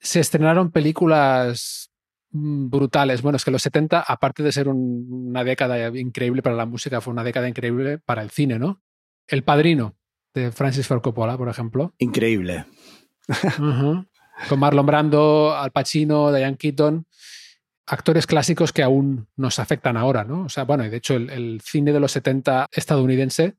se 0.00 0.20
estrenaron 0.20 0.72
películas 0.72 1.92
mm, 2.30 2.70
brutales. 2.70 3.20
Bueno, 3.20 3.36
es 3.36 3.44
que 3.44 3.50
los 3.50 3.62
70, 3.62 4.00
aparte 4.00 4.42
de 4.42 4.52
ser 4.52 4.68
una 4.68 5.44
década 5.44 5.88
increíble 5.98 6.42
para 6.42 6.56
la 6.56 6.64
música, 6.64 7.02
fue 7.02 7.12
una 7.12 7.24
década 7.24 7.48
increíble 7.48 7.98
para 7.98 8.22
el 8.22 8.30
cine, 8.30 8.58
¿no? 8.58 8.82
El 9.26 9.44
Padrino, 9.44 9.96
de 10.34 10.52
Francis 10.52 10.86
Ford 10.86 11.00
Coppola, 11.00 11.36
por 11.36 11.48
ejemplo. 11.48 11.94
Increíble. 11.98 12.64
Con 14.48 14.58
Marlon 14.58 14.86
Brando, 14.86 15.54
Al 15.54 15.70
Pacino, 15.70 16.32
Diane 16.32 16.56
Keaton 16.56 17.06
actores 17.90 18.26
clásicos 18.26 18.72
que 18.72 18.84
aún 18.84 19.26
nos 19.36 19.58
afectan 19.58 19.96
ahora, 19.96 20.22
¿no? 20.22 20.44
O 20.44 20.48
sea, 20.48 20.62
bueno, 20.64 20.88
de 20.88 20.96
hecho 20.96 21.14
el, 21.16 21.60
cine 21.60 21.92
de 21.92 21.98
los 21.98 22.12
70 22.12 22.68
estadounidense 22.70 23.56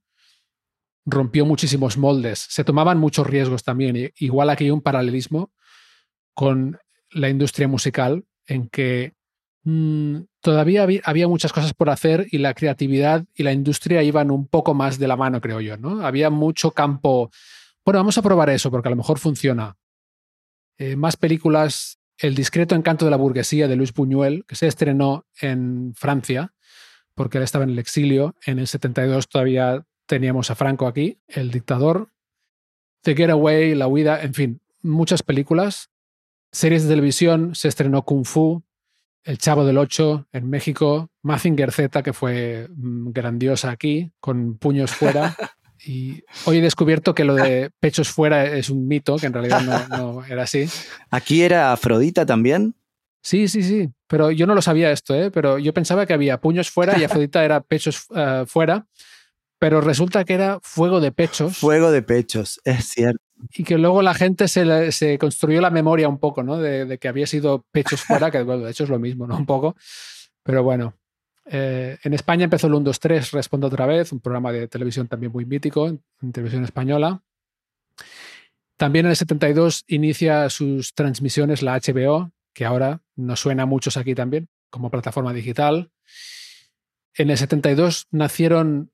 rompió 1.05 1.45
muchísimos 1.45 1.97
moldes, 1.97 2.47
se 2.49 2.63
tomaban 2.63 2.97
muchos 2.97 3.27
riesgos 3.27 3.63
también, 3.63 4.11
igual 4.15 4.49
aquí 4.49 4.65
hay 4.65 4.71
un 4.71 4.81
paralelismo 4.81 5.51
con 6.33 6.79
la 7.09 7.27
industria 7.27 7.67
musical 7.67 8.23
en 8.45 8.69
que 8.69 9.15
mm, 9.63 10.19
todavía 10.41 10.87
había, 11.03 11.27
muchas 11.27 11.53
cosas 11.53 11.73
por 11.73 11.89
hacer 11.89 12.27
y 12.31 12.39
la 12.39 12.53
creatividad 12.53 13.25
y 13.35 13.43
la 13.43 13.53
industria 13.53 14.03
iban 14.03 14.31
un 14.31 14.47
poco 14.47 14.73
más 14.73 14.99
de 14.99 15.07
la 15.07 15.15
mano, 15.15 15.39
creo 15.39 15.61
yo, 15.61 15.77
¿no? 15.77 16.05
Había 16.05 16.29
mucho 16.29 16.71
campo. 16.71 17.31
Bueno, 17.85 17.99
vamos 17.99 18.17
a 18.17 18.21
probar 18.21 18.49
eso 18.49 18.69
porque 18.69 18.89
a 18.89 18.91
lo 18.91 18.97
mejor 18.97 19.19
funciona. 19.19 19.77
Eh, 20.77 20.95
más 20.95 21.15
películas 21.15 21.99
el 22.17 22.35
discreto 22.35 22.75
encanto 22.75 23.05
de 23.05 23.11
la 23.11 23.17
burguesía 23.17 23.67
de 23.67 23.75
Luis 23.75 23.93
Buñuel, 23.93 24.45
que 24.47 24.55
se 24.55 24.67
estrenó 24.67 25.25
en 25.39 25.93
Francia, 25.95 26.53
porque 27.15 27.39
él 27.39 27.43
estaba 27.43 27.63
en 27.63 27.71
el 27.71 27.79
exilio. 27.79 28.35
En 28.45 28.59
el 28.59 28.67
72 28.67 29.27
todavía 29.27 29.85
teníamos 30.05 30.51
a 30.51 30.55
Franco 30.55 30.87
aquí, 30.87 31.17
el 31.27 31.49
dictador. 31.51 32.09
The 33.01 33.15
Getaway, 33.15 33.73
La 33.73 33.87
Huida, 33.87 34.21
en 34.21 34.33
fin, 34.33 34.61
muchas 34.83 35.23
películas. 35.23 35.89
Series 36.51 36.83
de 36.83 36.89
televisión, 36.89 37.55
se 37.55 37.67
estrenó 37.67 38.03
Kung 38.03 38.25
Fu. 38.25 38.63
El 39.23 39.37
Chavo 39.37 39.65
del 39.65 39.77
Ocho 39.77 40.27
en 40.31 40.49
México, 40.49 41.09
Mazinger 41.21 41.71
Z, 41.71 42.01
que 42.03 42.13
fue 42.13 42.67
mm, 42.69 43.11
grandiosa 43.11 43.71
aquí, 43.71 44.11
con 44.19 44.57
puños 44.57 44.91
fuera. 44.91 45.35
Y 45.83 46.23
hoy 46.45 46.59
he 46.59 46.61
descubierto 46.61 47.15
que 47.15 47.23
lo 47.23 47.33
de 47.33 47.71
pechos 47.79 48.07
fuera 48.07 48.45
es 48.45 48.69
un 48.69 48.87
mito, 48.87 49.15
que 49.15 49.25
en 49.25 49.33
realidad 49.33 49.61
no, 49.61 49.97
no 49.97 50.25
era 50.25 50.43
así. 50.43 50.69
¿Aquí 51.09 51.41
era 51.41 51.71
Afrodita 51.71 52.23
también? 52.23 52.75
Sí, 53.23 53.47
sí, 53.47 53.63
sí. 53.63 53.89
Pero 54.07 54.31
yo 54.31 54.45
no 54.45 54.55
lo 54.55 54.61
sabía 54.61 54.91
esto, 54.91 55.15
¿eh? 55.15 55.31
Pero 55.31 55.57
yo 55.57 55.73
pensaba 55.73 56.05
que 56.05 56.13
había 56.13 56.39
puños 56.39 56.69
fuera 56.69 56.97
y 56.97 57.03
Afrodita 57.03 57.43
era 57.43 57.61
pechos 57.61 58.05
eh, 58.15 58.43
fuera. 58.47 58.87
Pero 59.59 59.79
resulta 59.79 60.23
que 60.23 60.33
era 60.33 60.59
fuego 60.61 60.99
de 60.99 61.11
pechos. 61.11 61.57
Fuego 61.57 61.91
de 61.91 62.01
pechos, 62.01 62.59
es 62.63 62.85
cierto. 62.85 63.21
Y 63.53 63.63
que 63.63 63.77
luego 63.77 64.01
la 64.01 64.13
gente 64.13 64.47
se, 64.47 64.91
se 64.91 65.17
construyó 65.17 65.61
la 65.61 65.69
memoria 65.69 66.07
un 66.07 66.19
poco, 66.19 66.43
¿no? 66.43 66.57
De, 66.57 66.97
que 66.97 67.07
había 67.07 67.27
sido 67.27 67.65
pechos 67.71 68.01
fuera, 68.01 68.31
que 68.31 68.43
de 68.43 68.69
hecho 68.69 68.83
es 68.83 68.89
lo 68.89 68.99
mismo, 68.99 69.27
¿no? 69.27 69.37
Un 69.37 69.45
poco. 69.45 69.75
Pero 70.43 70.63
bueno. 70.63 70.95
Eh, 71.45 71.97
en 72.03 72.13
España 72.13 72.45
empezó 72.45 72.67
el 72.67 72.75
1, 72.75 72.85
2, 72.85 72.99
3, 72.99 73.31
Respondo 73.31 73.67
otra 73.67 73.85
vez, 73.85 74.11
un 74.11 74.19
programa 74.19 74.51
de 74.51 74.67
televisión 74.67 75.07
también 75.07 75.31
muy 75.31 75.45
mítico, 75.45 75.87
en, 75.87 76.01
en 76.21 76.31
televisión 76.31 76.63
española. 76.63 77.21
También 78.77 79.05
en 79.05 79.09
el 79.09 79.15
72 79.17 79.83
inicia 79.87 80.49
sus 80.49 80.93
transmisiones 80.93 81.61
la 81.61 81.77
HBO, 81.77 82.31
que 82.53 82.65
ahora 82.65 83.01
nos 83.15 83.39
suena 83.39 83.63
a 83.63 83.65
muchos 83.65 83.97
aquí 83.97 84.15
también, 84.15 84.49
como 84.69 84.91
plataforma 84.91 85.33
digital. 85.33 85.91
En 87.15 87.29
el 87.29 87.37
72 87.37 88.07
nacieron 88.11 88.91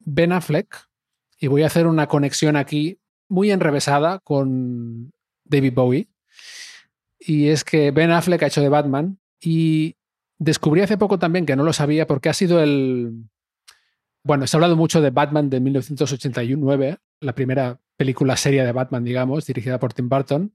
Ben 0.00 0.32
Affleck, 0.32 0.86
y 1.38 1.48
voy 1.48 1.62
a 1.62 1.66
hacer 1.66 1.86
una 1.86 2.06
conexión 2.06 2.56
aquí 2.56 2.98
muy 3.28 3.50
enrevesada 3.50 4.20
con 4.20 5.12
David 5.44 5.74
Bowie. 5.74 6.08
Y 7.18 7.48
es 7.48 7.64
que 7.64 7.90
Ben 7.90 8.10
Affleck 8.10 8.42
ha 8.42 8.46
hecho 8.46 8.60
de 8.60 8.68
Batman 8.68 9.18
y 9.40 9.96
descubrí 10.38 10.82
hace 10.82 10.98
poco 10.98 11.18
también 11.18 11.46
que 11.46 11.56
no 11.56 11.64
lo 11.64 11.72
sabía 11.72 12.06
porque 12.06 12.28
ha 12.28 12.34
sido 12.34 12.62
el... 12.62 13.24
Bueno, 14.22 14.46
se 14.46 14.56
ha 14.56 14.58
hablado 14.58 14.76
mucho 14.76 15.00
de 15.00 15.10
Batman 15.10 15.50
de 15.50 15.60
1989, 15.60 16.98
la 17.20 17.34
primera 17.34 17.80
película 17.96 18.36
seria 18.36 18.64
de 18.64 18.72
Batman, 18.72 19.04
digamos, 19.04 19.46
dirigida 19.46 19.78
por 19.78 19.92
Tim 19.92 20.08
Burton. 20.08 20.52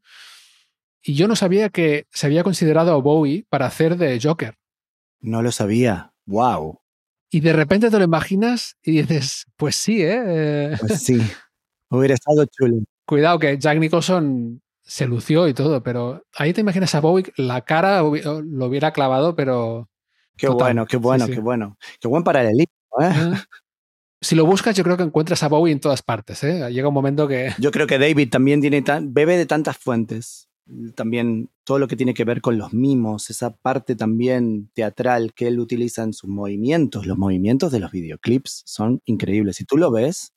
Y 1.01 1.15
yo 1.15 1.28
no 1.28 1.36
sabía 1.36 1.69
que 1.69 2.05
se 2.11 2.28
había 2.28 2.43
considerado 2.43 2.93
a 2.93 2.97
Bowie 2.97 3.45
para 3.49 3.65
hacer 3.65 3.97
de 3.97 4.19
Joker. 4.22 4.55
No 5.19 5.41
lo 5.41 5.51
sabía. 5.51 6.13
¡Wow! 6.26 6.82
Y 7.30 7.39
de 7.39 7.53
repente 7.53 7.89
te 7.89 7.97
lo 7.97 8.03
imaginas 8.03 8.78
y 8.84 9.01
dices, 9.01 9.45
pues 9.55 9.78
sí, 9.78 10.01
¿eh? 10.01 10.76
Pues 10.80 11.01
sí. 11.01 11.19
Hubiera 11.91 12.13
estado 12.15 12.45
chulo. 12.45 12.77
Cuidado 13.05 13.37
que 13.39 13.57
Jack 13.59 13.77
Nicholson 13.79 14.61
se 14.81 15.05
lució 15.05 15.47
y 15.47 15.53
todo, 15.53 15.83
pero 15.83 16.23
ahí 16.35 16.53
te 16.53 16.61
imaginas 16.61 16.95
a 16.95 17.01
Bowie, 17.01 17.31
la 17.37 17.61
cara 17.61 18.01
lo 18.01 18.65
hubiera 18.65 18.91
clavado, 18.91 19.35
pero 19.35 19.89
Qué 20.37 20.47
Total. 20.47 20.67
bueno, 20.67 20.85
qué 20.87 20.97
bueno, 20.97 21.25
Sí, 21.25 21.31
sí. 21.31 21.35
qué 21.35 21.41
bueno. 21.41 21.77
Qué 21.99 22.07
buen 22.07 22.23
paralelismo, 22.23 22.73
eh, 23.01 23.33
si 24.21 24.35
lo 24.35 24.45
buscas 24.45 24.75
yo 24.75 24.83
creo 24.83 24.97
que 24.97 25.03
encuentras 25.03 25.43
a 25.43 25.49
Bowie 25.49 25.73
en 25.73 25.79
todas 25.79 26.01
partes. 26.01 26.43
¿eh? 26.43 26.69
Llega 26.71 26.87
un 26.87 26.93
momento 26.93 27.27
que... 27.27 27.51
Yo 27.59 27.71
creo 27.71 27.87
que 27.87 27.99
David 27.99 28.29
también 28.29 28.61
tiene 28.61 28.81
tan, 28.81 29.13
bebe 29.13 29.37
de 29.37 29.45
tantas 29.45 29.77
fuentes. 29.77 30.47
También 30.95 31.49
todo 31.63 31.79
lo 31.79 31.87
que 31.87 31.95
tiene 31.95 32.13
que 32.13 32.23
ver 32.23 32.39
con 32.39 32.57
los 32.57 32.71
mimos, 32.71 33.29
esa 33.29 33.55
parte 33.55 33.95
también 33.95 34.69
teatral 34.73 35.33
que 35.33 35.47
él 35.47 35.59
utiliza 35.59 36.03
en 36.03 36.13
sus 36.13 36.29
movimientos. 36.29 37.05
Los 37.07 37.17
movimientos 37.17 37.71
de 37.71 37.79
los 37.79 37.91
videoclips 37.91 38.61
son 38.65 39.01
increíbles. 39.05 39.57
Si 39.57 39.65
tú 39.65 39.77
lo 39.77 39.91
ves, 39.91 40.33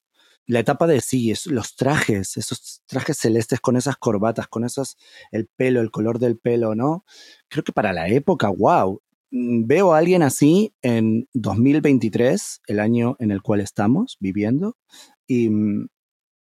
la 0.46 0.60
etapa 0.60 0.86
de 0.86 1.00
sí, 1.00 1.30
es- 1.30 1.46
los 1.46 1.74
trajes, 1.76 2.36
esos 2.36 2.82
trajes 2.86 3.18
celestes 3.18 3.60
con 3.60 3.76
esas 3.76 3.96
corbatas, 3.96 4.46
con 4.48 4.64
esos, 4.64 4.96
el 5.32 5.46
pelo, 5.56 5.80
el 5.80 5.90
color 5.90 6.18
del 6.18 6.36
pelo, 6.38 6.74
¿no? 6.74 7.04
Creo 7.48 7.64
que 7.64 7.72
para 7.72 7.92
la 7.92 8.08
época, 8.08 8.48
wow. 8.50 9.00
Mm, 9.30 9.66
Veo 9.66 9.94
a 9.94 9.98
alguien 9.98 10.22
así 10.22 10.72
en 10.82 11.28
2023, 11.32 12.60
el 12.66 12.78
año 12.80 13.16
en 13.18 13.30
el 13.30 13.42
cual 13.42 13.60
estamos 13.60 14.16
viviendo, 14.20 14.76
y 15.26 15.48
mm, 15.50 15.88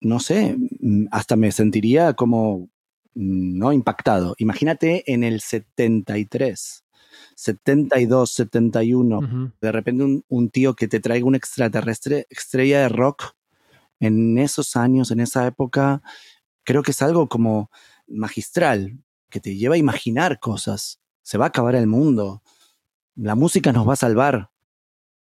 no 0.02 0.20
sé, 0.20 0.56
mm, 0.80 1.08
hasta 1.12 1.36
me 1.36 1.52
sentiría 1.52 2.14
como, 2.14 2.70
¿no? 3.16 3.74
Impactado. 3.74 4.36
Imagínate 4.38 5.04
en 5.12 5.24
el 5.24 5.42
73, 5.42 6.84
72, 7.36 8.32
71, 8.32 9.20
Ujú. 9.20 9.52
de 9.62 9.72
repente 9.72 10.04
un, 10.04 10.24
un 10.28 10.50
tío 10.50 10.76
que 10.76 10.88
te 10.88 11.00
traiga 11.00 11.26
un 11.26 11.36
extraterrestre, 11.36 12.28
estrella 12.30 12.82
de 12.82 12.90
rock, 12.90 13.34
en 14.00 14.38
esos 14.38 14.76
años, 14.76 15.12
en 15.12 15.20
esa 15.20 15.46
época, 15.48 16.02
creo 16.64 16.84
que 16.84 16.92
es 16.92 17.02
algo 17.02 17.28
como 17.28 17.72
magistral, 18.08 19.00
que 19.30 19.40
te 19.40 19.56
lleva 19.56 19.76
a 19.76 19.80
imaginar 19.80 20.40
cosas. 20.40 21.00
Se 21.22 21.38
va 21.38 21.46
a 21.46 21.48
acabar 21.50 21.76
el 21.76 21.88
mundo. 21.88 22.42
La 23.16 23.36
música 23.36 23.74
nos 23.74 23.88
va 23.88 23.94
a 23.94 23.98
salvar. 23.98 24.52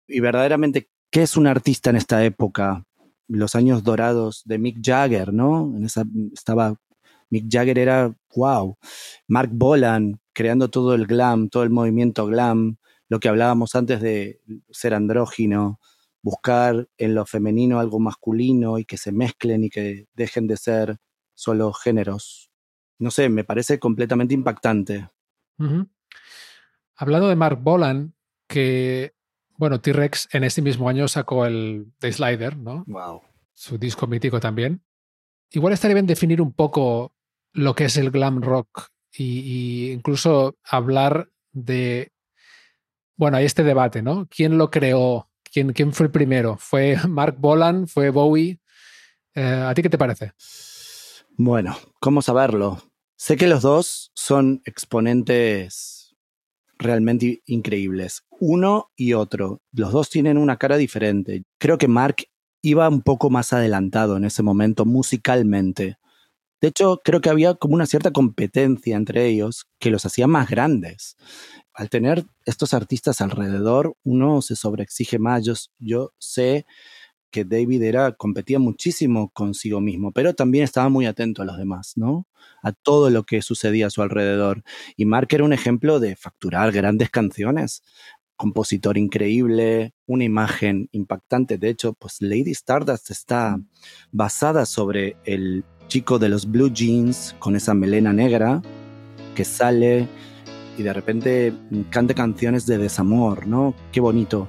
Y 0.08 0.20
verdaderamente, 0.20 0.90
¿qué 1.12 1.24
es 1.24 1.38
un 1.38 1.48
artista 1.48 1.90
en 1.90 1.98
esta 1.98 2.24
época? 2.24 2.86
Los 3.28 3.56
años 3.56 3.84
dorados 3.84 4.42
de 4.46 4.58
Mick 4.58 4.80
Jagger, 4.82 5.34
¿no? 5.34 5.74
En 5.76 5.86
esa 5.86 6.04
estaba 6.34 6.76
Mick 7.30 7.46
Jagger 7.50 7.80
era 7.80 8.16
wow. 8.36 8.78
Mark 9.28 9.50
Bolan 9.54 10.20
creando 10.34 10.70
todo 10.70 10.94
el 10.94 11.08
glam, 11.08 11.50
todo 11.50 11.64
el 11.64 11.70
movimiento 11.70 12.26
glam, 12.26 12.78
lo 13.10 13.20
que 13.20 13.30
hablábamos 13.30 13.76
antes 13.76 14.02
de 14.02 14.42
ser 14.70 14.94
andrógino, 14.94 15.80
buscar 16.22 16.88
en 16.98 17.16
lo 17.16 17.26
femenino 17.26 17.80
algo 17.80 18.00
masculino 18.00 18.78
y 18.78 18.86
que 18.86 18.98
se 18.98 19.12
mezclen 19.12 19.64
y 19.64 19.70
que 19.70 20.08
dejen 20.14 20.48
de 20.48 20.58
ser 20.58 20.98
solo 21.34 21.74
géneros. 21.74 22.52
No 23.00 23.10
sé, 23.10 23.30
me 23.30 23.44
parece 23.44 23.80
completamente 23.80 24.34
impactante. 24.34 25.10
Hablando 26.96 27.30
de 27.30 27.36
Mark 27.36 27.60
Bolan, 27.62 28.14
que, 28.48 29.14
bueno, 29.58 29.82
T-Rex 29.82 30.30
en 30.34 30.44
este 30.44 30.62
mismo 30.62 30.88
año 30.88 31.08
sacó 31.08 31.46
el 31.46 31.92
The 32.00 32.12
Slider, 32.12 32.58
¿no? 32.58 32.84
Wow. 32.88 33.22
Su 33.54 33.78
disco 33.78 34.06
mítico 34.08 34.40
también. 34.40 34.84
Igual 35.50 35.74
estaría 35.74 35.96
bien 35.96 36.08
definir 36.08 36.42
un 36.42 36.54
poco 36.54 37.14
lo 37.54 37.76
que 37.76 37.86
es 37.86 37.98
el 37.98 38.12
glam 38.12 38.42
rock 38.42 38.88
y, 39.12 39.40
y 39.40 39.92
incluso 39.92 40.58
hablar 40.64 41.30
de, 41.52 42.12
bueno, 43.16 43.38
hay 43.38 43.46
este 43.46 43.64
debate, 43.64 44.02
¿no? 44.02 44.28
¿Quién 44.30 44.58
lo 44.58 44.70
creó? 44.70 45.31
¿Quién, 45.52 45.94
fue 45.94 46.06
el 46.06 46.12
primero? 46.12 46.58
¿Fue 46.58 46.96
Mark 47.08 47.36
Bolan? 47.38 47.88
¿Fue 47.88 48.10
Bowie? 48.10 48.60
Eh, 49.36 49.66
¿A 49.68 49.74
ti 49.74 49.82
qué 49.82 49.90
te 49.90 49.98
parece? 49.98 50.34
Bueno, 51.38 51.78
¿cómo 52.00 52.22
saberlo? 52.22 52.82
Sé 53.18 53.36
que 53.36 53.48
los 53.48 53.62
dos 53.62 54.12
son 54.16 54.62
exponentes 54.66 56.16
realmente 56.78 57.42
increíbles. 57.46 58.24
Uno 58.40 58.92
y 58.96 59.14
otro. 59.14 59.62
Los 59.72 59.92
dos 59.92 60.10
tienen 60.10 60.38
una 60.38 60.58
cara 60.58 60.78
diferente. 60.78 61.44
Creo 61.60 61.78
que 61.78 61.88
Mark 61.88 62.24
iba 62.64 62.88
un 62.90 63.02
poco 63.02 63.30
más 63.30 63.54
adelantado 63.54 64.18
en 64.18 64.26
ese 64.26 64.44
momento 64.44 64.86
musicalmente. 64.86 65.98
De 66.62 66.68
hecho, 66.68 67.02
creo 67.04 67.22
que 67.22 67.30
había 67.30 67.56
como 67.56 67.76
una 67.76 67.88
cierta 67.88 68.12
competencia 68.12 68.96
entre 68.96 69.26
ellos 69.28 69.66
que 69.80 69.90
los 69.90 70.06
hacía 70.06 70.28
más 70.28 70.50
grandes. 70.50 71.18
Al 71.82 71.90
tener 71.90 72.26
estos 72.46 72.76
artistas 72.76 73.22
alrededor, 73.22 73.96
uno 74.04 74.44
se 74.44 74.56
sobreexige 74.56 75.18
más. 75.18 75.44
Yo, 75.80 76.14
sé 76.20 76.68
que 77.32 77.44
David 77.44 77.82
era, 77.82 78.12
competía 78.12 78.60
muchísimo 78.60 79.32
consigo 79.32 79.82
mismo, 79.82 80.12
pero 80.12 80.36
también 80.36 80.64
estaba 80.64 80.90
muy 80.90 81.08
atento 81.08 81.42
a 81.42 81.46
los 81.46 81.58
demás, 81.58 81.94
¿no? 81.96 82.28
A 82.62 82.72
todo 82.72 83.10
lo 83.10 83.24
que 83.24 83.42
sucedía 83.42 83.88
a 83.88 83.90
su 83.90 84.04
alrededor. 84.04 84.62
Y 84.96 85.06
Mark 85.06 85.30
era 85.32 85.44
un 85.44 85.54
ejemplo 85.54 86.00
de 86.00 86.16
facturar 86.16 86.72
grandes 86.72 87.10
canciones. 87.10 87.82
Compositor 88.36 89.00
increíble, 89.00 89.96
una 90.06 90.24
imagen 90.24 90.88
impactante. 90.92 91.58
De 91.58 91.70
hecho, 91.70 91.94
pues 91.94 92.18
Lady 92.22 92.52
Stardust 92.52 93.10
está 93.10 93.60
basada 94.12 94.68
sobre 94.68 95.16
el 95.26 95.66
chico 95.88 96.20
de 96.20 96.30
los 96.30 96.46
blue 96.46 96.72
jeans 96.72 97.36
con 97.40 97.56
esa 97.56 97.74
melena 97.74 98.14
negra 98.14 98.62
que 99.34 99.46
sale 99.46 100.08
y 100.78 100.84
de 100.84 100.94
repente 100.94 101.54
canta 101.90 102.14
canciones 102.14 102.66
de 102.66 102.78
desamor, 102.78 103.48
¿no? 103.48 103.74
Qué 103.92 104.00
bonito. 104.00 104.48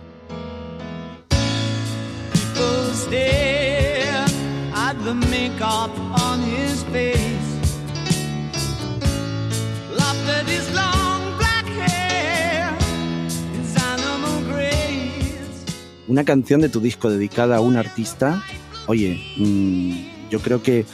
Una 16.09 16.25
canción 16.25 16.61
de 16.61 16.69
tu 16.69 16.81
disco 16.81 17.09
dedicada 17.11 17.57
a 17.57 17.61
un 17.61 17.77
artista, 17.77 18.43
oye, 18.87 19.19
mm, 19.39 20.29
yo 20.31 20.41
creo 20.41 20.63
que 20.63 20.85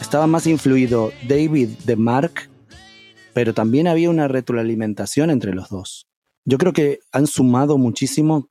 estaba 0.00 0.26
más 0.26 0.46
influido 0.46 1.12
David 1.28 1.68
de 1.84 1.96
Mark, 1.96 2.48
pero 3.34 3.52
también 3.54 3.86
había 3.88 4.10
una 4.10 4.28
retroalimentación 4.28 5.30
entre 5.30 5.54
los 5.54 5.68
dos. 5.68 6.06
Yo 6.44 6.58
creo 6.58 6.72
que 6.72 7.00
han 7.12 7.26
sumado 7.26 7.78
muchísimo, 7.78 8.50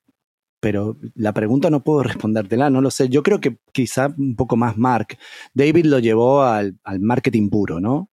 pero 0.59 0.97
la 1.15 1.33
pregunta 1.33 1.69
no 1.69 1.83
puedo 1.83 2.03
respondértela, 2.03 2.69
no 2.69 2.81
lo 2.81 2.91
sé. 2.91 3.09
Yo 3.09 3.23
creo 3.23 3.39
que 3.39 3.57
quizá 3.71 4.13
un 4.17 4.35
poco 4.35 4.55
más 4.57 4.77
Mark. 4.77 5.17
David 5.53 5.85
lo 5.85 5.99
llevó 5.99 6.43
al, 6.43 6.77
al 6.83 6.99
marketing 6.99 7.49
puro, 7.49 7.79
¿no? 7.79 8.09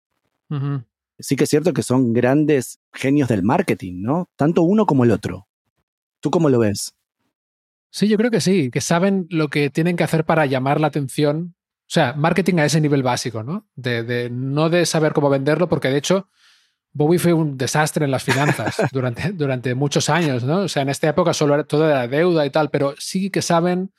Sí 1.20 1.36
que 1.36 1.44
es 1.44 1.50
cierto 1.50 1.74
que 1.74 1.84
son 1.84 2.14
grandes 2.14 2.80
genios 2.94 3.28
del 3.30 3.44
marketing, 3.44 4.02
¿no? 4.02 4.30
Tanto 4.36 4.64
uno 4.64 4.86
como 4.86 5.04
el 5.04 5.12
otro. 5.12 5.48
¿Tú 6.22 6.32
cómo 6.32 6.50
lo 6.50 6.60
ves? 6.60 6.94
Sí, 7.92 8.08
yo 8.08 8.18
creo 8.18 8.32
que 8.32 8.42
sí, 8.42 8.70
que 8.72 8.82
saben 8.82 9.28
lo 9.30 9.50
que 9.50 9.70
tienen 9.70 9.96
que 9.96 10.04
hacer 10.04 10.26
para 10.26 10.46
llamar 10.46 10.80
la 10.80 10.88
atención. 10.88 11.56
O 11.82 11.92
sea, 11.92 12.14
marketing 12.14 12.56
a 12.60 12.66
ese 12.66 12.82
nivel 12.82 13.04
básico, 13.04 13.44
¿no? 13.44 13.68
De, 13.76 14.04
de- 14.04 14.30
no 14.30 14.70
de 14.70 14.86
saber 14.86 15.14
cómo 15.14 15.30
venderlo, 15.30 15.68
porque 15.70 15.88
de 15.90 15.98
hecho 15.98 16.30
Bowie 16.94 17.20
fue 17.20 17.34
un 17.34 17.58
desastre 17.58 18.06
en 18.06 18.12
las 18.12 18.24
finanzas 18.24 18.76
durante, 18.92 19.32
durante 19.32 19.76
muchos 19.76 20.10
años, 20.10 20.44
¿no? 20.44 20.60
O 20.62 20.68
sea, 20.68 20.82
en 20.84 20.90
esta 20.90 21.10
época 21.10 21.34
solo 21.34 21.54
era 21.56 21.64
todo 21.64 21.88
era 21.88 22.08
deuda 22.08 22.46
y 22.46 22.50
tal, 22.50 22.70
pero 22.70 22.96
sí 23.00 23.30
que 23.30 23.42
saben 23.42 23.92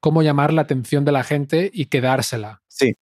cómo 0.00 0.22
llamar 0.22 0.52
la 0.52 0.62
atención 0.62 1.04
de 1.04 1.12
la 1.12 1.24
gente 1.24 1.70
y 1.72 1.86
quedársela. 1.86 2.62
Sí. 2.68 2.94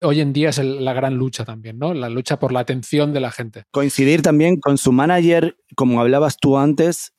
Hoy 0.00 0.20
en 0.20 0.32
día 0.32 0.50
es 0.50 0.58
el- 0.58 0.84
la 0.84 0.92
gran 0.94 1.14
lucha 1.14 1.44
también, 1.44 1.78
¿no? 1.78 1.94
La 1.94 2.08
lucha 2.08 2.38
por 2.38 2.52
la 2.52 2.60
atención 2.60 3.12
de 3.12 3.20
la 3.20 3.30
gente. 3.30 3.64
Coincidir 3.70 4.22
también 4.22 4.58
con 4.58 4.76
su 4.78 4.90
manager, 4.92 5.56
como 5.76 6.00
hablabas 6.00 6.36
tú 6.38 6.58
antes, 6.58 7.12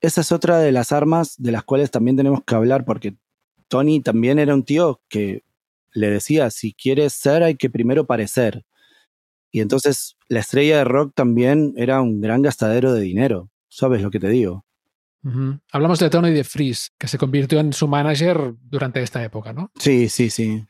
esa 0.00 0.20
es 0.20 0.30
otra 0.30 0.58
de 0.58 0.70
las 0.70 0.92
armas 0.92 1.34
de 1.38 1.50
las 1.50 1.64
cuales 1.64 1.90
también 1.90 2.16
tenemos 2.16 2.42
que 2.44 2.54
hablar, 2.54 2.84
porque 2.84 3.16
Tony 3.66 4.00
también 4.00 4.38
era 4.38 4.54
un 4.54 4.64
tío 4.64 5.00
que 5.08 5.42
le 5.92 6.10
decía, 6.10 6.50
si 6.50 6.72
quieres 6.74 7.12
ser, 7.14 7.42
hay 7.42 7.56
que 7.56 7.70
primero 7.70 8.06
parecer. 8.06 8.64
Y 9.50 9.60
entonces 9.60 10.16
la 10.28 10.40
estrella 10.40 10.78
de 10.78 10.84
rock 10.84 11.12
también 11.14 11.72
era 11.76 12.00
un 12.00 12.20
gran 12.20 12.42
gastadero 12.42 12.92
de 12.92 13.00
dinero. 13.00 13.50
¿Sabes 13.68 14.02
lo 14.02 14.10
que 14.10 14.20
te 14.20 14.28
digo? 14.28 14.64
Hablamos 15.72 15.98
de 15.98 16.08
Tony 16.10 16.30
de 16.32 16.44
Fries, 16.44 16.92
que 16.98 17.08
se 17.08 17.18
convirtió 17.18 17.60
en 17.60 17.72
su 17.72 17.86
manager 17.86 18.54
durante 18.62 19.02
esta 19.02 19.22
época, 19.22 19.52
¿no? 19.52 19.70
Sí, 19.78 20.08
sí, 20.08 20.30
sí. 20.30 20.64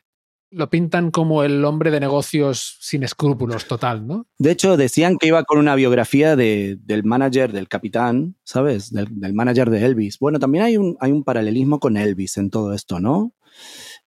Lo 0.51 0.69
pintan 0.69 1.11
como 1.11 1.43
el 1.43 1.63
hombre 1.63 1.91
de 1.91 1.99
negocios 1.99 2.77
sin 2.81 3.03
escrúpulos 3.03 3.67
total, 3.67 4.05
¿no? 4.07 4.25
De 4.39 4.51
hecho, 4.51 4.75
decían 4.77 5.17
que 5.17 5.27
iba 5.27 5.43
con 5.43 5.59
una 5.59 5.75
biografía 5.75 6.35
de- 6.35 6.77
del 6.81 7.03
manager 7.03 7.51
del 7.53 7.67
capitán, 7.69 8.35
¿sabes? 8.43 8.91
Del, 8.91 9.07
del 9.19 9.33
manager 9.33 9.69
de 9.69 9.85
Elvis. 9.85 10.17
Bueno, 10.19 10.39
también 10.39 10.63
hay 10.65 10.75
un, 10.77 10.97
hay 10.99 11.11
un 11.11 11.23
paralelismo 11.23 11.79
con 11.79 11.95
Elvis 11.97 12.37
en 12.37 12.49
todo 12.49 12.73
esto, 12.73 12.99
¿no? 12.99 13.33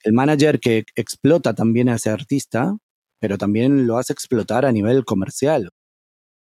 El 0.03 0.13
manager 0.15 0.59
que 0.59 0.85
explota 0.97 1.55
también 1.55 1.89
a 1.89 1.95
ese 1.95 2.11
artista, 2.11 2.77
pero 3.23 3.39
también 3.39 3.87
lo 3.87 3.99
hace 3.99 4.13
explotar 4.13 4.67
a 4.67 4.73
nivel 4.73 5.05
comercial. 5.05 5.71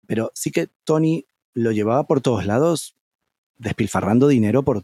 Pero 0.07 0.32
sí 0.34 0.49
que 0.49 0.70
Tony 0.84 1.28
lo 1.53 1.72
llevaba 1.72 2.07
por 2.07 2.22
todos 2.22 2.47
lados, 2.47 2.95
despilfarrando 3.57 4.28
dinero 4.28 4.63
por 4.63 4.84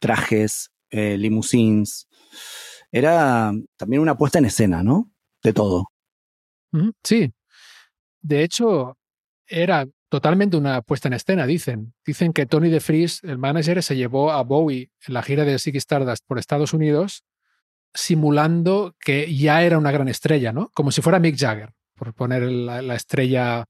trajes, 0.00 0.70
eh. 0.90 1.16
Era 2.92 3.54
también 3.78 4.02
una 4.02 4.18
puesta 4.18 4.38
en 4.38 4.44
escena, 4.44 4.82
¿no? 4.82 5.10
De 5.42 5.54
todo. 5.54 5.86
Sí. 7.02 7.32
De 8.20 8.42
hecho, 8.42 8.98
era 9.46 9.86
totalmente 10.10 10.58
una 10.58 10.82
puesta 10.82 11.08
en 11.08 11.14
escena, 11.14 11.46
dicen. 11.46 11.94
Dicen 12.04 12.34
que 12.34 12.44
Tony 12.44 12.68
de 12.68 12.80
Fries, 12.80 13.24
el 13.24 13.38
manager, 13.38 13.82
se 13.82 13.96
llevó 13.96 14.30
a 14.30 14.42
Bowie 14.42 14.90
en 15.06 15.14
la 15.14 15.22
gira 15.22 15.44
de 15.44 15.58
Ziggy 15.58 15.78
Stardust 15.78 16.22
por 16.26 16.38
Estados 16.38 16.74
Unidos, 16.74 17.24
simulando 17.94 18.96
que 19.00 19.34
ya 19.34 19.62
era 19.62 19.78
una 19.78 19.92
gran 19.92 20.08
estrella, 20.08 20.52
¿no? 20.52 20.70
Como 20.74 20.90
si 20.90 21.00
fuera 21.00 21.20
Mick 21.20 21.38
Jagger, 21.38 21.72
por 21.94 22.12
poner 22.14 22.42
la, 22.42 22.82
la 22.82 22.94
estrella, 22.96 23.66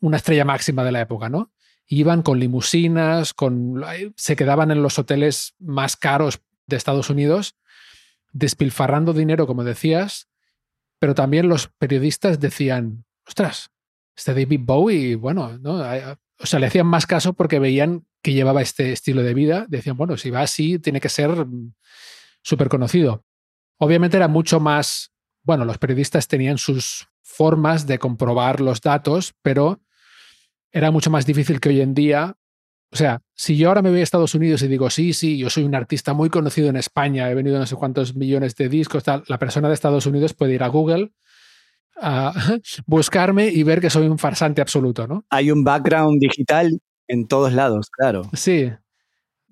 una 0.00 0.16
estrella 0.16 0.44
máxima 0.44 0.82
de 0.84 0.92
la 0.92 1.00
época, 1.02 1.28
¿no? 1.28 1.52
Iban 1.86 2.22
con 2.22 2.40
limusinas, 2.40 3.34
con, 3.34 3.84
se 4.16 4.36
quedaban 4.36 4.70
en 4.70 4.82
los 4.82 4.98
hoteles 4.98 5.54
más 5.58 5.96
caros 5.96 6.40
de 6.66 6.76
Estados 6.76 7.10
Unidos, 7.10 7.56
despilfarrando 8.32 9.12
dinero, 9.12 9.46
como 9.46 9.62
decías, 9.64 10.28
pero 10.98 11.14
también 11.14 11.48
los 11.48 11.68
periodistas 11.68 12.40
decían, 12.40 13.04
ostras, 13.26 13.70
este 14.16 14.32
David 14.32 14.60
Bowie, 14.62 15.16
bueno, 15.16 15.58
¿no? 15.58 15.76
A- 15.82 16.18
o 16.40 16.46
sea, 16.46 16.58
le 16.58 16.66
hacían 16.66 16.86
más 16.86 17.06
caso 17.06 17.32
porque 17.34 17.58
veían 17.60 18.06
que 18.22 18.32
llevaba 18.32 18.60
este 18.60 18.92
estilo 18.92 19.22
de 19.22 19.34
vida. 19.34 19.66
Decían, 19.68 19.96
bueno, 19.96 20.16
si 20.16 20.30
va 20.30 20.40
así, 20.40 20.78
tiene 20.80 21.00
que 21.00 21.08
ser 21.08 21.30
mm, 21.46 21.74
súper 22.42 22.68
conocido. 22.68 23.23
Obviamente 23.78 24.16
era 24.16 24.28
mucho 24.28 24.60
más, 24.60 25.12
bueno, 25.42 25.64
los 25.64 25.78
periodistas 25.78 26.28
tenían 26.28 26.58
sus 26.58 27.08
formas 27.22 27.86
de 27.86 27.98
comprobar 27.98 28.60
los 28.60 28.80
datos, 28.80 29.34
pero 29.42 29.80
era 30.72 30.90
mucho 30.90 31.10
más 31.10 31.26
difícil 31.26 31.60
que 31.60 31.70
hoy 31.70 31.80
en 31.80 31.94
día. 31.94 32.36
O 32.92 32.96
sea, 32.96 33.22
si 33.34 33.56
yo 33.56 33.68
ahora 33.68 33.82
me 33.82 33.90
voy 33.90 34.00
a 34.00 34.02
Estados 34.02 34.34
Unidos 34.34 34.62
y 34.62 34.68
digo, 34.68 34.88
sí, 34.90 35.12
sí, 35.12 35.38
yo 35.38 35.50
soy 35.50 35.64
un 35.64 35.74
artista 35.74 36.12
muy 36.12 36.30
conocido 36.30 36.68
en 36.68 36.76
España, 36.76 37.30
he 37.30 37.34
venido 37.34 37.58
no 37.58 37.66
sé 37.66 37.74
cuántos 37.76 38.14
millones 38.14 38.54
de 38.56 38.68
discos, 38.68 39.02
tal, 39.02 39.24
la 39.26 39.38
persona 39.38 39.68
de 39.68 39.74
Estados 39.74 40.06
Unidos 40.06 40.34
puede 40.34 40.54
ir 40.54 40.62
a 40.62 40.68
Google 40.68 41.12
a 41.96 42.32
buscarme 42.86 43.48
y 43.48 43.62
ver 43.62 43.80
que 43.80 43.90
soy 43.90 44.06
un 44.06 44.18
farsante 44.18 44.60
absoluto, 44.60 45.06
¿no? 45.06 45.24
Hay 45.30 45.50
un 45.50 45.64
background 45.64 46.20
digital 46.20 46.80
en 47.08 47.26
todos 47.26 47.52
lados, 47.52 47.90
claro. 47.90 48.22
Sí. 48.32 48.72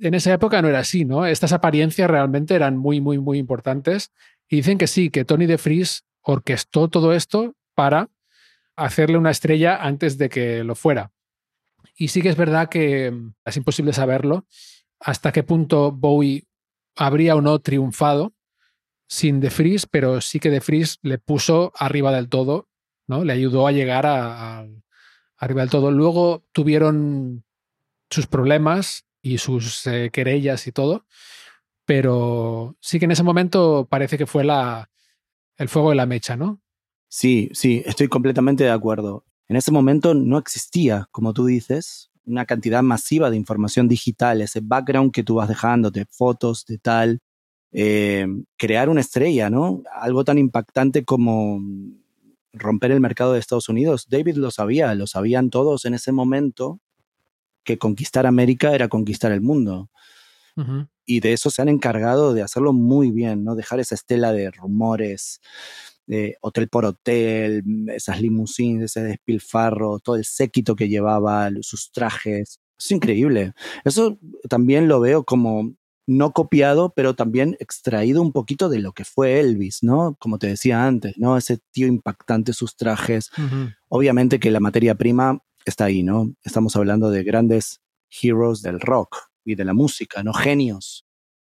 En 0.03 0.15
esa 0.15 0.33
época 0.33 0.61
no 0.61 0.69
era 0.69 0.81
así, 0.81 1.05
¿no? 1.05 1.27
Estas 1.27 1.53
apariencias 1.53 2.11
realmente 2.11 2.55
eran 2.57 2.77
muy, 2.77 3.01
muy, 3.01 3.19
muy 3.19 3.39
importantes. 3.39 4.11
Y 4.49 4.57
dicen 4.57 4.77
que 4.77 4.89
sí, 4.89 5.11
que 5.11 5.25
Tony 5.25 5.47
de 5.47 5.59
orquestó 6.23 6.89
todo 6.89 7.13
esto 7.13 7.55
para 7.75 8.11
hacerle 8.75 9.17
una 9.17 9.31
estrella 9.31 9.77
antes 9.77 10.19
de 10.19 10.29
que 10.29 10.65
lo 10.65 10.75
fuera. 10.75 11.13
Y 11.97 12.09
sí 12.09 12.21
que 12.21 12.31
es 12.31 12.37
verdad 12.37 12.69
que 12.69 13.13
mm, 13.13 13.35
es 13.45 13.57
imposible 13.57 13.93
saberlo 13.93 14.45
hasta 14.99 15.31
qué 15.31 15.45
punto 15.45 15.93
Bowie 15.93 16.49
habría 16.97 17.37
o 17.37 17.41
no 17.41 17.61
triunfado 17.61 18.33
sin 19.09 19.41
De 19.41 19.51
pero 19.91 20.21
sí 20.21 20.41
que 20.41 20.51
De 20.51 20.61
le 21.03 21.19
puso 21.19 21.73
arriba 21.77 22.13
del 22.13 22.29
todo, 22.29 22.69
¿no? 23.07 23.25
Le 23.25 23.33
ayudó 23.35 23.67
a 23.69 23.73
llegar 23.73 24.07
a- 24.07 24.67
arriba 25.37 25.61
del 25.61 25.71
todo. 25.71 25.91
Luego 25.93 26.45
tuvieron 26.53 27.45
sus 28.11 28.27
problemas 28.27 29.05
y 29.23 29.39
sus 29.39 29.87
eh, 29.87 30.11
querellas 30.13 30.67
y 30.67 30.73
todo, 30.73 31.07
pero 31.87 32.77
sí 32.81 32.99
que 32.99 33.07
en 33.07 33.13
ese 33.13 33.23
momento 33.23 33.87
parece 33.89 34.19
que 34.19 34.27
fue 34.27 34.45
la, 34.45 34.91
el 35.57 35.69
fuego 35.69 35.91
de 35.91 35.97
la 35.97 36.07
mecha, 36.07 36.37
¿no? 36.37 36.61
Sí, 37.09 37.51
sí, 37.53 37.83
estoy 37.87 38.09
completamente 38.09 38.65
de 38.65 38.71
acuerdo. 38.71 39.25
En 39.49 39.57
ese 39.57 39.71
momento 39.71 40.15
no 40.15 40.39
existía, 40.39 41.09
como 41.13 41.33
tú 41.33 41.47
dices, 41.47 42.11
una 42.25 42.47
cantidad 42.47 42.83
masiva 42.83 43.31
de 43.31 43.37
información 43.37 43.89
digital, 43.89 44.41
ese 44.41 44.61
background 44.63 45.13
que 45.13 45.23
tú 45.23 45.37
vas 45.37 45.49
dejando, 45.49 45.91
de 45.91 46.07
fotos, 46.07 46.65
de 46.67 46.79
tal. 46.79 47.21
Eh, 47.73 48.27
crear 48.59 48.89
una 48.89 49.01
estrella, 49.01 49.51
¿no? 49.51 49.83
Algo 49.95 50.25
tan 50.25 50.39
impactante 50.39 51.05
como 51.05 51.61
romper 52.53 52.93
el 52.93 53.01
mercado 53.01 53.33
de 53.33 53.41
Estados 53.41 53.69
Unidos. 53.69 54.07
David 54.09 54.37
lo 54.37 54.51
sabía, 54.51 54.95
lo 54.95 55.07
sabían 55.07 55.51
todos 55.51 55.85
en 55.85 55.95
ese 55.95 56.13
momento, 56.13 56.81
que 57.65 57.79
conquistar 57.79 58.27
América 58.27 58.75
era 58.75 58.89
conquistar 58.89 59.33
el 59.33 59.41
mundo. 59.41 59.91
Y 61.07 61.21
de 61.21 61.33
eso 61.33 61.51
se 61.51 61.63
han 61.63 61.69
encargado 61.69 62.35
de 62.35 62.43
hacerlo 62.43 62.73
muy 62.73 63.11
bien, 63.11 63.43
¿no? 63.43 63.55
Dejar 63.55 63.81
esa 63.81 63.95
estela 63.95 64.33
de 64.33 64.51
rumores, 64.51 65.41
hotel 66.43 66.69
por 66.69 66.85
hotel, 66.85 67.63
esas 67.89 68.21
limusines, 68.21 68.85
ese 68.85 69.03
despilfarro, 69.03 69.99
todo 69.99 70.17
el 70.17 70.25
séquito 70.25 70.77
que 70.77 70.89
llevaba, 70.89 71.49
sus 71.63 71.91
trajes. 71.91 72.61
Es 72.79 72.91
increíble. 72.91 73.53
Eso 73.85 74.19
también 74.49 74.89
lo 74.89 75.01
veo 75.01 75.25
como 75.25 75.75
no 76.07 76.33
copiado, 76.33 76.93
pero 76.95 77.15
también 77.15 77.57
extraído 77.61 78.21
un 78.21 78.33
poquito 78.33 78.69
de 78.69 78.81
lo 78.81 78.93
que 78.93 79.05
fue 79.05 79.39
Elvis, 79.39 79.83
¿no? 79.83 80.17
Como 80.19 80.39
te 80.39 80.49
decía 80.49 80.85
antes, 80.85 81.17
¿no? 81.17 81.37
Ese 81.37 81.61
tío 81.71 81.87
impactante, 81.87 82.53
sus 82.53 82.77
trajes. 82.77 83.31
Obviamente 83.89 84.41
que 84.41 84.51
la 84.51 84.61
materia 84.61 84.97
prima 84.97 85.43
está 85.71 85.87
ahí, 85.87 86.03
¿no? 86.03 86.35
Estamos 86.45 86.77
hablando 86.77 87.11
de 87.11 87.25
grandes 87.25 87.81
heroes 88.23 88.63
del 88.63 88.81
rock 88.81 89.17
y 89.45 89.55
de 89.55 89.65
la 89.65 89.75
música, 89.75 90.23
¿no? 90.23 90.33
Genios. 90.33 91.05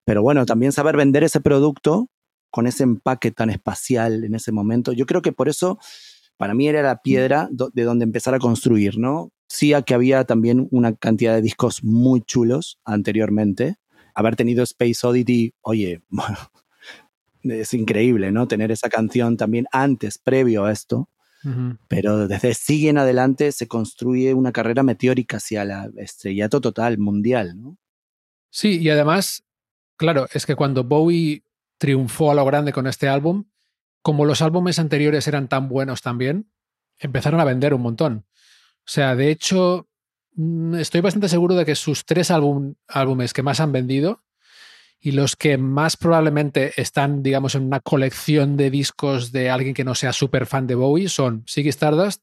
Pero 0.05 0.22
bueno, 0.22 0.45
también 0.45 0.72
saber 0.72 0.97
vender 0.97 1.24
ese 1.24 1.41
producto 1.41 2.09
con 2.49 2.68
ese 2.68 2.84
empaque 2.84 3.32
tan 3.32 3.49
espacial 3.49 4.24
en 4.24 4.36
ese 4.36 4.51
momento. 4.51 4.91
Yo 4.91 5.05
creo 5.05 5.22
que 5.22 5.32
por 5.32 5.49
eso 5.49 5.80
para 6.38 6.53
mí 6.53 6.68
era 6.68 6.82
la 6.82 7.01
piedra 7.01 7.49
de 7.51 7.84
donde 7.84 8.03
empezar 8.03 8.34
a 8.34 8.39
construir, 8.39 8.97
¿no? 8.97 9.32
Sí, 9.47 9.74
a 9.74 9.84
que 9.84 9.93
había 9.93 10.24
también 10.24 10.68
una 10.72 10.95
cantidad 10.95 11.36
de 11.36 11.41
discos 11.41 11.84
muy 11.84 12.22
chulos 12.22 12.80
anteriormente. 12.84 13.76
Haber 14.16 14.36
tenido 14.36 14.64
Space 14.64 15.05
Oddity, 15.05 15.53
oye, 15.62 16.01
es 17.43 17.74
increíble, 17.74 18.32
¿no? 18.32 18.47
Tener 18.47 18.72
esa 18.72 18.89
canción 18.89 19.38
también 19.38 19.66
antes, 19.72 20.18
previo 20.18 20.66
a 20.66 20.72
esto. 20.72 21.09
Pero 21.88 22.28
desde 22.28 22.54
sigue 22.54 22.89
en 22.89 22.98
adelante 22.98 23.52
se 23.52 23.68
construye 23.68 24.34
una 24.34 24.52
carrera 24.52 24.84
meteórica 24.84 25.38
hacia 25.38 25.66
la 25.66 25.89
estrellato 25.98 26.62
total, 26.62 26.98
mundial, 26.98 27.60
¿no? 27.60 27.78
Sí, 28.50 28.80
y 28.80 28.89
además, 28.89 29.44
claro, 29.98 30.28
es 30.34 30.46
que 30.46 30.56
cuando 30.56 30.84
Bowie 30.84 31.44
triunfó 31.78 32.32
a 32.32 32.36
lo 32.36 32.46
grande 32.46 32.74
con 32.74 32.86
este 32.86 33.08
álbum, 33.08 33.46
como 34.04 34.26
los 34.26 34.42
álbumes 34.42 34.78
anteriores 34.78 35.28
eran 35.28 35.48
tan 35.48 35.68
buenos 35.70 36.02
también, 36.02 36.52
empezaron 37.00 37.39
a 37.39 37.46
vender 37.46 37.74
un 37.74 37.82
montón. 37.82 38.26
O 38.80 38.89
sea, 38.89 39.16
de 39.16 39.32
hecho, 39.32 39.88
mm, 40.36 40.76
estoy 40.76 41.02
bastante 41.02 41.30
seguro 41.30 41.56
de 41.56 41.66
que 41.66 41.76
sus 41.76 42.06
tres 42.06 42.30
álbum- 42.30 42.76
álbumes 42.88 43.34
que 43.34 43.44
más 43.44 43.60
han 43.60 43.72
vendido 43.72 44.24
y 45.04 45.12
los 45.12 45.36
que 45.36 45.58
más 45.58 45.97
probablemente 45.97 46.80
están, 46.80 47.24
digamos, 47.24 47.56
en 47.56 47.64
una 47.64 47.80
colección 47.80 48.56
de 48.56 48.70
discos 48.70 49.32
de 49.32 49.49
alguien 49.49 49.74
que 49.74 49.84
no 49.84 49.95
sea 49.95 50.14
súper 50.14 50.45
fan 50.45 50.68
de 50.68 50.76
Bowie 50.76 51.10
son 51.10 51.43
Ziggy 51.49 51.70
Stardust, 51.70 52.22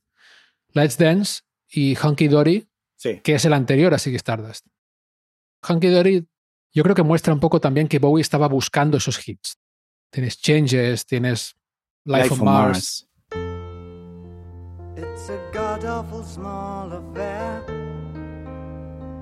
Let's 0.73 0.97
Dance 0.97 1.43
y 1.69 1.97
Hunky 2.01 2.29
Dory, 2.29 2.69
Sí. 2.97 3.21
que 3.21 3.35
es 3.35 3.45
el 3.45 3.53
anterior 3.53 3.93
a 3.95 3.99
Ziggy 3.99 4.17
Stardust. 4.17 4.67
Hunky 5.69 5.89
Dory 5.89 6.27
yo 6.73 6.83
creo 6.85 6.95
que 6.95 7.03
muestra 7.03 7.35
un 7.35 7.41
poco 7.41 7.61
también 7.61 7.89
que 7.89 7.99
Bowie 7.99 8.23
estaba 8.23 8.47
buscando 8.47 8.99
esos 8.99 9.27
hits. 9.27 9.59
Tienes 10.11 10.41
Changes, 10.41 11.05
tienes 11.07 11.55
Life, 12.05 12.35
on 12.35 12.45
Mars. 12.45 13.09
It's 14.97 15.29
a 15.31 15.39
god 15.53 15.85
awful 15.85 16.25
small 16.25 16.93
affair 16.93 17.65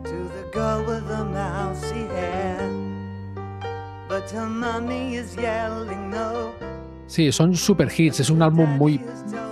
to 0.04 0.28
the 0.34 0.50
girl 0.52 0.84
with 0.86 1.06
the 1.08 1.24
mousy 1.24 2.06
hair. 2.14 2.65
Sí, 7.06 7.30
son 7.32 7.54
super 7.54 7.88
hits, 7.96 8.20
es 8.20 8.30
un 8.30 8.42
álbum 8.42 8.68
muy, 8.68 9.00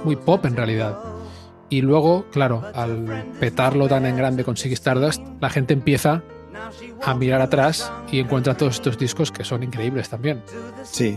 muy 0.05 0.17
pop 0.17 0.45
en 0.47 0.57
realidad. 0.57 0.99
Y 1.69 1.81
luego, 1.81 2.27
claro, 2.31 2.63
al 2.75 3.25
petarlo 3.41 3.89
tan 3.89 4.07
en 4.07 4.17
grande 4.17 4.45
con 4.45 4.57
Ziggy 4.57 4.75
Stardust, 4.75 5.23
la 5.41 5.51
gente 5.51 5.73
empieza 5.73 6.23
a 7.03 7.15
mirar 7.15 7.41
atrás 7.41 7.91
y 8.11 8.21
encuentra 8.21 8.57
todos 8.57 8.75
estos 8.75 8.99
discos 8.99 9.31
que 9.31 9.45
son 9.45 9.63
increíbles 9.63 10.09
también. 10.09 10.43
Sí. 10.83 11.17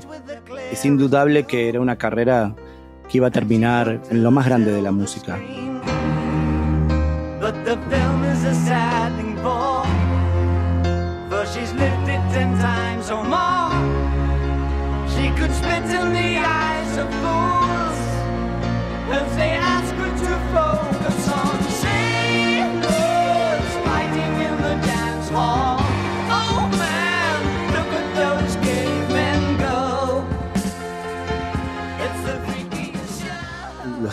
Es 0.72 0.86
indudable 0.86 1.44
que 1.44 1.70
era 1.70 1.80
una 1.80 1.98
carrera 1.98 2.56
que 3.10 3.18
iba 3.18 3.28
a 3.28 3.32
terminar 3.32 4.02
en 4.10 4.24
lo 4.24 4.32
más 4.32 4.46
grande 4.46 4.72
de 4.72 4.82
la 4.82 4.92
música. 4.92 5.40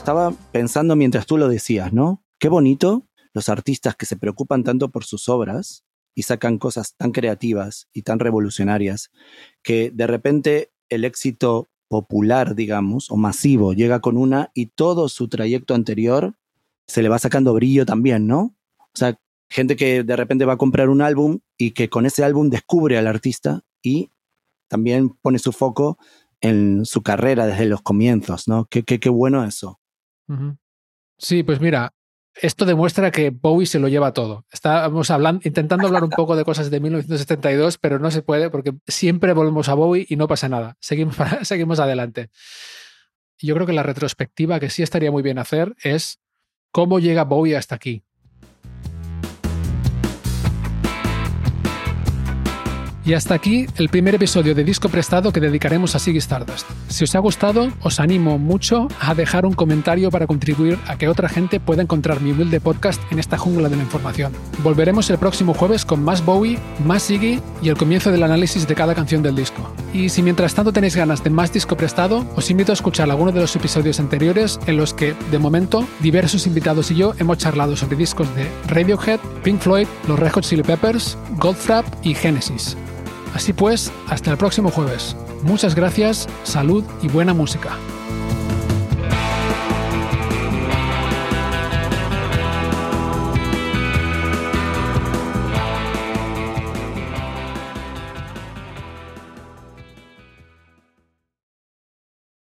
Estaba 0.04 0.34
pensando 0.52 0.96
mientras 0.96 1.24
tú 1.24 1.38
lo 1.38 1.48
decías, 1.48 1.94
¿no? 1.94 2.22
Qué 2.38 2.50
bonito 2.50 3.08
los 3.32 3.48
artistas 3.48 3.96
que 3.96 4.04
se 4.04 4.18
preocupan 4.18 4.62
tanto 4.62 4.90
por 4.90 5.06
sus 5.06 5.30
obras 5.30 5.82
y 6.14 6.24
sacan 6.24 6.58
cosas 6.58 6.94
tan 6.98 7.10
creativas 7.10 7.88
y 7.94 8.02
tan 8.02 8.18
revolucionarias 8.18 9.10
que 9.62 9.90
de 9.94 10.06
repente 10.06 10.72
el 10.90 11.06
éxito 11.06 11.68
popular, 11.88 12.54
digamos, 12.54 13.10
o 13.10 13.16
masivo 13.16 13.72
llega 13.72 14.00
con 14.00 14.18
una 14.18 14.50
y 14.52 14.66
todo 14.66 15.08
su 15.08 15.28
trayecto 15.28 15.74
anterior 15.74 16.34
se 16.86 17.00
le 17.00 17.08
va 17.08 17.18
sacando 17.18 17.54
brillo 17.54 17.86
también, 17.86 18.26
¿no? 18.26 18.54
O 18.78 18.92
sea, 18.92 19.18
gente 19.48 19.74
que 19.74 20.02
de 20.02 20.16
repente 20.16 20.44
va 20.44 20.52
a 20.52 20.58
comprar 20.58 20.90
un 20.90 21.00
álbum 21.00 21.38
y 21.56 21.70
que 21.70 21.88
con 21.88 22.04
ese 22.04 22.24
álbum 22.24 22.50
descubre 22.50 22.98
al 22.98 23.06
artista 23.06 23.62
y 23.82 24.10
también 24.68 25.08
pone 25.22 25.38
su 25.38 25.52
foco 25.52 25.96
en 26.42 26.84
su 26.84 27.02
carrera 27.02 27.46
desde 27.46 27.64
los 27.64 27.80
comienzos, 27.80 28.48
¿no? 28.48 28.66
Qué, 28.66 28.82
qué, 28.84 29.08
bueno 29.08 29.46
eso. 29.46 29.80
Sí, 31.18 31.42
pues 31.42 31.60
mira, 31.60 31.92
esto 32.34 32.64
demuestra 32.64 33.10
que 33.10 33.30
Bowie 33.30 33.66
se 33.66 33.78
lo 33.78 33.88
lleva 33.88 34.12
todo. 34.12 34.44
Estábamos 34.50 35.10
hablando, 35.10 35.42
intentando 35.44 35.86
hablar 35.86 36.04
un 36.04 36.10
poco 36.16 36.36
de 36.36 36.44
cosas 36.44 36.70
de 36.70 36.80
1972, 36.80 37.78
pero 37.78 37.98
no 37.98 38.10
se 38.10 38.22
puede 38.22 38.50
porque 38.50 38.72
siempre 38.86 39.32
volvemos 39.32 39.68
a 39.68 39.74
Bowie 39.74 40.06
y 40.08 40.16
no 40.16 40.26
pasa 40.26 40.48
nada. 40.48 40.76
Seguimos, 40.80 41.16
seguimos 41.42 41.78
adelante. 41.78 42.30
Yo 43.38 43.54
creo 43.54 43.66
que 43.66 43.72
la 43.72 43.82
retrospectiva 43.82 44.60
que 44.60 44.70
sí 44.70 44.82
estaría 44.82 45.10
muy 45.10 45.22
bien 45.22 45.38
hacer 45.38 45.74
es 45.82 46.20
cómo 46.72 46.98
llega 46.98 47.24
Bowie 47.24 47.56
hasta 47.56 47.74
aquí. 47.74 48.04
Y 53.06 53.12
hasta 53.12 53.34
aquí 53.34 53.66
el 53.76 53.90
primer 53.90 54.14
episodio 54.14 54.54
de 54.54 54.64
Disco 54.64 54.88
Prestado 54.88 55.30
que 55.30 55.40
dedicaremos 55.40 55.94
a 55.94 55.98
Ziggy 55.98 56.18
Stardust. 56.18 56.66
Si 56.88 57.04
os 57.04 57.14
ha 57.14 57.18
gustado, 57.18 57.70
os 57.82 58.00
animo 58.00 58.38
mucho 58.38 58.88
a 58.98 59.14
dejar 59.14 59.44
un 59.44 59.52
comentario 59.52 60.10
para 60.10 60.26
contribuir 60.26 60.78
a 60.86 60.96
que 60.96 61.08
otra 61.08 61.28
gente 61.28 61.60
pueda 61.60 61.82
encontrar 61.82 62.22
mi 62.22 62.30
humilde 62.30 62.60
podcast 62.60 63.02
en 63.12 63.18
esta 63.18 63.36
jungla 63.36 63.68
de 63.68 63.76
la 63.76 63.82
información. 63.82 64.32
Volveremos 64.62 65.10
el 65.10 65.18
próximo 65.18 65.52
jueves 65.52 65.84
con 65.84 66.02
más 66.02 66.24
Bowie, 66.24 66.58
más 66.86 67.06
Ziggy 67.06 67.40
y 67.60 67.68
el 67.68 67.76
comienzo 67.76 68.10
del 68.10 68.22
análisis 68.22 68.66
de 68.66 68.74
cada 68.74 68.94
canción 68.94 69.22
del 69.22 69.36
disco. 69.36 69.70
Y 69.92 70.08
si 70.08 70.22
mientras 70.22 70.54
tanto 70.54 70.72
tenéis 70.72 70.96
ganas 70.96 71.22
de 71.22 71.28
más 71.28 71.52
Disco 71.52 71.76
Prestado, 71.76 72.26
os 72.36 72.50
invito 72.50 72.72
a 72.72 72.74
escuchar 72.74 73.10
alguno 73.10 73.32
de 73.32 73.40
los 73.40 73.54
episodios 73.54 74.00
anteriores 74.00 74.58
en 74.66 74.78
los 74.78 74.94
que, 74.94 75.14
de 75.30 75.38
momento, 75.38 75.86
diversos 76.00 76.46
invitados 76.46 76.90
y 76.90 76.96
yo 76.96 77.12
hemos 77.18 77.36
charlado 77.36 77.76
sobre 77.76 77.96
discos 77.96 78.34
de 78.34 78.48
Radiohead, 78.66 79.20
Pink 79.42 79.60
Floyd, 79.60 79.86
los 80.08 80.18
Red 80.18 80.32
Hot 80.32 80.44
Chili 80.44 80.62
Peppers, 80.62 81.18
Goldfrapp 81.38 81.84
y 82.02 82.14
Genesis. 82.14 82.76
Así 83.34 83.52
pues, 83.52 83.92
hasta 84.08 84.30
el 84.30 84.38
próximo 84.38 84.70
jueves. 84.70 85.16
Muchas 85.42 85.74
gracias, 85.74 86.28
salud 86.44 86.84
y 87.02 87.08
buena 87.08 87.34
música. 87.34 87.76